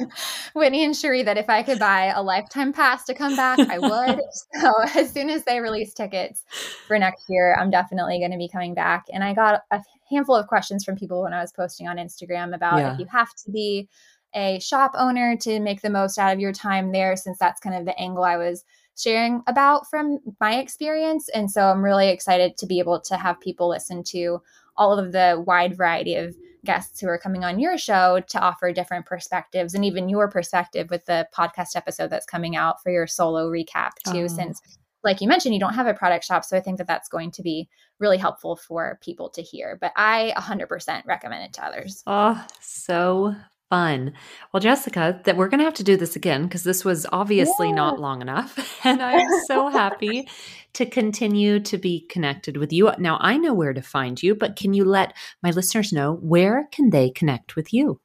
Whitney 0.55 0.85
and 0.85 0.95
Cherie 0.95 1.23
that 1.23 1.39
if 1.39 1.49
I 1.49 1.63
could 1.63 1.79
buy 1.79 2.13
a 2.15 2.23
lifetime 2.23 2.73
pass 2.73 3.05
to 3.05 3.15
come 3.15 3.35
back, 3.35 3.59
I 3.61 3.79
would. 3.79 4.21
so 4.61 4.73
as 4.95 5.11
soon 5.11 5.31
as 5.31 5.45
they 5.45 5.61
release 5.61 5.95
tickets 5.95 6.45
for 6.87 6.99
next 6.99 7.25
year, 7.31 7.57
I'm 7.59 7.71
definitely 7.71 8.19
going 8.19 8.33
to 8.33 8.37
be 8.37 8.49
coming 8.49 8.75
back. 8.75 9.07
And 9.11 9.25
I 9.25 9.33
got 9.33 9.63
a 9.71 9.81
handful 10.11 10.37
of 10.37 10.49
questions 10.49 10.85
from 10.85 10.97
people 10.97 11.23
when 11.23 11.33
I 11.33 11.41
was 11.41 11.53
posting 11.53 11.89
on 11.89 11.97
Instagram 11.97 12.55
about 12.55 12.79
yeah. 12.79 12.93
if 12.93 12.99
you 12.99 13.07
have 13.11 13.35
to 13.47 13.51
be 13.51 13.89
a 14.35 14.59
shop 14.61 14.93
owner 14.97 15.37
to 15.39 15.61
make 15.61 15.83
the 15.83 15.91
most 15.91 16.19
out 16.19 16.33
of 16.33 16.41
your 16.41 16.53
time 16.53 16.93
there, 16.93 17.17
since 17.17 17.39
that's 17.39 17.61
kind 17.61 17.77
of 17.77 17.85
the 17.85 17.99
angle 17.99 18.25
I 18.25 18.37
was 18.37 18.65
sharing 18.97 19.43
about 19.47 19.89
from 19.89 20.19
my 20.41 20.59
experience. 20.59 21.29
And 21.31 21.51
so 21.51 21.63
I'm 21.63 21.83
really 21.83 22.09
excited 22.09 22.57
to 22.59 22.67
be 22.67 22.79
able 22.79 23.01
to 23.01 23.17
have 23.17 23.41
people 23.41 23.69
listen 23.69 24.03
to 24.05 24.41
all 24.77 24.99
of 24.99 25.13
the 25.13 25.43
wide 25.47 25.77
variety 25.77 26.15
of 26.15 26.35
guests 26.65 27.01
who 27.01 27.09
are 27.09 27.19
coming 27.19 27.45
on 27.45 27.59
your 27.59 27.77
show 27.77 28.21
to 28.29 28.39
offer 28.39 28.73
different 28.73 29.07
perspectives 29.07 29.75
and 29.75 29.85
even 29.85 30.09
your 30.09 30.29
perspective 30.29 30.89
with 30.91 31.05
the 31.07 31.27
podcast 31.35 31.75
episode 31.75 32.09
that's 32.09 32.27
coming 32.27 32.55
out 32.57 32.83
for 32.83 32.91
your 32.91 33.07
solo 33.07 33.51
recap 33.51 33.91
too 34.07 34.25
oh. 34.25 34.29
since 34.29 34.61
like 35.03 35.21
you 35.21 35.27
mentioned 35.27 35.53
you 35.53 35.61
don't 35.61 35.75
have 35.75 35.89
a 35.89 35.95
product 35.95 36.25
shop 36.25 36.45
so 36.45 36.57
i 36.57 36.61
think 36.61 36.79
that 36.79 36.87
that's 36.87 37.09
going 37.09 37.33
to 37.33 37.43
be 37.43 37.69
really 37.99 38.17
helpful 38.17 38.55
for 38.55 38.99
people 39.03 39.29
to 39.29 39.43
hear 39.43 39.77
but 39.81 39.93
i 39.97 40.33
100% 40.37 41.05
recommend 41.05 41.43
it 41.43 41.53
to 41.53 41.65
others 41.65 42.05
oh 42.07 42.47
so 42.61 43.35
fun. 43.73 44.13
Well, 44.53 44.61
Jessica, 44.61 45.19
that 45.25 45.39
we're 45.39 45.49
going 45.49 45.61
to 45.61 45.65
have 45.65 45.73
to 45.75 45.83
do 45.83 45.97
this 45.97 46.15
again 46.15 46.43
because 46.43 46.63
this 46.63 46.85
was 46.85 47.07
obviously 47.11 47.69
yeah. 47.69 47.75
not 47.77 47.99
long 47.99 48.21
enough. 48.21 48.59
And 48.85 49.01
I'm 49.01 49.27
so 49.47 49.71
happy 49.71 50.29
to 50.75 50.85
continue 50.85 51.59
to 51.61 51.79
be 51.79 52.01
connected 52.11 52.59
with 52.59 52.71
you. 52.71 52.91
Now, 52.99 53.17
I 53.23 53.39
know 53.39 53.55
where 53.55 53.73
to 53.73 53.81
find 53.81 54.23
you, 54.23 54.35
but 54.35 54.57
can 54.57 54.75
you 54.75 54.85
let 54.85 55.15
my 55.43 55.53
listeners 55.53 55.91
know 55.91 56.17
where 56.17 56.69
can 56.71 56.91
they 56.91 57.09
connect 57.09 57.57
with 57.57 57.73
you? 57.73 57.99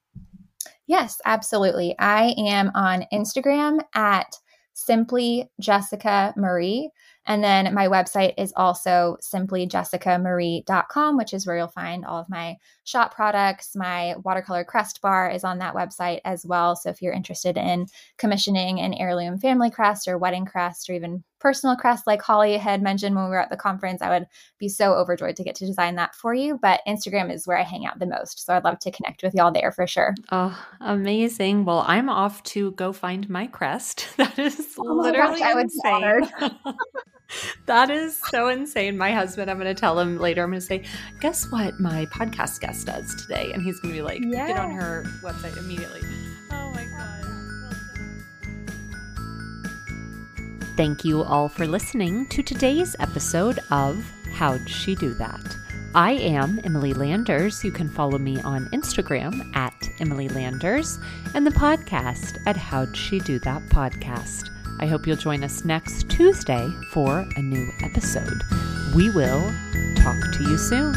Yes, 0.85 1.19
absolutely. 1.25 1.95
I 1.99 2.33
am 2.37 2.71
on 2.73 3.03
Instagram 3.11 3.79
at 3.93 4.37
simply 4.73 5.49
Jessica 5.59 6.33
Marie. 6.37 6.91
And 7.27 7.43
then 7.43 7.73
my 7.73 7.89
website 7.89 8.33
is 8.37 8.53
also 8.55 9.17
simplyjessicamarie.com, 9.21 11.17
which 11.17 11.33
is 11.33 11.45
where 11.45 11.57
you'll 11.57 11.67
find 11.67 12.05
all 12.05 12.21
of 12.21 12.29
my 12.29 12.55
shop 12.85 13.13
products. 13.13 13.75
My 13.75 14.15
watercolor 14.23 14.63
crest 14.63 15.01
bar 15.01 15.29
is 15.29 15.43
on 15.43 15.59
that 15.59 15.75
website 15.75 16.21
as 16.23 16.45
well. 16.45 16.77
So 16.77 16.89
if 16.89 17.01
you're 17.01 17.13
interested 17.13 17.57
in 17.57 17.87
commissioning 18.17 18.79
an 18.79 18.93
heirloom 18.93 19.39
family 19.39 19.69
crest 19.69 20.07
or 20.07 20.17
wedding 20.17 20.45
crest 20.45 20.89
or 20.89 20.93
even 20.93 21.23
personal 21.39 21.75
crest, 21.75 22.07
like 22.07 22.21
Holly 22.21 22.57
had 22.57 22.81
mentioned 22.81 23.15
when 23.15 23.25
we 23.25 23.31
were 23.31 23.41
at 23.41 23.49
the 23.49 23.57
conference, 23.57 24.01
I 24.01 24.09
would 24.09 24.27
be 24.57 24.69
so 24.69 24.93
overjoyed 24.93 25.35
to 25.37 25.43
get 25.43 25.55
to 25.55 25.65
design 25.65 25.95
that 25.95 26.15
for 26.15 26.33
you. 26.33 26.59
But 26.61 26.81
Instagram 26.87 27.33
is 27.33 27.47
where 27.47 27.57
I 27.57 27.63
hang 27.63 27.85
out 27.85 27.99
the 27.99 28.05
most. 28.05 28.45
So 28.45 28.53
I'd 28.53 28.63
love 28.63 28.79
to 28.79 28.91
connect 28.91 29.23
with 29.23 29.33
y'all 29.33 29.51
there 29.51 29.71
for 29.71 29.87
sure. 29.87 30.15
Oh, 30.31 30.57
amazing. 30.81 31.65
Well, 31.65 31.83
I'm 31.87 32.09
off 32.09 32.43
to 32.43 32.71
go 32.71 32.93
find 32.93 33.29
my 33.29 33.47
crest. 33.47 34.07
That 34.17 34.39
is 34.39 34.75
oh 34.77 34.83
literally 34.83 35.39
gosh, 35.39 35.63
insane. 35.63 36.29
that 37.65 37.89
is 37.89 38.19
so 38.29 38.49
insane. 38.49 38.97
My 38.97 39.11
husband, 39.11 39.49
I'm 39.49 39.57
going 39.57 39.73
to 39.73 39.79
tell 39.79 39.99
him 39.99 40.17
later, 40.17 40.43
I'm 40.43 40.49
going 40.49 40.59
to 40.59 40.65
say, 40.65 40.83
guess 41.21 41.49
what 41.51 41.79
my 41.79 42.05
podcast 42.07 42.59
guest 42.59 42.87
does 42.87 43.15
today? 43.15 43.51
And 43.53 43.63
he's 43.63 43.79
going 43.79 43.93
to 43.93 43.97
be 43.97 44.03
like, 44.03 44.21
yeah. 44.23 44.47
get 44.47 44.57
on 44.57 44.71
her 44.71 45.03
website 45.23 45.57
immediately. 45.57 46.01
Oh 46.51 46.71
my 46.71 46.85
God. 46.85 47.16
Thank 50.77 51.03
you 51.03 51.23
all 51.23 51.49
for 51.49 51.65
listening 51.65 52.27
to 52.27 52.43
today's 52.43 52.95
episode 52.99 53.57
of 53.71 54.05
How'd 54.33 54.69
She 54.69 54.93
Do 54.93 55.15
That? 55.15 55.57
I 55.95 56.11
am 56.11 56.61
Emily 56.63 56.93
Landers. 56.93 57.63
You 57.63 57.71
can 57.71 57.89
follow 57.89 58.19
me 58.19 58.39
on 58.41 58.67
Instagram 58.67 59.55
at 59.55 59.89
Emily 59.99 60.29
Landers 60.29 60.99
and 61.33 61.47
the 61.47 61.51
podcast 61.51 62.37
at 62.45 62.55
How'd 62.55 62.95
She 62.95 63.17
Do 63.17 63.39
That 63.39 63.63
Podcast. 63.69 64.51
I 64.79 64.85
hope 64.85 65.07
you'll 65.07 65.17
join 65.17 65.43
us 65.43 65.65
next 65.65 66.11
Tuesday 66.11 66.69
for 66.91 67.27
a 67.35 67.41
new 67.41 67.71
episode. 67.81 68.43
We 68.95 69.09
will 69.09 69.51
talk 69.95 70.31
to 70.33 70.43
you 70.43 70.59
soon. 70.59 70.93